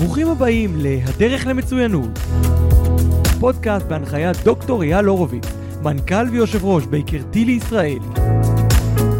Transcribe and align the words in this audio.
ברוכים 0.00 0.28
הבאים 0.28 0.76
ל"הדרך 0.76 1.46
למצוינות". 1.46 2.18
פודקאסט 3.40 3.86
בהנחיית 3.86 4.36
דוקטור 4.44 4.82
אייל 4.82 5.04
הורוביץ, 5.06 5.44
מנכ"ל 5.82 6.28
ויושב 6.30 6.64
ראש 6.64 6.86
בייקרתי 6.86 7.44
לישראל. 7.44 7.98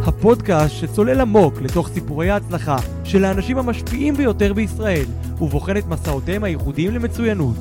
הפודקאסט 0.04 0.74
שצולל 0.74 1.20
עמוק 1.20 1.54
לתוך 1.62 1.88
סיפורי 1.88 2.30
ההצלחה 2.30 2.76
של 3.04 3.24
האנשים 3.24 3.58
המשפיעים 3.58 4.14
ביותר 4.14 4.52
בישראל, 4.52 5.06
ובוחן 5.40 5.76
את 5.76 5.86
מסעותיהם 5.86 6.44
הייחודיים 6.44 6.94
למצוינות. 6.94 7.56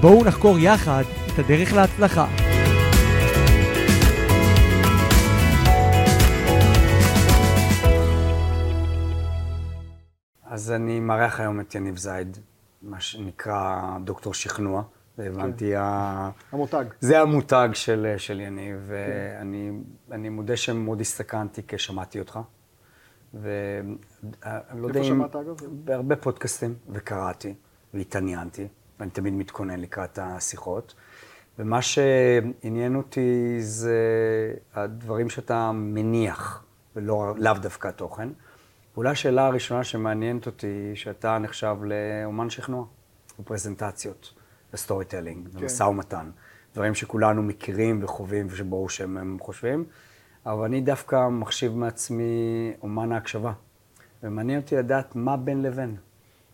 בואו 0.00 0.24
נחקור 0.24 0.58
יחד 0.58 1.04
את 1.34 1.38
הדרך 1.38 1.72
להצלחה. 1.72 2.43
אז 10.54 10.70
אני 10.70 11.00
מארח 11.00 11.40
היום 11.40 11.60
את 11.60 11.74
יניב 11.74 11.96
זייד, 11.96 12.38
מה 12.82 13.00
שנקרא 13.00 13.80
דוקטור 14.04 14.34
שכנוע, 14.34 14.82
והבנתי, 15.18 15.70
כן. 15.70 15.76
ה... 15.76 16.30
המותג. 16.52 16.84
זה 17.00 17.20
המותג 17.20 17.68
של, 17.72 18.14
של 18.16 18.40
יניב, 18.40 18.76
ואני 18.86 19.70
אני 20.10 20.28
מודה 20.28 20.56
שמאוד 20.56 21.00
הסתכנתי 21.00 21.62
כששמעתי 21.68 22.18
אותך. 22.18 22.38
ואני 23.34 23.96
לא 24.74 24.86
יודע 24.86 25.00
איפה 25.00 25.10
אם... 25.12 25.16
שמעת, 25.16 25.36
אגב? 25.36 25.56
בהרבה 25.84 26.16
פודקאסטים, 26.16 26.74
וקראתי, 26.88 27.54
והתעניינתי, 27.94 28.68
ואני 29.00 29.10
תמיד 29.10 29.34
מתכונן 29.34 29.80
לקראת 29.80 30.18
השיחות. 30.22 30.94
ומה 31.58 31.82
שעניין 31.82 32.96
אותי 32.96 33.56
זה 33.60 33.98
הדברים 34.74 35.30
שאתה 35.30 35.72
מניח, 35.72 36.64
ולאו 36.96 37.54
דווקא 37.62 37.88
התוכן. 37.88 38.28
ואולי 38.94 39.10
השאלה 39.10 39.46
הראשונה 39.46 39.84
שמעניינת 39.84 40.46
אותי, 40.46 40.90
שאתה 40.94 41.38
נחשב 41.38 41.76
לאומן 41.82 42.50
שכנוע, 42.50 42.84
בפרזנטציות, 43.38 44.34
בסטורי 44.72 45.04
טלינג, 45.04 45.48
כן. 45.48 45.60
במשא 45.60 45.82
ומתן. 45.82 46.30
דברים 46.74 46.94
שכולנו 46.94 47.42
מכירים 47.42 48.04
וחווים 48.04 48.46
ושברור 48.50 48.90
שהם 48.90 49.18
הם 49.18 49.36
חושבים, 49.40 49.84
אבל 50.46 50.64
אני 50.64 50.80
דווקא 50.80 51.28
מחשיב 51.28 51.76
מעצמי 51.76 52.72
אומן 52.82 53.12
ההקשבה. 53.12 53.52
ומעניין 54.22 54.60
אותי 54.60 54.76
לדעת 54.76 55.16
מה 55.16 55.36
בין 55.36 55.62
לבין. 55.62 55.96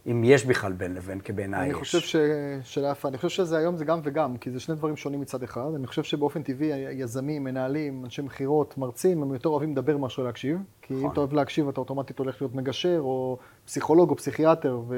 אם 0.07 0.25
יש 0.25 0.47
בכלל 0.47 0.73
בין 0.73 0.95
לבין, 0.95 1.21
כי 1.21 1.33
בעיניי 1.33 1.69
יש. 1.69 1.75
אני 1.75 1.75
חושב 1.75 2.01
ש... 2.01 2.17
שאלה 2.63 2.91
יפה. 2.91 3.09
אני 3.09 3.17
חושב 3.17 3.29
שזה 3.29 3.59
היום 3.59 3.77
זה 3.77 3.85
גם 3.85 4.01
וגם, 4.05 4.37
כי 4.37 4.51
זה 4.51 4.61
שני 4.61 4.75
דברים 4.75 4.97
שונים 4.97 5.21
מצד 5.21 5.43
אחד. 5.43 5.75
אני 5.77 5.87
חושב 5.87 6.03
שבאופן 6.03 6.43
טבעי 6.43 6.69
יזמים, 6.93 7.45
מנהלים, 7.45 8.05
אנשי 8.05 8.23
מכירות, 8.23 8.79
מרצים, 8.79 9.23
הם 9.23 9.33
יותר 9.33 9.49
אוהבים 9.49 9.73
לדבר 9.73 9.97
מאשר 9.97 10.23
להקשיב. 10.23 10.59
כי 10.83 10.95
אם 10.95 10.99
נכון. 10.99 11.11
אתה 11.13 11.21
אוהב 11.21 11.33
להקשיב, 11.33 11.69
אתה 11.69 11.81
אוטומטית 11.81 12.19
הולך 12.19 12.43
להיות 12.43 12.55
מגשר, 12.55 13.01
או 13.01 13.39
פסיכולוג, 13.65 14.11
או 14.11 14.17
פסיכיאטר, 14.17 14.81
ו... 14.89 14.97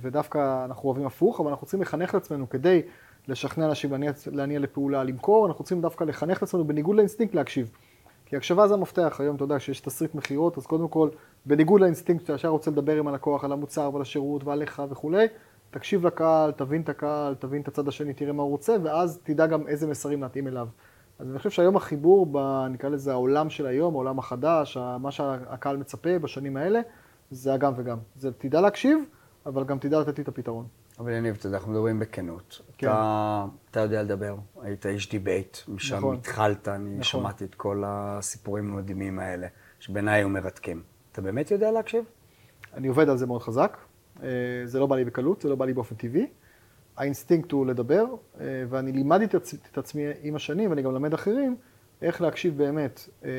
ודווקא 0.00 0.64
אנחנו 0.64 0.88
אוהבים 0.88 1.06
הפוך, 1.06 1.40
אבל 1.40 1.50
אנחנו 1.50 1.66
צריכים 1.66 1.82
לחנך 1.82 2.10
את 2.10 2.14
עצמנו 2.14 2.48
כדי 2.48 2.82
לשכנע 3.28 3.66
אנשים 3.66 3.90
להניע, 3.90 4.12
להניע 4.32 4.58
לפעולה, 4.58 5.04
למכור, 5.04 5.46
אנחנו 5.46 5.64
צריכים 5.64 5.80
דווקא 5.80 6.04
לחנך 6.04 6.38
את 6.38 6.42
עצמנו 6.42 6.64
בניגוד 6.64 6.96
לאינסטינקט 6.96 7.34
להקשיב. 7.34 7.70
כי 8.34 8.38
הקשבה 8.38 8.68
זה 8.68 8.74
המפתח 8.74 9.16
היום, 9.20 9.36
אתה 9.36 9.44
יודע, 9.44 9.58
כשיש 9.58 9.80
תסריט 9.80 10.14
מכירות, 10.14 10.58
אז 10.58 10.66
קודם 10.66 10.88
כל, 10.88 11.08
בניגוד 11.46 11.80
לאינסטינקט 11.80 12.22
שאתה 12.22 12.32
ישר 12.32 12.48
רוצה 12.48 12.70
לדבר 12.70 12.96
עם 12.96 13.08
הלקוח 13.08 13.44
על 13.44 13.52
המוצר 13.52 13.90
ועל 13.92 14.02
השירות 14.02 14.44
ועליך 14.44 14.82
וכולי, 14.90 15.26
תקשיב 15.70 16.06
לקהל, 16.06 16.52
תבין 16.52 16.82
את 16.82 16.88
הקהל, 16.88 17.34
תבין 17.34 17.62
את 17.62 17.68
הצד 17.68 17.88
השני, 17.88 18.14
תראה 18.14 18.32
מה 18.32 18.42
הוא 18.42 18.50
רוצה, 18.50 18.76
ואז 18.82 19.20
תדע 19.22 19.46
גם 19.46 19.68
איזה 19.68 19.86
מסרים 19.86 20.22
להתאים 20.22 20.48
אליו. 20.48 20.68
אז 21.18 21.30
אני 21.30 21.38
חושב 21.38 21.50
שהיום 21.50 21.76
החיבור, 21.76 22.26
ב, 22.32 22.66
נקרא 22.70 22.88
לזה 22.88 23.12
העולם 23.12 23.50
של 23.50 23.66
היום, 23.66 23.94
העולם 23.94 24.18
החדש, 24.18 24.76
מה 25.00 25.10
שהקהל 25.10 25.76
מצפה 25.76 26.18
בשנים 26.18 26.56
האלה, 26.56 26.80
זה 27.30 27.54
הגם 27.54 27.72
וגם. 27.76 27.98
זה 28.16 28.32
תדע 28.32 28.60
להקשיב, 28.60 28.98
אבל 29.46 29.64
גם 29.64 29.78
תדע 29.78 30.00
לתת 30.00 30.18
לי 30.18 30.22
את 30.22 30.28
הפתרון. 30.28 30.66
אבל 30.98 31.12
יניב, 31.12 31.36
אתה 31.38 31.46
יודע, 31.46 31.56
אנחנו 31.58 31.72
מדברים 31.72 31.98
בכנות. 31.98 32.60
כן. 32.78 32.86
אתה, 32.86 33.44
אתה 33.70 33.80
יודע 33.80 34.02
לדבר, 34.02 34.36
היית 34.62 34.86
איש 34.86 35.10
debate, 35.10 35.56
משם 35.68 35.96
נכון. 35.96 36.16
התחלת, 36.16 36.68
אני 36.68 36.90
נכון. 36.90 37.02
שמעתי 37.02 37.44
את 37.44 37.54
כל 37.54 37.82
הסיפורים 37.86 38.72
המדהימים 38.72 39.18
האלה, 39.18 39.46
שבעיניי 39.80 40.14
היו 40.20 40.28
מרתקים. 40.28 40.82
אתה 41.12 41.22
באמת 41.22 41.50
יודע 41.50 41.70
להקשיב? 41.70 42.04
אני 42.74 42.88
עובד 42.88 43.08
על 43.08 43.16
זה 43.16 43.26
מאוד 43.26 43.42
חזק. 43.42 43.76
אה, 44.22 44.28
זה 44.64 44.78
לא 44.80 44.86
בא 44.86 44.96
לי 44.96 45.04
בקלות, 45.04 45.42
זה 45.42 45.48
לא 45.48 45.56
בא 45.56 45.64
לי 45.66 45.72
באופן 45.72 45.94
טבעי. 45.94 46.26
האינסטינקט 46.96 47.52
הוא 47.52 47.66
לדבר, 47.66 48.04
אה, 48.40 48.46
ואני 48.68 48.92
לימדתי 48.92 49.24
את 49.24 49.34
עצ- 49.34 49.56
את 49.72 49.78
עצמי 49.78 50.02
עם 50.22 50.34
השנים, 50.36 50.70
ואני 50.70 50.82
גם 50.82 50.92
מלמד 50.92 51.14
אחרים, 51.14 51.56
איך 52.02 52.20
להקשיב 52.22 52.58
באמת 52.58 53.08
אה, 53.24 53.30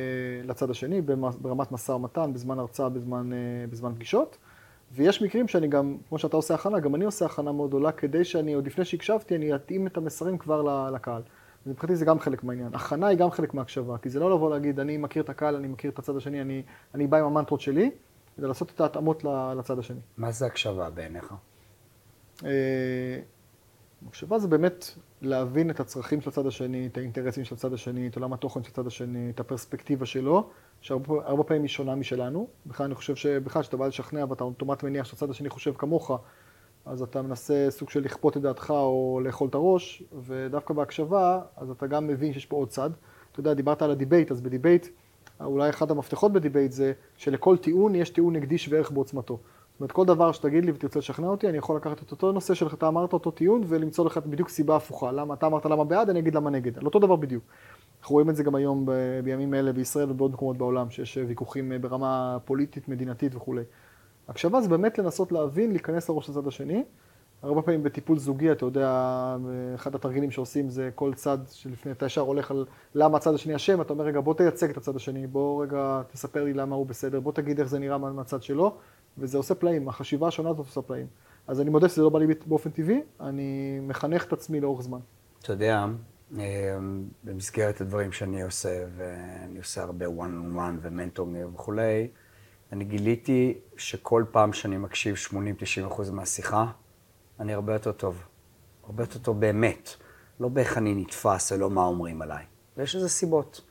לצד 0.44 0.70
השני, 0.70 1.02
ברמת 1.42 1.72
משא 1.72 1.92
ומתן, 1.92 2.34
בזמן 2.34 2.60
הרצאה, 2.60 2.90
בזמן, 2.90 3.30
בזמן 3.70 3.96
פגישות. 3.96 4.38
ויש 4.92 5.22
מקרים 5.22 5.48
שאני 5.48 5.68
גם, 5.68 5.98
כמו 6.10 6.18
שאתה 6.18 6.38
עושה 6.38 6.54
הכנה, 6.54 6.80
גם 6.80 6.96
אני 6.96 7.06
עושה 7.06 7.26
הכנה 7.26 7.52
מאוד 7.52 7.70
גדולה, 7.70 7.92
כדי 7.92 8.24
שאני, 8.24 8.54
עוד 8.54 8.68
לפני 8.68 8.86
שהקשבתי, 8.86 9.36
אני 9.36 9.56
אתאים 9.56 9.88
את 9.88 9.98
המסרים 9.98 10.38
כבר 10.38 10.90
לקהל. 10.90 11.22
מבחינתי 11.66 11.96
זה 11.96 12.06
גם 12.06 12.20
חלק 12.20 12.44
מהעניין. 12.44 12.70
הכנה 12.74 13.08
היא 13.08 13.18
גם 13.18 13.32
חלק 13.32 13.54
מהקשבה, 13.54 13.98
כי 13.98 14.10
זה 14.10 14.20
לא 14.20 14.32
לבוא 14.32 14.50
להגיד, 14.50 14.80
אני 14.80 14.98
מכיר 14.98 15.24
את 15.24 15.30
הקהל, 15.30 15.56
אני 15.56 15.68
מכיר 15.68 15.92
את 15.92 16.00
הצד 16.00 16.18
השני, 16.18 16.42
אני, 16.42 16.64
אני 16.94 17.08
בא 17.08 17.18
עם 17.18 17.26
המנטרות 17.26 17.62
שלי, 17.62 17.92
אלא 18.40 18.48
לעשות 18.48 18.72
את 18.76 18.82
ההתאמות 18.82 19.24
לצד 19.58 19.80
השני. 19.80 20.00
מה 20.18 20.32
זה 20.32 20.46
הקשבה 20.46 20.90
בעיניך? 20.90 21.34
אה, 22.46 23.20
מחשבה 24.02 24.40
זה 24.40 24.48
באמת 24.48 24.86
להבין 25.22 25.70
את 25.70 25.80
הצרכים 25.80 26.22
של 26.22 26.30
הצד 26.30 26.48
השני, 26.48 26.88
את 26.88 26.98
האינטרסים 26.98 27.44
של 27.44 27.56
הצד 27.56 27.74
השני, 27.74 28.08
את 28.08 28.16
עולם 28.16 28.34
התוכן 28.34 28.64
של 28.64 28.72
הצד 28.72 28.88
השני, 28.88 29.30
את 29.30 29.40
הפרספקטיבה 29.40 30.06
שלו, 30.06 30.50
שהרבה 30.86 31.16
הרבה 31.26 31.44
פעמים 31.44 31.62
היא 31.62 31.70
שונה 31.70 31.96
משלנו. 31.96 32.48
בכלל 32.66 32.86
אני 32.86 32.96
חושב 32.96 33.16
שבכלל 33.16 33.62
כשאתה 33.62 33.78
בא 33.78 33.88
לשכנע 33.88 34.26
ואתה 34.30 34.44
אוטומט 34.44 34.84
מניח 34.84 35.06
שהצד 35.06 35.30
השני 35.30 35.50
חושב 35.50 35.74
כמוך, 35.78 36.12
אז 36.86 37.02
אתה 37.02 37.22
מנסה 37.22 37.68
סוג 37.70 37.90
של 37.90 38.04
לכפות 38.04 38.38
את 38.38 38.42
דעתך 38.42 38.70
או 38.70 39.20
לאכול 39.24 39.50
את 39.50 39.56
הראש, 39.56 40.04
ודווקא 40.26 40.74
בהקשבה, 40.74 41.42
אז 41.58 41.70
אתה 41.70 41.88
גם 41.88 42.08
מבין 42.08 42.34
שיש 42.34 42.46
פה 42.46 42.56
עוד 42.56 42.70
צד. 42.70 42.90
אתה 43.32 43.40
יודע, 43.40 43.54
דיברת 43.54 43.82
על 43.82 43.92
ה 43.92 43.97
debate, 43.97 44.32
אז 44.32 44.42
ב 44.42 44.47
debate, 44.48 44.88
אולי 45.42 45.70
אחד 45.70 45.92
המפתחות 45.92 46.34
ב 46.34 46.39
debate 46.39 46.72
זה 46.72 46.94
שלכל 47.18 47.58
טיעון 47.58 47.96
יש 47.96 48.10
טיעון 48.10 48.36
נגדי 48.36 48.58
שווה 48.58 48.78
ערך 48.78 48.92
בעוצמתו. 48.92 49.40
זאת 49.72 49.80
אומרת, 49.80 49.92
כל 49.92 50.06
דבר 50.06 50.32
שתגיד 50.32 50.66
לי 50.66 50.72
ותרצה 50.72 51.00
לשכנע 51.00 51.28
אותי, 51.28 51.50
אני 51.50 51.58
יכול 51.58 51.76
לקחת 51.76 52.04
את 52.04 52.12
אותו 52.12 52.32
נושא 52.32 52.54
שלך, 52.54 52.74
אתה 52.74 52.88
אמרת 52.88 53.14
אותו 53.14 53.32
טיעון, 53.32 53.62
ולמצוא 53.68 54.06
לך 54.06 54.18
בדיוק 54.18 54.50
סיבה 54.50 54.76
הפוכה. 54.76 55.12
למה, 55.12 55.34
אתה 55.34 55.46
אמרת 55.46 55.66
למה 55.66 55.84
בעד, 55.84 56.10
אני 56.10 56.20
אגיד 56.20 56.36
למה 56.36 56.50
נגד. 56.50 56.78
על 56.78 56.86
אותו 56.86 57.00
דבר 57.00 57.16
בדיוק. 57.16 57.44
אנחנו 58.06 58.14
רואים 58.14 58.30
את 58.30 58.36
זה 58.36 58.44
גם 58.44 58.56
היום 58.56 58.86
ב- 58.86 59.20
בימים 59.24 59.54
אלה 59.54 59.74
בישראל 59.74 60.12
ובעוד 60.12 60.32
מקומות 60.32 60.58
בעולם, 60.58 60.90
שיש 60.90 61.18
ויכוחים 61.28 61.72
אה, 61.72 61.80
ברמה 61.80 62.38
פוליטית, 62.46 62.88
מדינתית 62.90 63.36
וכולי. 63.36 63.62
הקשבה 64.28 64.62
זה 64.62 64.70
באמת 64.70 64.98
לנסות 64.98 65.32
להבין, 65.32 65.72
להיכנס 65.72 66.10
לראש 66.10 66.30
הצד 66.30 66.48
השני. 66.48 66.84
הרבה 67.44 67.62
פעמים 67.62 67.84
בטיפול 67.84 68.18
זוגי, 68.18 68.52
אתה 68.52 68.66
יודע, 68.66 68.90
אחד 69.76 69.96
התרגילים 69.96 70.32
שעושים 70.32 70.70
זה 70.70 70.90
כל 70.96 71.14
צד 71.14 71.38
שלפני, 71.52 71.92
אתה 71.92 72.06
ישר 72.06 72.22
הולך 72.22 72.52
על 72.52 72.66
למה 72.96 73.18
הצד 73.18 73.34
השני 73.34 73.56
אשם, 73.56 73.82
אתה 73.82 73.94
אומר, 73.94 74.06
רגע, 74.06 74.20
בוא 74.22 74.34
תייצג 74.34 74.70
את 74.70 74.78
הצד 74.78 74.96
השני, 74.96 75.28
בוא 75.28 75.64
רגע 75.64 76.02
תספר 76.12 76.44
לי 76.44 76.54
למה 76.54 76.76
הוא 76.76 76.86
בסדר, 76.86 77.20
בוא 77.20 77.32
תגיד 77.32 77.60
איך 77.60 77.68
זה 77.68 77.80
נראה 77.80 77.98
מה- 77.98 78.12
מהצד 78.12 78.44
שלו, 78.44 78.76
וזה 79.18 79.38
עושה 79.38 79.56
פלאים, 79.56 79.90
החשיבה 79.90 80.28
השונה 80.28 80.50
הזאת 80.50 80.66
עושה 80.66 80.82
פלאים. 80.82 81.08
אז 81.48 81.62
אני 81.62 81.70
מודה 81.70 81.90
שזה 81.90 82.02
לא 82.02 82.10
בא 82.10 82.20
לי 82.20 82.28
באופן 82.46 82.70
טבעי, 82.70 83.02
אני 83.22 83.80
מחנך 83.82 84.26
את 84.26 84.34
עצמי 84.34 84.62
לאורך 84.62 84.82
זמן. 84.82 85.00
אתה 85.42 85.54
יודע, 85.54 85.78
אה, 85.78 85.88
במסגרת 87.24 87.82
הדברים 87.82 88.12
שאני 88.12 88.42
עושה, 88.42 88.86
ואני 88.98 89.58
עושה 89.58 89.82
הרבה 89.82 90.06
one 90.06 90.10
on 90.10 90.58
one 90.58 90.78
ו 90.82 90.89
mentoring 90.89 91.54
וכולי, 91.54 92.08
אני 92.72 92.86
גיליתי 92.86 93.60
שכל 93.78 94.24
פעם 94.32 94.54
שאני 94.54 94.78
מקשיב 94.78 95.16
80-90% 95.30 96.12
מהשיחה, 96.12 96.66
אני 97.40 97.54
הרבה 97.54 97.74
יותר 97.74 97.92
טוב. 97.92 98.24
הרבה 98.84 99.04
יותר 99.04 99.20
טוב 99.20 99.40
באמת. 99.40 99.90
לא 100.40 100.48
באיך 100.50 100.78
אני 100.78 100.96
נתפס, 100.96 101.52
או 101.52 101.58
לא 101.58 101.70
מה 101.70 101.86
אומרים 101.86 102.22
עליי. 102.22 102.46
ויש 102.78 102.96
לזה 102.96 103.10
סיבות. 103.10 103.62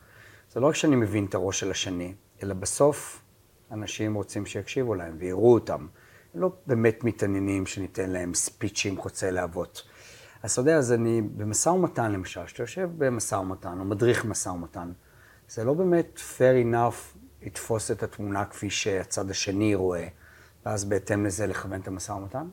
זה 0.51 0.61
לא 0.61 0.67
רק 0.67 0.75
שאני 0.75 0.97
מבין 0.97 1.25
את 1.25 1.35
הראש 1.35 1.61
של 1.61 1.71
השני, 1.71 2.15
אלא 2.43 2.55
בסוף 2.55 3.23
אנשים 3.71 4.15
רוצים 4.15 4.47
שיקשיבו 4.47 4.95
להם 4.95 5.17
ויראו 5.19 5.55
אותם. 5.55 5.87
הם 6.35 6.41
לא 6.41 6.53
באמת 6.67 7.05
מתעניינים 7.05 7.67
שניתן 7.67 8.11
להם 8.11 8.35
ספיצ'ים 8.35 8.99
חוצי 8.99 9.31
להבות. 9.31 9.83
אז 10.45 10.53
אתה 10.53 10.61
יודע, 10.61 10.77
אז 10.77 10.93
אני 10.93 11.23
במשא 11.23 11.69
ומתן 11.69 12.13
למשל, 12.13 12.41
שאתה 12.47 12.63
יושב 12.63 12.91
במשא 12.99 13.35
ומתן, 13.35 13.77
או 13.81 13.85
מדריך 13.85 14.25
משא 14.25 14.49
ומתן, 14.49 14.93
זה 15.49 15.65
לא 15.65 15.75
באמת 15.75 16.21
fair 16.39 16.73
enough 16.73 17.19
לתפוס 17.47 17.91
את 17.91 18.03
התמונה 18.03 18.45
כפי 18.45 18.71
שהצד 18.71 19.31
השני 19.31 19.75
רואה, 19.75 20.07
ואז 20.67 20.85
בהתאם 20.85 21.27
לזה 21.27 21.47
לכוון 21.47 21.81
את 21.81 21.89
המשא 21.89 22.13
ומתן? 22.13 22.47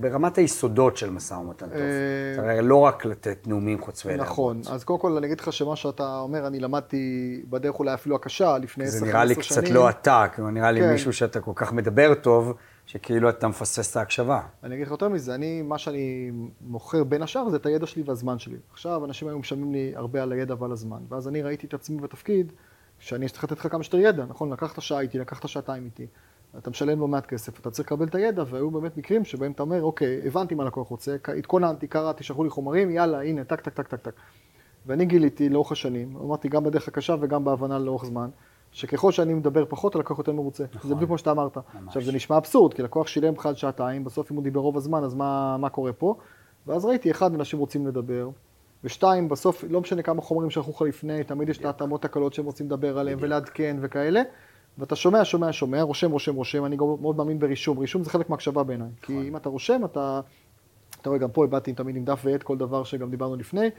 ברמת 0.00 0.38
היסודות 0.38 0.96
של 0.96 1.10
משא 1.10 1.34
ומתן 1.34 1.66
טוב. 1.66 1.76
אה, 1.76 2.34
זה 2.34 2.42
הרי 2.42 2.62
לא 2.62 2.76
רק 2.76 3.04
לתת 3.04 3.46
נאומים 3.46 3.80
חוצבי 3.82 4.16
להבות. 4.16 4.26
נכון, 4.26 4.60
אז 4.70 4.84
קודם 4.84 5.00
כל 5.00 5.16
אני 5.16 5.26
אגיד 5.26 5.40
לך 5.40 5.52
שמה 5.52 5.76
שאתה 5.76 6.18
אומר, 6.18 6.46
אני 6.46 6.60
למדתי 6.60 7.42
בדרך 7.50 7.78
אולי 7.78 7.94
אפילו 7.94 8.16
הקשה 8.16 8.58
לפני 8.58 8.84
10-15 8.84 8.88
זה 8.88 8.98
שנים. 8.98 9.10
נראה 9.10 9.24
לי 9.24 9.34
קצת 9.34 9.68
לא 9.68 9.90
אתה, 9.90 10.26
כאילו 10.34 10.50
נראה 10.50 10.70
לי 10.70 10.80
כן. 10.80 10.92
מישהו 10.92 11.12
שאתה 11.12 11.40
כל 11.40 11.52
כך 11.54 11.72
מדבר 11.72 12.14
טוב, 12.14 12.54
שכאילו 12.86 13.28
אתה 13.28 13.48
מפספס 13.48 13.90
את 13.90 13.96
ההקשבה. 13.96 14.40
אני 14.62 14.74
אגיד 14.74 14.86
לך 14.86 14.90
יותר 14.90 15.08
מזה, 15.08 15.34
אני, 15.34 15.62
מה 15.62 15.78
שאני 15.78 16.30
מוכר 16.60 17.04
בין 17.04 17.22
השאר 17.22 17.48
זה 17.48 17.56
את 17.56 17.66
הידע 17.66 17.86
שלי 17.86 18.02
והזמן 18.06 18.38
שלי. 18.38 18.56
עכשיו, 18.72 19.04
אנשים 19.04 19.28
היום 19.28 19.40
משלמים 19.40 19.72
לי 19.72 19.92
הרבה 19.96 20.22
על 20.22 20.32
הידע 20.32 20.54
ועל 20.58 20.72
הזמן, 20.72 21.02
ואז 21.08 21.28
אני 21.28 21.42
ראיתי 21.42 21.66
את 21.66 21.74
עצמי 21.74 22.00
בתפקיד, 22.00 22.52
שאני 22.98 23.28
צריך 23.28 23.44
לתת 23.44 23.58
לך 23.58 23.68
כמה 23.70 23.82
שיותר 23.82 23.98
ידע, 23.98 24.24
נכון? 24.24 24.52
לקחת 24.52 24.82
שעה 24.82 25.00
איתי, 25.00 25.18
לקחת 25.18 25.48
שעתיים 25.48 25.84
איתי. 25.84 26.06
אתה 26.58 26.70
משלם 26.70 27.00
לו 27.00 27.08
מעט 27.08 27.26
כסף, 27.26 27.60
אתה 27.60 27.70
צריך 27.70 27.92
לקבל 27.92 28.06
את 28.06 28.14
הידע, 28.14 28.44
והיו 28.50 28.70
באמת 28.70 28.96
מקרים 28.96 29.24
שבהם 29.24 29.52
אתה 29.52 29.62
אומר, 29.62 29.82
אוקיי, 29.82 30.20
הבנתי 30.26 30.54
מה 30.54 30.64
לקוח 30.64 30.88
רוצה, 30.88 31.16
התכוננתי, 31.38 31.86
קראתי, 31.86 32.24
שלחו 32.24 32.44
לי 32.44 32.50
חומרים, 32.50 32.90
יאללה, 32.90 33.22
הנה, 33.22 33.44
טק, 33.44 33.60
טק, 33.60 33.74
טק, 33.74 33.88
טק, 33.88 34.00
טק. 34.00 34.12
ואני 34.86 35.04
גיליתי 35.04 35.48
לאורך 35.48 35.72
השנים, 35.72 36.16
אמרתי 36.16 36.48
גם 36.48 36.64
בדרך 36.64 36.88
הקשה 36.88 37.16
וגם 37.20 37.44
בהבנה 37.44 37.78
לאורך 37.78 38.04
זמן, 38.04 38.30
שככל 38.74 39.12
שאני 39.12 39.34
מדבר 39.34 39.64
פחות, 39.68 39.94
הלקוח 39.96 40.18
יותר 40.18 40.32
מרוצה. 40.32 40.64
נכון. 40.74 40.88
זה 40.88 40.94
בדיוק 40.94 41.08
כמו 41.08 41.18
שאתה 41.18 41.30
אמרת. 41.30 41.56
ממש. 41.56 41.86
עכשיו, 41.86 42.02
זה 42.02 42.12
נשמע 42.12 42.36
אבסורד, 42.36 42.74
כי 42.74 42.82
לקוח 42.82 43.06
שילם 43.06 43.34
לך 43.34 43.48
שעתיים, 43.54 44.04
בסוף 44.04 44.30
אם 44.30 44.36
הוא 44.36 44.44
דיבר 44.44 44.60
רוב 44.60 44.76
הזמן, 44.76 45.04
אז 45.04 45.14
מה, 45.14 45.56
מה 45.56 45.68
קורה 45.68 45.92
פה? 45.92 46.14
ואז 46.66 46.84
ראיתי, 46.84 47.10
אחד, 47.10 47.34
אנשים 47.34 47.58
רוצים 47.58 47.86
לדבר, 47.86 48.28
ושתיים, 48.84 49.28
בסוף, 49.28 49.64
לא 49.70 49.80
משנה 49.80 50.02
כמה 50.02 50.22
חומרים 50.22 50.50
שלחו 50.50 50.70
לך 50.70 50.82
לפני, 50.82 51.24
תמיד 51.24 51.48
יש 51.48 51.58
את 51.58 51.64
ההתאמות 51.64 52.04
הקלות 52.04 52.34
שהם 52.34 52.44
רוצים 52.44 52.66
לדבר 52.66 52.98
עליהם 52.98 53.18
ולעדכן 53.20 53.76
וכאלה. 53.80 54.22
ואתה 54.78 54.96
שומע, 54.96 55.24
שומע, 55.24 55.52
שומע, 55.52 55.82
רושם, 55.82 56.10
רושם, 56.10 56.34
רושם, 56.34 56.64
אני 56.64 56.76
גם 56.76 56.86
מאוד 57.00 57.16
מאמין 57.16 57.38
ברישום. 57.38 57.78
רישום 57.78 58.04
זה 58.04 58.10
חלק 58.10 58.30
מהקשבה 58.30 58.62
בעיניי. 58.62 58.88
כי 59.02 59.12
נכון. 59.12 59.26
אם 59.26 59.36
אתה 59.36 59.48
רושם, 59.48 59.84
אתה... 59.84 60.20
אתה 61.00 61.08
רואה, 61.08 61.20
גם 61.20 61.30
פה 61.30 61.44
הבאתי 61.44 61.72
תמיד 61.72 61.96
עם 61.96 62.04
דף 62.04 62.20
ועט 62.24 62.42
כל 62.42 62.56
דבר 62.56 62.84
שגם 62.84 63.10
דיברנו 63.10 63.36
לפני. 63.36 63.70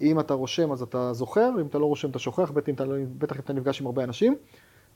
אם 0.00 0.20
אתה 0.20 0.34
רושם, 0.34 0.72
אז 0.72 0.82
אתה 0.82 1.12
זוכר, 1.12 1.50
אם 1.60 1.66
אתה 1.66 1.78
לא 1.78 1.86
רושם, 1.86 2.10
אתה 2.10 2.18
שוכח, 2.18 2.50
בטח 2.50 2.68
אם 2.68 2.74
אתה, 2.74 2.84
לא- 2.84 2.94
בטח 3.18 3.36
אם 3.36 3.40
אתה 3.40 3.52
נפגש 3.52 3.80
עם 3.80 3.86
הרבה 3.86 4.04
אנשים. 4.04 4.36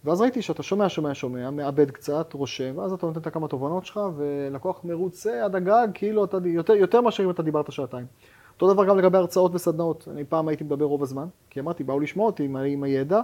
ואז 0.04 0.20
ראיתי 0.20 0.42
שאתה 0.42 0.62
שומע, 0.62 0.88
שומע, 0.88 1.14
שומע, 1.14 1.50
מאבד 1.50 1.90
קצת, 1.90 2.32
רושם, 2.32 2.78
ואז 2.78 2.92
אתה 2.92 3.06
נותן 3.06 3.20
את 3.20 3.26
הכמה 3.26 3.48
תובנות 3.48 3.86
שלך, 3.86 4.00
ולקוח 4.16 4.80
מרוצה 4.84 5.44
עד 5.44 5.56
הגג, 5.56 5.88
כאילו 5.94 6.24
אתה, 6.24 6.38
יותר, 6.44 6.74
יותר 6.74 7.00
מאשר 7.00 7.24
אם 7.24 7.30
אתה 7.30 7.42
דיברת 7.42 7.72
שעתיים. 7.72 8.06
אותו 8.54 8.72
דבר 8.74 8.84
גם 8.84 8.98
לגבי 8.98 9.18
הרצאות 9.18 9.54
וסדנאות. 9.54 10.08
אני 10.10 10.24
פעם 10.24 10.48
הייתי 10.48 10.64
מדבר 10.64 10.84
רוב 10.84 11.02
הזמן, 11.02 11.26
כי 11.50 11.60
אמרתי, 11.60 11.84
באו 11.84 12.00
לשמוע 12.00 12.26
אותי 12.26 12.44
עם, 12.44 12.56
עם 12.56 12.82
הידע. 12.82 13.20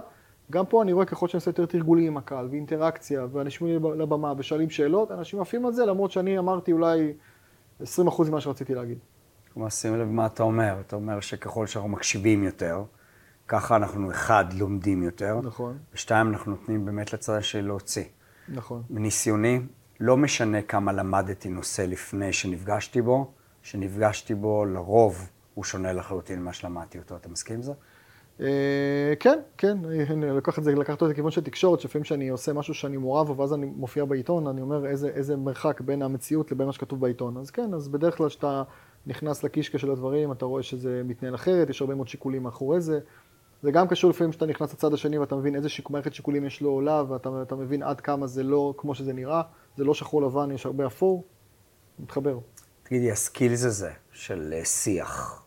גם 0.51 0.65
פה 0.65 0.81
אני 0.81 0.93
רואה 0.93 1.05
ככל 1.05 1.27
שאני 1.27 1.37
עושה 1.37 1.49
יותר 1.49 1.65
תרגולים 1.65 2.07
עם 2.07 2.17
הקהל, 2.17 2.47
ואינטראקציה, 2.51 3.27
ואנשים 3.31 3.67
עולים 3.67 4.01
לבמה 4.01 4.33
ושואלים 4.37 4.69
שאלות, 4.69 5.11
אנשים 5.11 5.41
עפים 5.41 5.65
על 5.65 5.73
זה, 5.73 5.85
למרות 5.85 6.11
שאני 6.11 6.39
אמרתי 6.39 6.71
אולי 6.71 7.13
20% 7.81 7.85
ממה 8.29 8.41
שרציתי 8.41 8.75
להגיד. 8.75 8.97
כלומר, 9.53 9.69
שים 9.69 9.99
לב 9.99 10.07
מה 10.07 10.25
אתה 10.25 10.43
אומר. 10.43 10.75
אתה 10.79 10.95
אומר 10.95 11.19
שככל 11.19 11.67
שאנחנו 11.67 11.89
מקשיבים 11.89 12.43
יותר, 12.43 12.83
ככה 13.47 13.75
אנחנו, 13.75 14.11
אחד, 14.11 14.45
לומדים 14.53 15.03
יותר. 15.03 15.39
נכון. 15.43 15.77
ושתיים, 15.93 16.27
אנחנו 16.27 16.51
נותנים 16.51 16.85
באמת 16.85 17.13
לצד 17.13 17.33
השני 17.33 17.61
להוציא. 17.61 18.03
נכון. 18.49 18.83
מניסיוני, 18.89 19.59
לא 19.99 20.17
משנה 20.17 20.61
כמה 20.61 20.91
למדתי 20.91 21.49
נושא 21.49 21.81
לפני 21.81 22.33
שנפגשתי 22.33 23.01
בו, 23.01 23.31
שנפגשתי 23.63 24.35
בו, 24.35 24.65
לרוב 24.65 25.29
הוא 25.53 25.63
שונה 25.63 25.93
לחלוטין 25.93 26.41
ממה 26.41 26.53
שלמדתי 26.53 26.97
אותו. 26.97 27.15
אתה 27.15 27.29
מסכים 27.29 27.55
עם 27.55 27.61
זה? 27.61 27.73
אה, 28.41 29.13
כן, 29.19 29.39
כן, 29.57 29.77
אני 30.09 30.37
לקח 30.37 30.59
את 30.59 30.63
זה, 30.63 30.75
לקחת 30.75 31.03
את 31.03 31.09
לכיוון 31.09 31.31
של 31.31 31.43
תקשורת, 31.43 31.79
שלפעמים 31.79 32.03
שאני 32.03 32.29
עושה 32.29 32.53
משהו 32.53 32.73
שאני 32.73 32.97
מעורב, 32.97 33.39
ואז 33.39 33.53
אני 33.53 33.65
מופיע 33.65 34.05
בעיתון, 34.05 34.47
אני 34.47 34.61
אומר 34.61 34.85
איזה, 34.85 35.09
איזה 35.09 35.37
מרחק 35.37 35.81
בין 35.81 36.01
המציאות 36.01 36.51
לבין 36.51 36.67
מה 36.67 36.73
שכתוב 36.73 36.99
בעיתון. 36.99 37.37
אז 37.37 37.51
כן, 37.51 37.73
אז 37.73 37.87
בדרך 37.87 38.17
כלל 38.17 38.29
כשאתה 38.29 38.63
נכנס 39.07 39.43
לקישקע 39.43 39.77
של 39.77 39.91
הדברים, 39.91 40.31
אתה 40.31 40.45
רואה 40.45 40.63
שזה 40.63 41.01
מתנהל 41.05 41.35
אחרת, 41.35 41.69
יש 41.69 41.81
הרבה 41.81 41.95
מאוד 41.95 42.07
שיקולים 42.07 42.43
מאחורי 42.43 42.81
זה. 42.81 42.99
זה 43.61 43.71
גם 43.71 43.87
קשור 43.87 44.09
לפעמים 44.09 44.31
שאתה 44.31 44.45
נכנס 44.45 44.73
לצד 44.73 44.93
השני 44.93 45.17
ואתה 45.17 45.35
מבין 45.35 45.55
איזה 45.55 45.69
שיק, 45.69 45.89
מערכת 45.89 46.13
שיקולים 46.13 46.45
יש 46.45 46.61
לו 46.61 46.69
עולה, 46.69 47.03
ואתה 47.09 47.55
מבין 47.55 47.83
עד 47.83 48.01
כמה 48.01 48.27
זה 48.27 48.43
לא 48.43 48.73
כמו 48.77 48.95
שזה 48.95 49.13
נראה, 49.13 49.41
זה 49.77 49.83
לא 49.83 49.93
שחור 49.93 50.21
לבן, 50.21 50.51
יש 50.51 50.65
הרבה 50.65 50.87
אפור, 50.87 51.23
מתחבר. 51.99 52.39
תגידי, 52.83 53.11
הסקילס 53.11 53.63
הזה 53.63 53.91
של 54.11 54.53
אה, 54.53 54.65
שיח, 54.65 55.45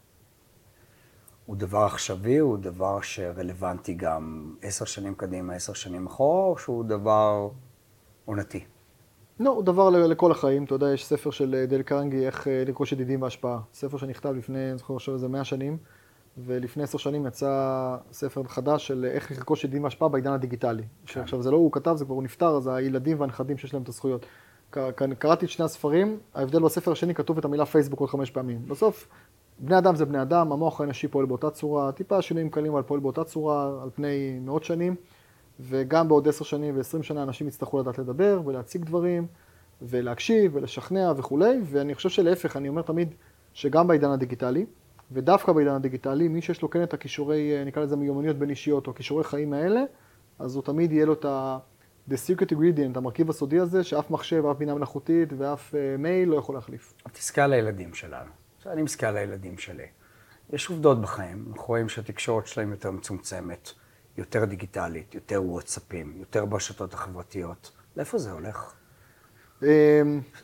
הוא 1.46 1.56
דבר 1.56 1.78
עכשווי, 1.78 2.38
הוא 2.38 2.58
דבר 2.58 3.00
שרלוונטי 3.00 3.94
גם 3.94 4.54
עשר 4.62 4.84
שנים 4.84 5.14
קדימה, 5.14 5.54
עשר 5.54 5.72
שנים 5.72 6.06
אחורה, 6.06 6.44
או 6.44 6.58
שהוא 6.58 6.84
דבר 6.84 7.48
עונתי? 8.24 8.64
לא, 9.42 9.50
הוא 9.50 9.62
דבר 9.62 9.90
לכל 9.90 10.30
החיים. 10.30 10.64
אתה 10.64 10.74
יודע, 10.74 10.92
יש 10.92 11.06
ספר 11.06 11.30
של 11.30 11.54
אה, 11.54 11.66
דל 11.66 11.82
קרנגי, 11.82 12.26
איך 12.26 12.48
אה, 12.48 12.62
לרכוש 12.66 12.92
ידידים 12.92 13.22
והשפעה. 13.22 13.60
ספר 13.74 13.96
שנכתב 13.96 14.34
לפני, 14.36 14.70
אני 14.70 14.78
זוכר 14.78 14.94
עכשיו 14.94 15.14
איזה 15.14 15.28
מאה 15.28 15.44
שנים, 15.44 15.76
ולפני 16.38 16.82
עשר 16.82 16.98
שנים 16.98 17.26
יצא 17.26 17.96
ספר 18.12 18.42
חדש 18.44 18.86
של 18.86 19.04
איך 19.12 19.30
לרכוש 19.30 19.64
ידידים 19.64 19.84
והשפעה 19.84 20.08
בעידן 20.08 20.32
הדיגיטלי. 20.32 20.82
כן. 21.06 21.20
עכשיו, 21.20 21.42
זה 21.42 21.50
לא 21.50 21.56
הוא 21.56 21.72
כתב, 21.72 21.94
זה 21.96 22.04
כבר 22.04 22.14
הוא 22.14 22.22
נפטר, 22.22 22.56
אז 22.56 22.66
הילדים 22.66 23.20
והנכדים 23.20 23.58
שיש 23.58 23.74
להם 23.74 23.82
את 23.82 23.88
הזכויות. 23.88 24.26
קראתי 25.18 25.44
את 25.44 25.50
שני 25.50 25.64
הספרים, 25.64 26.18
ההבדל 26.34 26.62
בספר 26.62 26.92
השני 26.92 27.14
כתוב 27.14 27.38
את 27.38 27.44
המילה 27.44 27.66
פייסבוק 27.66 28.00
עוד 28.00 28.08
חמש 28.08 28.30
פעמים. 28.30 28.58
בסוף, 28.68 29.08
בני 29.58 29.78
אדם 29.78 29.96
זה 29.96 30.04
בני 30.04 30.22
אדם, 30.22 30.52
המוח 30.52 30.80
האנושי 30.80 31.08
פועל 31.08 31.26
באותה 31.26 31.50
צורה, 31.50 31.92
טיפה 31.92 32.22
שינויים 32.22 32.50
קלים, 32.50 32.72
אבל 32.72 32.82
פועל 32.82 33.00
באותה 33.00 33.24
צורה 33.24 33.82
על 33.82 33.90
פני 33.94 34.38
מאות 34.40 34.64
שנים, 34.64 34.94
וגם 35.60 36.08
בעוד 36.08 36.28
עשר 36.28 36.44
שנים 36.44 36.76
ועשרים 36.76 37.02
שנה 37.02 37.22
אנשים 37.22 37.48
יצטרכו 37.48 37.80
לדעת 37.80 37.98
לדבר 37.98 38.40
ולהציג 38.44 38.84
דברים, 38.84 39.26
ולהקשיב 39.82 40.56
ולשכנע 40.56 41.12
וכולי, 41.16 41.60
ואני 41.64 41.94
חושב 41.94 42.08
שלהפך, 42.08 42.56
אני 42.56 42.68
אומר 42.68 42.82
תמיד 42.82 43.14
שגם 43.52 43.86
בעידן 43.86 44.10
הדיגיטלי, 44.10 44.66
ודווקא 45.12 45.52
בעידן 45.52 45.74
הדיגיטלי, 45.74 46.28
מי 46.28 46.42
שיש 46.42 46.62
לו 46.62 46.70
כן 46.70 46.82
את 46.82 46.94
הכישורי, 46.94 47.64
נקרא 47.66 47.82
לזה 47.82 47.96
מיומנויות 47.96 48.38
בין 48.38 48.50
אישיות, 48.50 48.86
או 48.86 48.94
כישורי 48.94 49.24
חיים 49.24 49.52
האלה, 49.52 49.82
אז 50.38 50.54
הוא 50.54 50.62
תמיד 50.62 50.92
יהיה 50.92 51.06
לו 51.06 51.12
את 51.12 51.24
ה... 51.24 51.58
The 52.10 52.14
secret 52.14 52.52
ingredient, 52.52 52.96
המרכיב 52.96 53.30
הסודי 53.30 53.60
הזה, 53.60 53.84
שאף 53.84 54.10
מחשב, 54.10 54.46
אף 54.46 54.56
בינה 54.56 54.74
מלאכותית 54.74 55.28
ואף 55.36 55.74
uh, 55.74 55.98
מייל 55.98 56.28
לא 56.28 56.36
יכול 56.36 56.54
להחליף. 56.54 56.94
תזכר 57.12 57.42
על 57.42 57.52
הילדים 57.52 57.94
שלנו. 57.94 58.30
אני 58.66 58.82
מסתכל 58.82 59.06
על 59.06 59.16
הילדים 59.16 59.58
שלי. 59.58 59.86
יש 60.52 60.70
עובדות 60.70 61.00
בחיים, 61.00 61.44
אנחנו 61.50 61.64
רואים 61.66 61.88
שהתקשורת 61.88 62.46
שלהם 62.46 62.70
יותר 62.70 62.90
מצומצמת, 62.90 63.72
יותר 64.16 64.44
דיגיטלית, 64.44 65.14
יותר 65.14 65.42
וואטסאפים, 65.44 66.14
יותר 66.16 66.44
ברשתות 66.44 66.94
החברתיות. 66.94 67.70
לאיפה 67.96 68.18
זה 68.18 68.32
הולך? 68.32 68.72
אמ, 69.62 69.68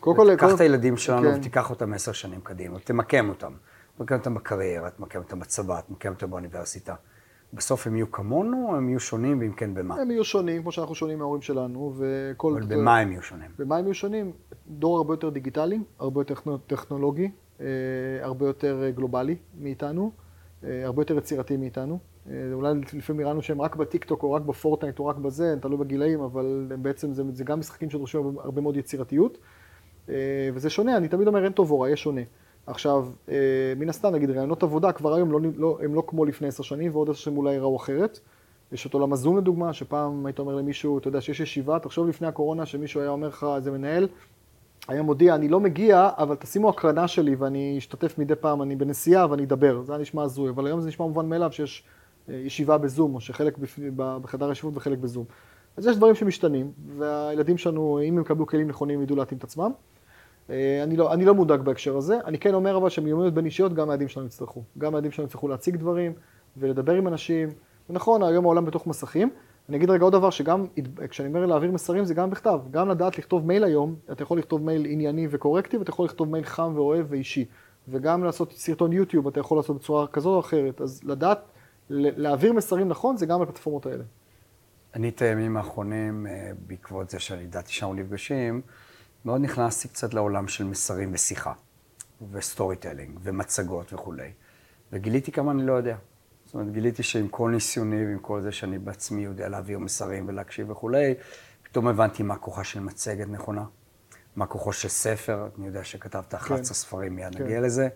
קודם 0.01 0.17
כל... 0.17 0.37
קח 0.37 0.55
את 0.55 0.61
הילדים 0.61 0.97
שלנו 0.97 1.31
כן. 1.31 1.39
ותיקח 1.39 1.71
אותם 1.71 1.93
עשר 1.93 2.13
שנים 2.13 2.41
קדימה, 2.41 2.79
תמקם 2.79 3.29
אותם. 3.29 3.53
תמקם 3.99 4.15
אותם 4.15 4.35
בקריירה, 4.35 4.91
תמקם 4.91 5.19
אותם 5.19 5.41
בצבא, 5.41 5.81
תמקם 5.81 6.13
אותם 6.13 6.31
באוניברסיטה. 6.31 6.95
בסוף 7.53 7.87
הם 7.87 7.97
יהיו 7.97 8.13
כמונו, 8.13 8.77
הם 8.77 8.89
יהיו 8.89 9.01
שונים, 9.01 9.41
ואם 9.41 9.53
כן, 9.53 9.75
במה? 9.75 9.95
הם 10.01 10.11
יהיו 10.11 10.25
שונים, 10.25 10.63
כמו 10.63 10.73
שאנחנו 10.73 10.95
שונים 10.95 11.19
מההורים 11.19 11.43
שלנו, 11.43 11.95
וכל... 11.97 12.53
אבל 12.53 12.77
במה 12.77 12.99
הם 12.99 13.13
יהיו 13.13 13.23
שונים? 13.23 13.51
במה 13.59 13.77
הם 13.77 13.85
יהיו 13.85 13.95
שונים? 13.95 14.33
דור 14.69 14.97
הרבה 14.97 15.13
יותר 15.13 15.29
דיגיטלי, 15.29 15.81
הרבה 15.99 16.21
יותר 16.21 16.35
טכנולוגי, 16.67 17.31
אה, 17.61 17.67
הרבה 18.23 18.47
יותר 18.47 18.83
אה, 18.83 18.91
גלובלי 18.91 19.37
מאיתנו, 19.59 20.13
הרבה 20.63 21.03
יותר 21.03 21.19
יצירתי 21.19 21.57
מאיתנו. 21.57 21.99
אולי 22.53 22.75
לפעמים 22.93 23.21
נראה 23.21 23.33
לנו 23.33 23.43
שהם 23.43 23.63
רק 23.63 23.77
בטיקטוק 23.77 24.23
או 24.23 24.33
רק 24.33 24.43
בפורטנייט 24.43 24.99
או 24.99 25.07
רק 25.07 25.17
בזה, 25.17 25.55
תלוי 25.61 25.77
בגילאים, 25.79 26.21
אבל 26.21 26.67
בעצם 26.83 27.13
זה, 27.13 27.23
זה 27.33 27.45
גם 27.45 27.59
משחקים 27.59 27.91
שדורשים 27.91 28.39
הרבה 28.39 28.61
מאוד 28.61 28.77
יצירתיות. 28.77 29.39
וזה 30.55 30.71
שונה, 30.71 30.97
אני 30.97 31.09
תמיד 31.09 31.29
אומר 31.29 31.45
אין 31.45 31.53
טוב 31.53 31.71
או 31.71 31.81
רע, 31.81 31.91
יש 31.91 32.03
שונה. 32.03 32.21
עכשיו, 32.67 33.09
מן 33.77 33.89
הסתם, 33.89 34.15
נגיד, 34.15 34.31
רעיונות 34.31 34.63
עבודה 34.63 34.93
כבר 34.93 35.15
היום 35.15 35.33
לא, 35.33 35.41
לא, 35.57 35.79
הם 35.83 35.95
לא 35.95 36.03
כמו 36.07 36.25
לפני 36.25 36.49
עשר 36.49 36.63
שנים, 36.63 36.91
ועוד 36.95 37.11
עשר 37.11 37.19
שנים 37.19 37.39
אולי 37.39 37.55
יראו 37.55 37.77
אחרת. 37.77 38.21
יש 38.73 38.87
את 38.87 38.95
עולם 38.95 39.13
הזום 39.13 39.39
לדוגמה, 39.39 39.73
שפעם 39.73 40.27
היית 40.27 40.39
אומר 40.39 40.55
למישהו, 40.55 40.99
אתה 40.99 41.09
יודע 41.09 41.21
שיש 41.21 41.41
ישיבה, 41.41 41.79
תחשוב 41.79 42.09
לפני 42.09 42.27
הקורונה 42.27 42.67
שמישהו 42.67 43.01
היה 43.01 43.11
אומר 43.11 43.29
לך, 43.29 43.47
איזה 43.57 43.71
מנהל, 43.71 44.09
היה 44.89 45.03
מודיע, 45.03 45.35
אני 45.35 45.49
לא 45.49 45.61
מגיע, 45.61 46.11
אבל 46.19 46.37
תשימו 46.37 46.69
הקרנה 46.69 47.09
שלי 47.09 47.35
ואני 47.35 47.75
אשתתף 47.79 48.19
מדי 48.19 48.35
פעם, 48.35 48.63
אני 48.63 48.77
בנסיעה 48.77 49.31
ואני 49.31 49.45
אדבר. 49.45 49.83
זה 49.83 49.93
היה 49.93 50.03
נשמע 50.03 50.23
הזוי, 50.23 50.51
אבל 50.51 50.67
היום 50.67 50.81
זה 50.81 50.89
נשמע 50.89 51.07
מובן 51.07 51.29
מאליו 51.29 51.53
שיש 51.53 51.85
אה, 52.29 52.35
ישיבה 52.35 52.79
בזום, 52.79 53.15
או 53.15 53.21
שחלק 53.21 53.59
בחדר 53.97 54.49
הישיבות 54.49 54.77
וחלק 54.77 54.99
בזום. 54.99 55.25
אז 55.77 55.87
יש 55.87 55.97
דברים 55.97 56.15
שמשתנים, 56.15 56.73
והילדים 56.97 57.59
שלנו, 57.59 58.01
אם 58.03 58.17
הם 58.17 58.23
יקבלו 58.23 58.47
כלים 58.47 58.69
נכונים, 58.69 59.03
ידעו 59.03 59.17
להתאים 59.17 59.39
את 59.39 59.45
עצמם. 59.45 59.71
אה, 60.51 60.83
אני 60.83 60.97
לא, 60.97 61.13
אני 61.13 61.25
לא 61.25 61.35
מודאג 61.35 61.61
בהקשר 61.61 61.97
הזה. 61.97 62.19
אני 62.25 62.39
כן 62.39 62.55
אומר 62.55 62.77
אבל 62.77 62.89
שמיומנות 62.89 63.35
בין 63.35 63.45
אישיות, 63.45 63.75
גם 63.75 63.91
הילדים 63.91 64.09
שלנו 64.09 64.27
יצטרכו. 64.27 64.63
גם 64.79 64.95
הילדים 64.95 65.11
שלנו 65.11 65.27
יצטרכו 65.27 65.49
להציג 65.49 65.77
דברים 65.77 66.13
ולדבר 66.57 66.95
עם 66.95 67.09
אנשים. 67.09 67.49
ונכון, 67.91 68.23
היום 68.23 68.45
העולם 68.45 68.65
בתוך 68.65 68.87
מסכים. 68.87 69.31
אני 69.69 69.77
אגיד 69.77 69.91
רגע 69.91 70.05
עוד 70.05 70.13
דבר, 70.13 70.31
שגם, 70.31 70.67
כשאני 71.11 71.29
אומר 71.29 71.47
להעביר 71.47 71.73
מסרים 71.73 72.05
זה 72.05 72.15
גם 72.15 72.31
בכתב, 72.31 72.61
גם 72.71 72.89
לדעת 72.89 73.19
לכתוב 73.19 73.47
מייל 73.47 73.65
היום, 73.65 73.95
אתה 74.13 74.23
יכול 74.23 74.39
לכתוב 74.39 74.63
מייל 74.63 74.87
ענייני 74.87 75.27
וקורקטי, 75.31 75.77
ואתה 75.77 75.91
יכול 75.91 76.05
לכתוב 76.05 76.29
מייל 76.29 76.45
חם 76.45 76.73
ואוהב 76.75 77.07
ואישי. 77.09 77.45
וגם 77.89 78.25
לעשות 78.25 78.53
סרטון 78.53 78.93
יוטיוב, 78.93 79.27
אתה 79.27 79.41
יכול 79.41 79.59
לעשות 79.59 79.77
בצורה 79.77 80.07
כזו 80.07 80.35
או 80.35 80.41
אחרת. 80.41 80.81
אז 80.81 81.01
לדעת, 81.05 81.39
להעביר 81.91 82.53
מסרים 82.53 82.89
נכון, 82.89 83.17
זה 83.17 83.27
גם 83.27 83.41
בפלטפורמות 83.41 83.87
האלה. 83.87 84.05
אני 84.95 85.09
את 85.09 85.23
הימים 85.23 85.57
האחרונים, 85.57 86.27
אה, 86.27 86.51
בעקבות 86.67 87.11
זה 87.11 87.19
שאני 87.19 87.43
ידעתי 87.43 87.73
שאנחנו 87.73 87.95
נפגשים, 87.95 88.61
מאוד 89.25 89.41
נכנסתי 89.41 89.89
קצת 89.89 90.15
לעולם 90.15 90.49
של 90.49 90.65
מסרים 90.65 91.11
ושיחה, 91.13 91.53
ו 92.33 92.77
storytelling, 92.77 93.19
ומצגות 93.23 93.93
וכולי. 93.93 94.31
וגיליתי 94.93 95.33
כמה 95.33 95.53
אני 95.53 95.67
לא 95.67 95.73
יודע. 95.73 95.97
זאת 96.49 96.55
אומרת, 96.55 96.73
גיליתי 96.73 97.03
שעם 97.03 97.29
כל 97.29 97.51
ניסיוני 97.51 98.07
ועם 98.07 98.19
כל 98.19 98.41
זה 98.41 98.53
שאני 98.53 98.79
בעצמי 98.79 99.23
יודע 99.25 99.49
להעביר 99.49 99.79
מסרים 99.79 100.29
ולהקשיב 100.29 100.71
וכולי, 100.71 101.15
פתאום 101.63 101.89
הבנתי 101.89 102.23
מה 102.23 102.37
כוחה 102.37 102.65
של 102.65 102.81
מצגת 102.81 103.29
נכונה, 103.29 103.65
מה 104.37 104.47
כוחו 104.47 104.73
של 104.73 104.89
ספר, 104.89 105.49
אני 105.59 105.67
יודע 105.67 105.85
שכתבת 105.85 106.35
11 106.35 106.57
כן. 106.57 106.65
ספרים, 106.65 107.17
מיד 107.17 107.35
כן. 107.35 107.45
נגיע 107.45 107.61
לזה. 107.61 107.89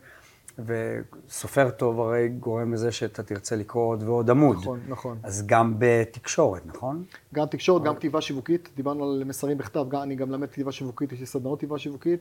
וסופר 0.66 1.70
טוב 1.70 2.00
הרי 2.00 2.28
גורם 2.28 2.72
לזה 2.72 2.92
שאתה 2.92 3.22
תרצה 3.22 3.56
לקרוא 3.56 3.84
עוד 3.84 4.02
ועוד 4.02 4.30
עמוד. 4.30 4.56
נכון, 4.56 4.80
נכון. 4.88 5.18
אז 5.22 5.46
גם 5.46 5.74
בתקשורת, 5.78 6.66
נכון? 6.66 7.04
גם 7.34 7.46
תקשורת, 7.46 7.82
גם 7.82 7.96
כתיבה 7.96 8.20
שיווקית, 8.20 8.68
דיברנו 8.76 9.04
על 9.04 9.24
מסרים 9.24 9.58
בכתב, 9.58 9.84
גם, 9.88 10.02
אני 10.02 10.14
גם 10.14 10.30
למד 10.30 10.50
כתיבה 10.50 10.72
שיווקית, 10.72 11.12
יש 11.12 11.20
לי 11.20 11.26
סדנאות 11.26 11.58
כתיבה 11.58 11.78
שיווקית. 11.78 12.20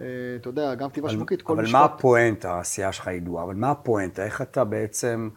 אה, 0.00 0.04
אתה 0.40 0.48
יודע, 0.48 0.74
גם 0.74 0.90
כתיבה 0.90 1.08
אבל, 1.08 1.14
שיווקית, 1.16 1.42
כל 1.42 1.52
אבל 1.52 1.62
משפט... 1.62 1.74
מה 1.74 1.84
הפואנטה, 1.84 2.54
העשייה 2.54 2.92
שלך 2.92 3.06
ידועה, 3.06 3.44
אבל 3.44 3.54
מה 3.54 3.70
הפואנטה? 3.70 4.24
איך 4.24 4.42
אתה 4.42 4.64
בעצם 4.64 5.28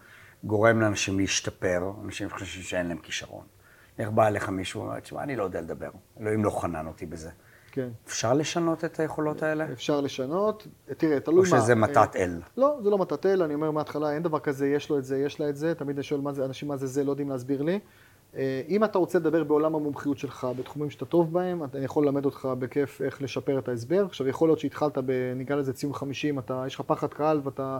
גורם 0.46 0.82
לאנשים 0.82 1.20
להשתפר, 1.20 1.92
אנשים 2.04 2.30
חושבים 2.30 2.64
שאין 2.64 2.88
להם 2.88 2.98
כישרון? 2.98 3.46
איך 4.00 4.10
בא 4.10 4.28
אליך 4.28 4.50
מישהו 4.50 4.82
ואומר, 4.82 5.00
תשמע, 5.00 5.24
אני 5.24 5.36
לא 5.36 5.44
יודע 5.44 5.62
לדבר, 5.62 5.90
אלוהים 6.20 6.46
לא 6.46 6.50
חנן 6.50 6.88
אותי 6.88 7.06
בזה. 7.06 7.30
כן. 7.72 7.90
אפשר 8.08 8.34
לשנות 8.34 8.86
את 8.86 9.00
היכולות 9.00 9.44
האלה? 9.44 9.72
אפשר 9.72 10.02
לשנות, 10.02 10.68
תראה, 10.98 11.20
תלוי 11.20 11.50
או 11.50 11.56
מה. 11.56 11.62
שזה 11.62 11.72
אה, 11.72 11.78
מתת 11.78 12.16
אל? 12.16 12.42
לא, 12.58 12.78
זה 12.84 12.90
לא 12.90 12.98
מתת 12.98 13.26
אל, 13.26 13.44
אני 13.44 13.54
אומר 13.54 13.72
מההתחלה, 13.72 14.12
אין 14.12 14.24
דבר 14.24 14.40
כזה, 14.40 14.68
יש 14.68 14.90
לו 14.90 14.98
את 14.98 15.06
זה, 15.06 15.18
יש 15.18 15.40
לה 15.40 15.50
את 15.50 15.56
זה, 15.56 15.76
תמיד 15.76 15.96
אני 15.96 16.04
שואל 16.04 16.22
מה 16.22 16.34
זה, 16.34 16.46
אנשים 16.46 16.68
מה 16.68 16.78
זה 16.78 16.88
זה, 16.88 17.04
לא 17.04 17.12
יודעים 17.12 17.30
להסביר 17.30 17.62
לי. 17.62 17.80
אה, 18.36 18.62
אם 18.68 18.84
אתה 18.84 18.98
רוצה 18.98 19.20
לדבר 19.20 19.44
בעולם 19.44 19.76
המומחיות 19.76 20.18
שלך, 20.18 20.48
בתחומים 20.58 20.90
שאתה 20.90 21.06
טוב 21.06 21.34
בהם, 21.34 21.64
אני 21.74 21.86
יכול 21.86 22.06
ללמד 22.06 22.26
אותך 22.26 22.50
בכיף 22.60 23.02
איך 23.02 23.22
לשפר 23.22 23.60
את 23.60 23.68
ההסבר. 23.68 24.06
עכשיו, 24.06 24.28
יכול 24.28 24.50
להיות 24.50 24.60
שהתחלת, 24.60 24.98
ניגע 25.36 25.56
לזה 25.56 25.74
ציון 25.74 25.94
50, 25.94 26.40
אתה, 26.40 26.64
יש 26.68 26.76
לך 26.76 26.82
פחד 26.82 27.14
קהל 27.14 27.42
ואתה 27.44 27.78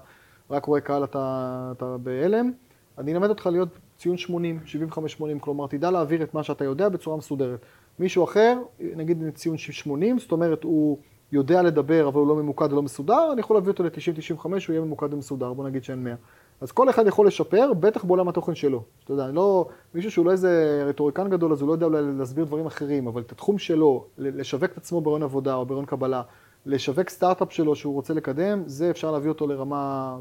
רק 0.50 0.66
רואה 0.66 0.82
קהל, 0.82 1.04
אתה, 1.04 1.72
אתה 1.78 1.98
בהלם. 1.98 2.52
אני 2.98 3.14
אלמד 3.14 3.30
אותך 3.30 3.46
להיות 3.52 3.70
ציון 3.98 4.18
80, 4.18 4.60
75-80, 4.92 5.00
כלומר, 5.40 5.68
תדע 5.68 5.92
להעביר 5.92 6.24
את 6.24 6.34
מה 6.34 6.44
שאתה 6.44 6.64
יודע 6.64 6.90
בצורה 6.90 7.18
מסודרת. 7.18 7.60
מישהו 8.00 8.24
אחר, 8.24 8.58
נגיד 8.80 9.24
ציון 9.34 9.58
80, 9.58 10.20
זאת 10.20 10.32
אומרת, 10.32 10.64
הוא 10.64 10.98
יודע 11.32 11.62
לדבר, 11.62 12.08
אבל 12.08 12.20
הוא 12.20 12.28
לא 12.28 12.36
ממוקד 12.36 12.74
ולא 12.74 12.82
מסודר, 12.82 13.30
אני 13.34 13.40
יכול 13.40 13.56
להביא 13.56 13.72
אותו 13.72 13.84
ל-90-95, 13.84 14.44
הוא 14.44 14.60
יהיה 14.70 14.82
ממוקד 14.82 15.14
ומסודר, 15.14 15.54
בוא 15.54 15.68
נגיד 15.68 15.84
שאין 15.84 16.04
100. 16.04 16.16
אז 16.62 16.72
כל 16.72 16.90
אחד 16.90 17.08
יכול 17.08 17.28
לשפר, 17.28 17.74
בטח 17.74 18.04
בעולם 18.04 18.28
התוכן 18.28 18.56
שלו. 18.56 18.84
אתה 19.04 19.14
יודע, 19.14 19.28
לא, 19.28 19.68
מישהו 19.96 20.12
שהוא 20.12 20.26
לא 20.26 20.32
איזה 20.32 20.84
רטוריקן 20.88 21.30
גדול, 21.30 21.52
אז 21.52 21.62
הוא 21.62 21.68
לא 21.68 21.74
יודע 21.74 21.86
אולי 21.86 22.02
להסביר 22.18 22.46
דברים 22.46 22.66
אחרים, 22.66 23.08
אבל 23.08 23.22
את 23.22 23.32
התחום 23.32 23.58
שלו, 23.58 24.06
לשווק 24.18 24.72
את 24.72 24.78
עצמו 24.78 25.02
ברעיון 25.02 25.24
עבודה 25.24 25.56
או 25.56 25.66
ברעיון 25.66 25.86
קבלה, 25.86 26.22
לשווק 26.66 27.10
סטארט-אפ 27.10 27.52
שלו 27.52 27.76
שהוא 27.76 27.94
רוצה 27.94 28.14
לקדם, 28.14 28.64
זה 28.66 28.90
אפשר 28.90 29.12
להביא 29.12 29.30
אותו 29.30 29.48
לרמה 29.48 30.18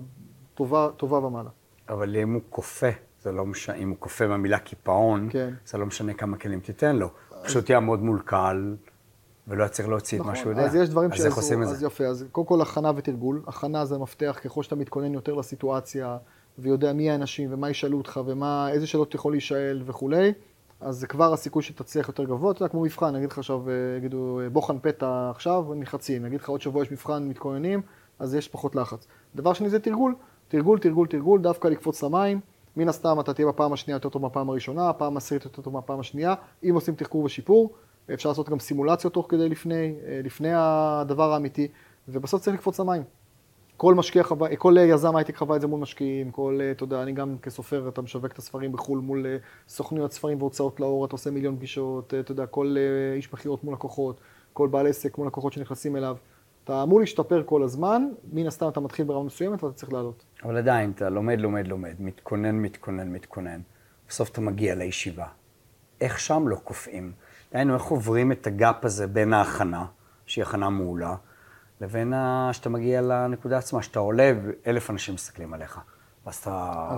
טובה, 0.55 0.89
טובה 0.97 1.19
ומעלה. 1.19 1.51
אבל 1.89 2.17
אם 2.17 2.33
הוא 2.33 2.43
כופה, 2.51 2.91
זה 3.23 3.33
לא 3.33 3.47
משנה, 3.47 3.77
אם 3.77 3.89
הוא 3.89 3.97
כופה 4.01 4.27
מהמילה 4.27 4.59
קיפאון, 4.59 5.29
כן. 5.31 5.55
זה 5.67 5.79
לא 5.79 5.87
משנה 5.87 6.15
כמה 6.15 6.37
כלים 6.37 6.61
תיתן 6.61 6.97
לו. 6.97 7.09
הוא 7.29 7.39
פשוט 7.45 7.71
יעמוד 7.71 8.03
מול 8.03 8.21
קהל, 8.25 8.77
ולא 9.49 9.65
יצליח 9.65 9.89
להוציא 9.89 10.21
את 10.21 10.27
מה 10.27 10.37
שהוא 10.37 10.51
יודע. 10.51 10.67
נכון, 10.67 10.79
אז 10.79 10.83
יש 10.83 10.89
דברים 10.89 11.13
אז 11.13 11.27
איך 11.27 11.37
עושים 11.37 11.63
את 11.63 11.69
אז? 11.69 11.83
יפה, 11.83 12.05
אז 12.05 12.25
קודם 12.33 12.47
כל 12.47 12.61
הכנה 12.61 12.93
ותרגול. 12.97 13.43
הכנה 13.47 13.85
זה 13.85 13.99
מפתח, 13.99 14.39
ככל 14.45 14.63
שאתה 14.63 14.77
מתכונן 14.77 15.15
יותר 15.15 15.35
לסיטואציה, 15.35 16.17
ויודע 16.59 16.93
מי 16.93 17.11
האנשים, 17.11 17.53
ומה 17.53 17.71
ישאלו 17.71 17.99
אותך, 17.99 18.21
ואיזה 18.27 18.87
שאלות 18.87 19.09
אתה 19.09 19.17
יכול 19.17 19.33
להישאל 19.33 19.83
וכולי, 19.87 20.33
אז 20.81 20.97
זה 20.97 21.07
כבר 21.07 21.33
הסיכוי 21.33 21.63
שתצליח 21.63 22.09
יותר 22.09 22.25
גבוה. 22.25 22.53
אתה 22.53 22.63
יודע, 22.63 22.71
כמו 22.71 22.83
מבחן, 22.83 23.17
נגיד 23.17 23.31
לך 23.31 23.39
עכשיו, 23.39 23.71
אה, 23.71 23.75
יגידו, 23.99 24.41
בוחן 24.53 24.79
פתע 24.83 25.31
עכשיו, 25.31 25.75
נלחצים. 25.75 26.23
נגיד 26.23 26.41
לך 26.41 26.49
עוד 26.49 26.61
שבוע 26.61 26.83
יש 26.83 26.93
מבחן, 26.93 27.29
מתכוננים, 27.29 27.83
אז 28.19 28.35
יש 28.35 28.49
פחות 28.49 28.77
לחץ. 28.77 29.07
דבר 29.35 29.53
שני 29.53 29.71
זה 29.71 29.81
תרגול. 29.81 30.15
תרגול, 30.49 30.79
תרגול, 30.79 31.07
תרגול, 31.07 31.41
דווקא 31.41 31.69
לקפוץ 31.69 32.03
למים. 32.03 32.41
מן 32.77 32.89
הסתם 32.89 33.21
אתה 33.21 33.35
תהיה 33.35 33.49
בפעם 33.49 33.73
השנייה 33.73 33.97
יותר 33.97 34.09
טוב 34.09 34.23
מהפעם 34.23 34.51
הראשונה, 34.51 34.89
הפעם 34.89 35.15
העשירית 35.15 35.45
יותר 35.45 35.63
טוב 35.63 35.75
מהפעם 35.75 36.01
השנייה. 36.01 36.35
אם 36.65 36.75
עושים 36.75 36.95
תחקור 36.95 37.25
ושיפור, 37.25 37.75
אפשר 38.15 38.29
לעשות 38.29 38.49
גם 38.49 38.59
סימולציות 38.59 39.13
תוך 39.13 39.27
כדי 39.29 39.49
לפני, 39.49 39.95
אה, 40.07 40.21
לפני 40.25 40.51
הדבר 40.55 41.33
האמיתי, 41.33 41.69
ובסוף 42.09 42.43
צריך 42.43 42.57
לקפוץ 42.57 42.81
למים. 42.81 43.03
כל 43.85 43.95
משקיע 43.95 44.23
חווה, 44.23 44.57
כל 44.57 44.77
יזם 44.81 45.17
הייטק 45.17 45.37
חווה 45.37 45.57
את 45.57 45.61
זה 45.61 45.67
מול 45.67 45.81
משקיעים, 45.81 46.31
כל, 46.31 46.59
אה, 46.61 46.71
אתה 46.71 46.85
יודע, 46.85 47.03
אני 47.03 47.13
גם 47.13 47.37
כסופר, 47.43 47.89
אתה 47.89 48.03
משווק 48.03 48.33
את 48.33 48.39
הספרים 48.39 48.73
בחו"ל 48.73 48.99
מול 48.99 49.27
אה, 49.27 49.37
סוכנויות 49.69 50.13
ספרים 50.13 50.39
והוצאות 50.39 50.81
לאור, 50.81 51.05
אתה 51.05 51.15
עושה 51.15 51.31
מיליון 51.31 51.57
פגישות, 51.57 52.15
אתה 52.15 52.33
יודע, 52.33 52.47
כל 52.47 52.77
איש 53.17 53.33
מכירות 53.33 53.65
מול 53.65 53.75
לקוחות, 53.75 54.21
כל 54.53 54.69
בעל 54.69 54.87
עסק 54.87 55.19
מול 55.19 55.27
לקוחות 55.27 55.53
שנכנסים 55.53 55.97
אליו. 55.97 56.17
אתה 56.65 56.83
אמור 56.83 57.01
להשתפר 57.01 57.43
כל 57.47 57.63
הזמן, 57.63 58.09
מן 58.33 58.47
הסתם 58.47 58.69
אתה 58.69 58.81
מתחיל 58.81 59.07
ברמה 59.07 59.25
מסוימת 59.25 59.63
ואתה 59.63 59.75
צריך 59.75 59.93
לעלות. 59.93 60.25
אבל 60.45 60.57
עדיין, 60.57 60.91
אתה 60.91 61.11
לומד, 61.11 61.41
לומד, 61.41 61.69
לומד, 61.69 61.95
מתכונן, 61.99 62.55
מתכונן, 62.55 63.13
מתכונן. 63.13 63.61
בסוף 64.09 64.31
אתה 64.31 64.41
מגיע 64.41 64.75
לישיבה. 64.75 65.27
איך 66.01 66.21
שם 66.21 66.49
לא 66.49 66.57
קופאים? 66.57 67.13
דהיינו, 67.53 67.75
איך 67.75 67.83
עוברים 67.83 68.33
את 68.33 68.47
הגאפ 68.47 68.85
הזה 68.85 69.07
בין 69.07 69.33
ההכנה, 69.33 69.85
שהיא 70.27 70.43
הכנה 70.43 70.71
מעולה, 70.71 71.15
לבין. 71.85 72.13
שאתה 72.53 72.69
מגיע 72.69 73.01
לנקודה 73.01 73.59
עצמה, 73.59 73.83
שאתה 73.83 73.99
עולה 73.99 74.33
ואלף 74.43 74.91
אנשים 74.91 75.15
מסתכלים 75.15 75.55
עליך. 75.55 75.81
ואז 76.27 76.37
אתה 76.37 76.89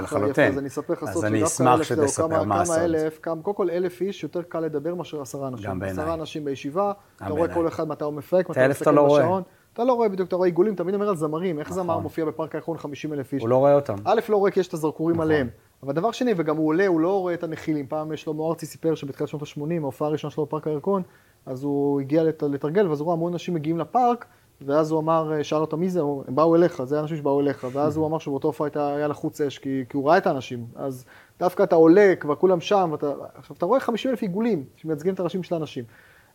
לך, 0.00 0.02
לחלוטין. 0.02 0.52
אז 0.52 0.58
אני 0.58 0.68
אספר 0.68 0.92
לך 0.92 1.02
אז 1.02 1.14
סוד 1.14 1.24
אני 1.24 1.46
שדווקא 1.46 1.92
אלף, 2.02 2.10
זהו, 2.10 2.28
כמה- 2.28 2.44
מה 2.44 2.64
כמה. 2.64 2.84
אלף, 2.84 3.18
כמה, 3.22 3.42
קודם 3.42 3.56
כל 3.56 3.70
אלף 3.70 4.00
איש 4.00 4.22
יותר 4.22 4.42
קל 4.42 4.60
לדבר 4.60 4.94
מאשר 4.94 5.20
עשרה 5.20 5.48
אנשים. 5.48 5.70
גם 5.70 5.78
בעיניי. 5.78 6.02
עשרה 6.04 6.14
אנשים 6.14 6.44
בישיבה, 6.44 6.92
אתה 7.16 7.24
גם 7.24 7.30
רואה. 7.30 7.54
כל 7.54 7.68
אחד 7.68 7.88
מתי 7.88 8.04
הוא 8.04 8.12
מפק, 8.12 8.46
מתי 8.50 8.60
הוא 8.60 8.68
מסתכל 8.68 8.90
לא 8.90 9.00
רואה. 9.00 9.22
בשעון. 9.22 9.42
אתה 9.72 9.84
לא 9.84 9.92
רואה 9.92 10.08
בדיוק, 10.08 10.28
אתה 10.28 10.36
רואה 10.36 10.46
עיגולים, 10.48 10.74
תמיד 10.74 10.94
אומר 10.94 11.08
על 11.08 11.16
זמרים, 11.16 11.58
איך 11.58 11.68
נכון. 11.70 11.82
זמר 11.82 11.98
מופיע 11.98 12.24
בפארק 12.24 12.54
הירקון 12.54 12.78
50 12.78 13.12
אלף 13.12 13.32
איש. 13.32 13.42
הוא 13.42 13.48
לא 13.48 13.56
רואה 13.56 13.74
אותם. 13.74 13.94
א', 14.04 14.20
לא 14.28 14.36
רואה 14.36 14.50
כי 14.50 14.60
יש 14.60 14.68
את 14.68 14.74
הזרקורים 14.74 15.16
נכון. 15.16 15.26
עליהם. 15.30 15.48
אבל 15.82 15.92
דבר 15.92 16.10
שני, 16.12 16.32
וגם 16.36 16.56
הוא 16.56 16.68
עולה, 16.68 16.86
הוא 16.86 17.00
לא 17.00 17.20
רואה 17.20 17.34
את 17.34 17.42
הנחילים. 17.44 17.86
פעם 17.86 18.16
שלמה 18.16 18.44
ארצי 18.48 18.66
סיפר 18.66 18.94
שבתחילת 18.94 19.28
שנות 19.28 19.42
ה-80, 19.42 19.60
ההופעה 19.82 20.08
הראשונה 20.08 20.30
שלו 20.30 20.46
בפארק 20.46 20.66
הירקון, 20.66 21.02
אז 21.48 21.64
הוא 21.64 22.00
הגיע 22.00 22.24
לת- 22.24 22.42
לתרגל, 22.42 22.88
ואז 22.88 23.00
הוא 23.00 23.04
רואה 23.04 23.16
המון 23.16 23.32
אנשים 23.32 23.54
מגיעים 23.54 23.78
לפארק, 23.78 24.26
ואז 24.60 24.90
הוא 24.90 25.00
אמר, 25.00 25.42
שאל 25.42 25.58
אותם 25.58 25.80
מי 25.80 25.90
זה, 25.90 26.00
הם 26.00 26.34
באו 26.34 26.56
אליך, 26.56 26.82
זה 26.84 26.98
האנשים 26.98 27.16
שבאו 27.16 27.40
אליך, 27.40 27.66
ואז 27.72 27.96
הוא 27.96 28.06
אמר 28.06 28.18
שבאותו 28.18 28.48
הופעה 28.48 28.68
היה 28.96 29.08
לחוץ 29.08 29.40
אש, 29.40 29.58
כי, 29.58 29.84
כי 29.88 29.96
הוא 29.96 30.08
ראה 30.08 30.18
את 30.18 30.26
האנשים. 30.26 30.66
אז 30.76 31.04
דווקא 31.38 31.62
אתה 31.62 31.76
עולה, 31.76 32.14
כבר 32.20 32.34
כולם 32.34 32.60
שם, 32.60 32.88
ואתה, 32.92 33.06
עכשיו 33.34 33.56
אתה 33.56 33.66
רואה 33.66 33.80
50 33.80 34.10
אלף 34.10 34.22
עיגולים 34.22 34.64
שמייצגים 34.76 35.14
את 35.14 35.20
הראשים 35.20 35.42
של 35.42 35.54
האנשים. 35.54 35.84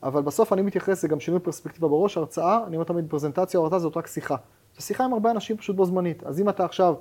אבל 0.04 0.22
בסוף 0.22 0.54
אני 0.54 0.62
מתייחס, 0.62 1.02
זה 1.02 1.08
גם 1.08 1.20
שינוי 1.20 1.40
פרספקטיבה 1.40 1.88
בראש, 1.88 2.18
הרצאה, 2.18 2.60
אני 2.68 2.76
אומר 2.76 2.84
תמיד 2.86 3.06
פרזנטציה 3.10 3.60
או 3.60 3.64
הרצאה 3.66 3.80
זאת 3.80 3.98
רק 3.98 4.08
שיחה. 4.08 4.36
זו 4.78 4.82
שיחה 4.86 5.04
עם 5.06 5.14
הרבה 5.14 5.32
אנשים 5.32 5.58
פשוט 5.58 5.76
בו 5.76 5.86
זמנית. 5.86 6.24
אז 6.24 6.40
אם 6.42 6.50
אתה 6.50 6.66
עכשיו, 6.66 6.96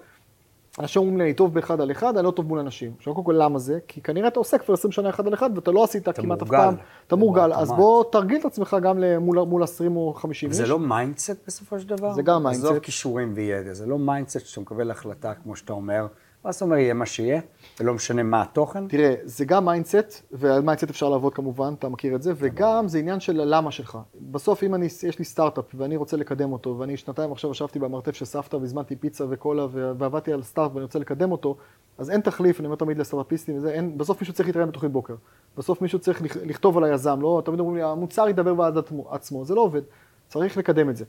אנשים 0.79 1.03
אומרים 1.03 1.19
לי, 1.19 1.25
אני 1.25 1.35
טוב 1.35 1.55
באחד 1.55 1.81
על 1.81 1.91
אחד, 1.91 2.17
אני 2.17 2.27
לא 2.27 2.31
טוב 2.31 2.47
מול 2.47 2.59
אנשים. 2.59 2.93
עכשיו 2.99 3.15
קודם 3.15 3.27
כל 3.27 3.35
למה 3.39 3.59
זה? 3.59 3.79
כי 3.89 4.01
כנראה 4.01 4.29
אתה 4.29 4.41
עושה 4.41 4.59
כבר 4.59 4.75
20 4.75 4.93
שנה 4.93 5.09
אחד 5.09 5.27
על 5.27 5.35
אחד 5.35 5.51
ואתה 5.55 5.71
לא 5.71 5.85
עשית 5.85 6.09
כמעט 6.09 6.43
אף. 6.43 6.49
פעם. 6.49 6.75
אתה 7.07 7.17
מורגל. 7.17 7.53
אז. 7.53 7.73
בוא 7.73 8.05
תרגיל 8.13 8.41
את 8.41 8.45
עצמך 8.45 8.77
גם 8.83 9.03
מול 9.21 9.63
20 9.63 9.97
או 9.97 10.15
50 10.15 10.49
איש. 10.51 10.57
זה 10.57 10.67
לא 10.67 10.79
mindset 10.79 11.47
בסופו 11.47 11.81
של 11.81 11.89
דבר? 11.89 12.13
זה 12.13 12.23
גם 12.23 12.43
mindset. 12.43 12.65
עזוב 12.65 12.79
כישורים 12.79 13.33
וידע, 13.35 13.73
זה 13.73 13.87
לא 13.87 13.99
mindset 13.99 14.47
שאתה 14.47 14.61
מקבל 14.61 14.91
החלטה, 14.91 15.35
כמו 15.35 15.57
שאתה 15.57 15.73
אומר, 15.73 16.07
ואז 16.45 16.55
אתה 16.57 16.65
אומר, 16.65 16.77
יהיה 16.77 16.95
מה 16.95 17.07
שיהיה, 17.07 17.41
ולא 17.81 17.95
משנה 17.95 18.23
מה 18.23 18.43
התוכן. 18.43 18.89
תראה, 18.89 19.15
זה 19.25 19.45
גם 19.45 19.65
mindset, 19.65 20.23
ועל 20.33 20.63
mindset 20.63 20.91
אפשר 20.91 21.09
לעבוד 21.09 21.35
כמובן, 21.35 21.75
אתה 21.79 21.89
מכיר 21.89 22.15
את 22.15 22.23
זה, 22.23 22.33
וגם 22.37 22.89
זה 22.89 22.99
עניין 22.99 23.21
של 23.21 23.41
הלמה 23.41 23.71
שלך. 23.71 23.99
בסוף 24.31 24.63
אם 24.63 24.75
אני, 24.75 24.87
יש 25.09 25.19
לי 25.19 25.25
סטארט-אפ 25.25 25.65
ואני 25.75 25.97
רוצה 25.97 26.17
לקדם 26.17 26.53
אותו, 26.53 26.79
ואני 26.79 26.97
שנתיים 26.97 27.33
עכשיו 27.33 27.51
ישבתי 27.51 27.79
במרתף 27.79 28.13
של 28.15 28.25
סבתא 28.25 28.57
והזמנתי 28.57 28.97
פיצה 28.97 29.25
וקולה 29.31 29.67
ועבדתי 29.73 30.33
על 30.33 30.43
סטארט-אפ 30.43 30.71
ואני 30.75 30.83
רוצה 30.85 30.99
לקדם 30.99 31.33
אותו, 31.33 31.57
אז 31.99 32.11
אין 32.11 32.21
תחליף, 32.21 32.61
אני 32.61 32.67
אומר 32.67 32.77
תמיד 32.77 32.99
לסטארט-אפיסטים 32.99 33.59
בסוף 33.97 34.21
מישהו 34.21 34.35
צריך 34.35 34.49
להתראיין 34.49 34.69
בתוכנית 34.71 34.93
בוקר. 34.93 35.15
בסוף 35.59 35.83
מישהו 35.83 35.99
צריך 35.99 36.23
לכ- 36.23 36.37
לכתוב 36.47 36.79
על 36.79 36.85
היזם, 36.85 37.21
לא, 37.21 37.43
תמיד 37.45 37.61
אומרים 37.61 37.77
לי, 37.77 37.83
המוצר 37.83 38.29
ידבר 38.29 38.55
בעד 38.55 38.75
עצמו, 39.11 39.45
זה 39.45 39.55
לא 39.55 39.61
עובד, 39.61 39.83
צריך 40.29 40.57
לקדם 40.57 40.91
את 40.91 40.97
זה. 40.97 41.05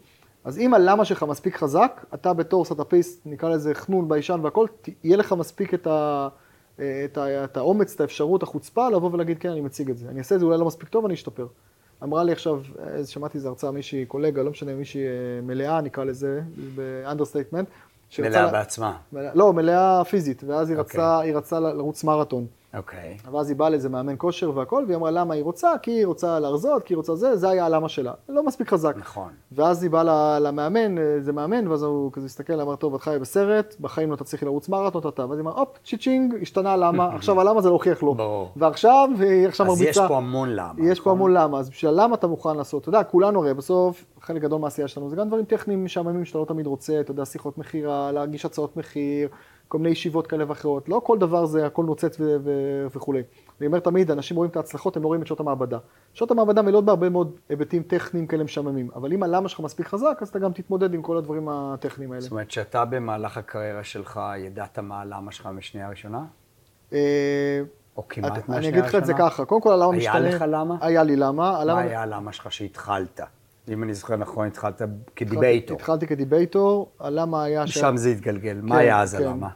אז 0.46 0.58
אם 0.58 0.74
הלמה 0.74 1.06
שלך 1.06 1.24
מספיק 1.24 1.58
חזק, 1.58 2.06
אתה 2.14 2.34
בתור 2.34 2.66
סטארט-אפיסט, 2.66 3.22
נקרא 3.26 3.50
לזה 3.50 3.74
חנון, 3.74 4.10
ביישן 4.10 4.40
והכל, 4.44 4.68
יהיה 5.04 5.18
לך 5.18 5.34
מספיק 5.34 5.74
את, 5.74 5.88
ה, 5.88 6.28
את, 6.76 7.18
ה, 7.18 7.44
את 7.44 7.58
האומץ, 7.58 7.94
את 7.96 8.02
האפשרות, 8.02 8.44
החוצפה, 8.44 8.90
לבוא 8.90 9.10
ולהגיד, 9.14 9.40
כן, 9.40 9.50
אני 9.50 9.62
מציג 9.62 9.90
את 9.90 9.98
זה. 9.98 10.10
אני 10.10 10.20
אעשה 10.20 10.36
את 10.36 10.40
זה 10.40 10.46
אולי 10.46 10.58
לא 10.58 10.66
מספיק 10.66 10.90
טוב, 10.90 11.06
אני 11.06 11.14
אשתפר. 11.14 11.48
אמרה 12.04 12.24
לי 12.24 12.32
עכשיו, 12.32 12.62
אה, 12.80 13.06
שמעתי 13.06 13.38
איזה 13.38 13.48
הרצאה, 13.48 13.72
מישהי, 13.72 14.06
קולגה, 14.06 14.44
לא 14.44 14.52
משנה, 14.52 14.76
מישהי 14.76 15.02
אה, 15.02 15.42
מלאה, 15.42 15.82
נקרא 15.82 16.04
לזה, 16.04 16.42
ב 16.76 16.81
understatement. 16.82 17.68
מלאה 18.20 18.52
בעצמה. 18.52 18.98
לא, 19.14 19.54
מלאה 19.54 20.04
פיזית, 20.04 20.44
ואז 20.48 20.70
היא 20.70 20.78
אוקיי. 20.78 21.00
רצה, 21.00 21.20
היא 21.20 21.36
רצה 21.36 21.60
לרוץ 21.60 22.04
מרתון. 22.04 22.46
אוקיי. 22.78 23.18
ואז 23.32 23.50
היא 23.50 23.58
באה 23.58 23.70
לאיזה 23.70 23.90
מאמן 23.90 24.16
כושר 24.18 24.52
והכל, 24.56 24.84
והיא 24.88 24.98
אמרה 24.98 25.12
למה 25.12 25.34
היא 25.34 25.44
רוצה, 25.44 25.72
כי 25.82 25.92
היא 25.92 26.06
רוצה 26.06 26.40
להרזות, 26.40 26.84
כי 26.84 26.94
היא 26.94 26.98
רוצה 26.98 27.16
זה, 27.16 27.36
זה 27.36 27.50
היה 27.50 27.66
הלמה 27.66 27.90
שלה. 27.90 28.14
לא 28.30 28.44
מספיק 28.44 28.70
חזק. 28.70 28.96
נכון. 28.98 29.32
ואז 29.52 29.84
היא 29.84 29.92
באה 29.92 30.40
למאמן, 30.40 30.98
איזה 30.98 31.34
מאמן, 31.34 31.68
ואז 31.68 31.84
הוא 31.84 32.12
כזה 32.12 32.26
הסתכל, 32.26 32.62
אמר, 32.62 32.76
טוב, 32.76 32.96
את 32.96 33.02
חיה 33.02 33.20
בסרט, 33.20 33.76
בחיים 33.80 34.12
לא 34.12 34.16
תצליחי 34.16 34.46
לרוץ 34.46 34.70
מרתון, 34.70 35.02
אתה, 35.10 35.26
ואז 35.26 35.38
היא 35.38 35.44
אמרה, 35.44 35.54
הופ, 35.54 35.70
צ'יצ'ינג, 35.86 36.36
השתנה 36.42 36.78
הלמה, 36.78 37.10
עכשיו 37.16 37.42
הלמה 37.42 37.62
זה 37.62 37.70
להוכיח 37.70 38.04
לו. 38.04 38.16
ברור. 38.16 38.52
ועכשיו, 38.56 39.10
היא 39.20 39.48
עכשיו 39.48 39.66
אז 39.66 39.72
מרביצה. 39.72 39.90
יש 39.90 40.08
פה 40.08 40.18
המון 40.18 40.50
למה. 40.50 40.74
יש 40.78 41.00
פה 41.00 41.02
נכון? 41.02 41.12
המון 41.12 41.34
למה, 41.34 41.60
אז 41.60 41.70
בשביל 41.70 41.92
למה 41.96 42.16
אתה 42.16 42.28
מוכן 42.28 42.58
לעשות, 42.58 42.82
אתה 42.82 42.90
יודע, 42.90 43.04
כולנו 43.04 43.40
הרי 43.40 43.54
בסוף, 43.54 44.06
חלק 44.22 44.42
גדול 44.42 44.60
מהעשייה 44.60 44.88
שלנו, 44.88 45.10
זה 45.10 45.16
גם 45.16 45.28
דברים 45.28 45.46
טכניים 45.46 45.86
משעממים 45.86 46.26
שאתה 46.26 46.38
לא 46.40 46.46
תמיד 46.46 46.68
רוצה, 46.68 47.00
אתה 47.00 47.12
יודע, 47.12 47.26
שיחות 47.26 47.58
מכירה, 47.58 48.12
להגיש 48.12 48.46
הצעות 48.46 48.78
מחיר, 48.78 49.30
כל 49.74 49.78
מיני 49.78 49.90
ישיבות 49.90 50.28
כאלה 50.28 50.46
ואחרות. 50.48 50.90
לא 50.90 51.02
כל 51.04 51.18
דבר 51.18 51.46
זה 51.46 51.66
הכל 51.66 51.86
נוצץ 51.86 52.18
ו- 52.20 52.38
ו- 52.44 52.88
וכולי. 52.96 53.24
אני 53.60 53.68
אומר 53.68 53.80
תמיד, 53.80 54.12
אנשים 54.12 54.38
רואים 54.38 54.52
את 54.52 54.56
ההצלחות, 54.56 54.98
הם 54.98 55.04
לא 55.04 55.08
רואים 55.08 55.22
את 55.22 55.28
שעות 55.28 55.40
המעבדה. 55.40 55.78
שעות 56.14 56.32
המעבדה 56.32 56.62
מלאות 56.62 56.86
בהרבה 56.86 57.10
מאוד 57.10 57.32
היבטים 57.50 57.84
טכניים 57.84 58.28
כאלה 58.28 58.44
משעממים, 58.44 58.90
אבל 58.96 59.14
אם 59.14 59.24
הלמה 59.24 59.50
שלך 59.50 59.60
מספיק 59.60 59.88
חזק, 59.88 60.18
אז 60.22 60.30
אתה 60.30 60.40
גם 60.40 60.52
תתמודד 60.54 60.94
עם 60.94 61.02
כל 61.02 61.18
הדברים 61.18 61.50
הטכניים 61.50 62.12
האלה. 62.12 62.22
זאת 62.22 62.32
אומרת 62.32 62.52
שאתה 62.52 62.86
במהלך 62.86 63.38
הקריירה 63.38 63.84
שלך 63.84 64.20
ידעת 64.38 64.80
מה 64.80 65.02
הלמה 65.02 65.32
שלך 65.32 65.46
משנייה 65.54 65.90
ראשונה? 65.90 66.26
אה, 66.94 67.62
או 67.98 68.08
כמעט 68.10 68.32
מהשנייה 68.32 68.46
אני 68.48 68.56
הראשונה? 68.56 68.80
אגיד 68.80 68.90
לך 68.90 68.96
את 68.96 69.06
זה 69.06 69.14
ככה, 69.14 69.46
קודם 69.46 69.62
כל 69.62 69.72
הלמה 69.72 69.94
היה 69.94 69.98
משתנה. 69.98 70.30
לך 70.30 70.46
למה? 70.48 70.76
היה 70.82 71.04
לי 71.04 71.16
למה. 71.16 71.64
מה 71.66 71.80
היה 71.80 72.02
הלמה 72.02 72.32
שלך 72.32 72.52
שהתחלת? 72.52 73.22
אם 73.70 73.84
אני 73.84 73.94
זוכר 73.94 74.16
נכון, 74.16 74.48
התחלת 74.48 74.82
כדיבייטור. 75.16 75.78
התחלתי 75.78 76.08
כדיבייטור, 76.08 76.92
הלמה 77.00 77.44
היה... 77.44 77.68
שם 77.68 77.98
זה 77.98 78.10
התגלגל. 78.10 78.60
כן, 78.62 78.66
מה 78.66 78.78
היה 78.78 79.02
אז 79.02 79.16
כן. 79.16 79.24
הלמה? 79.24 79.50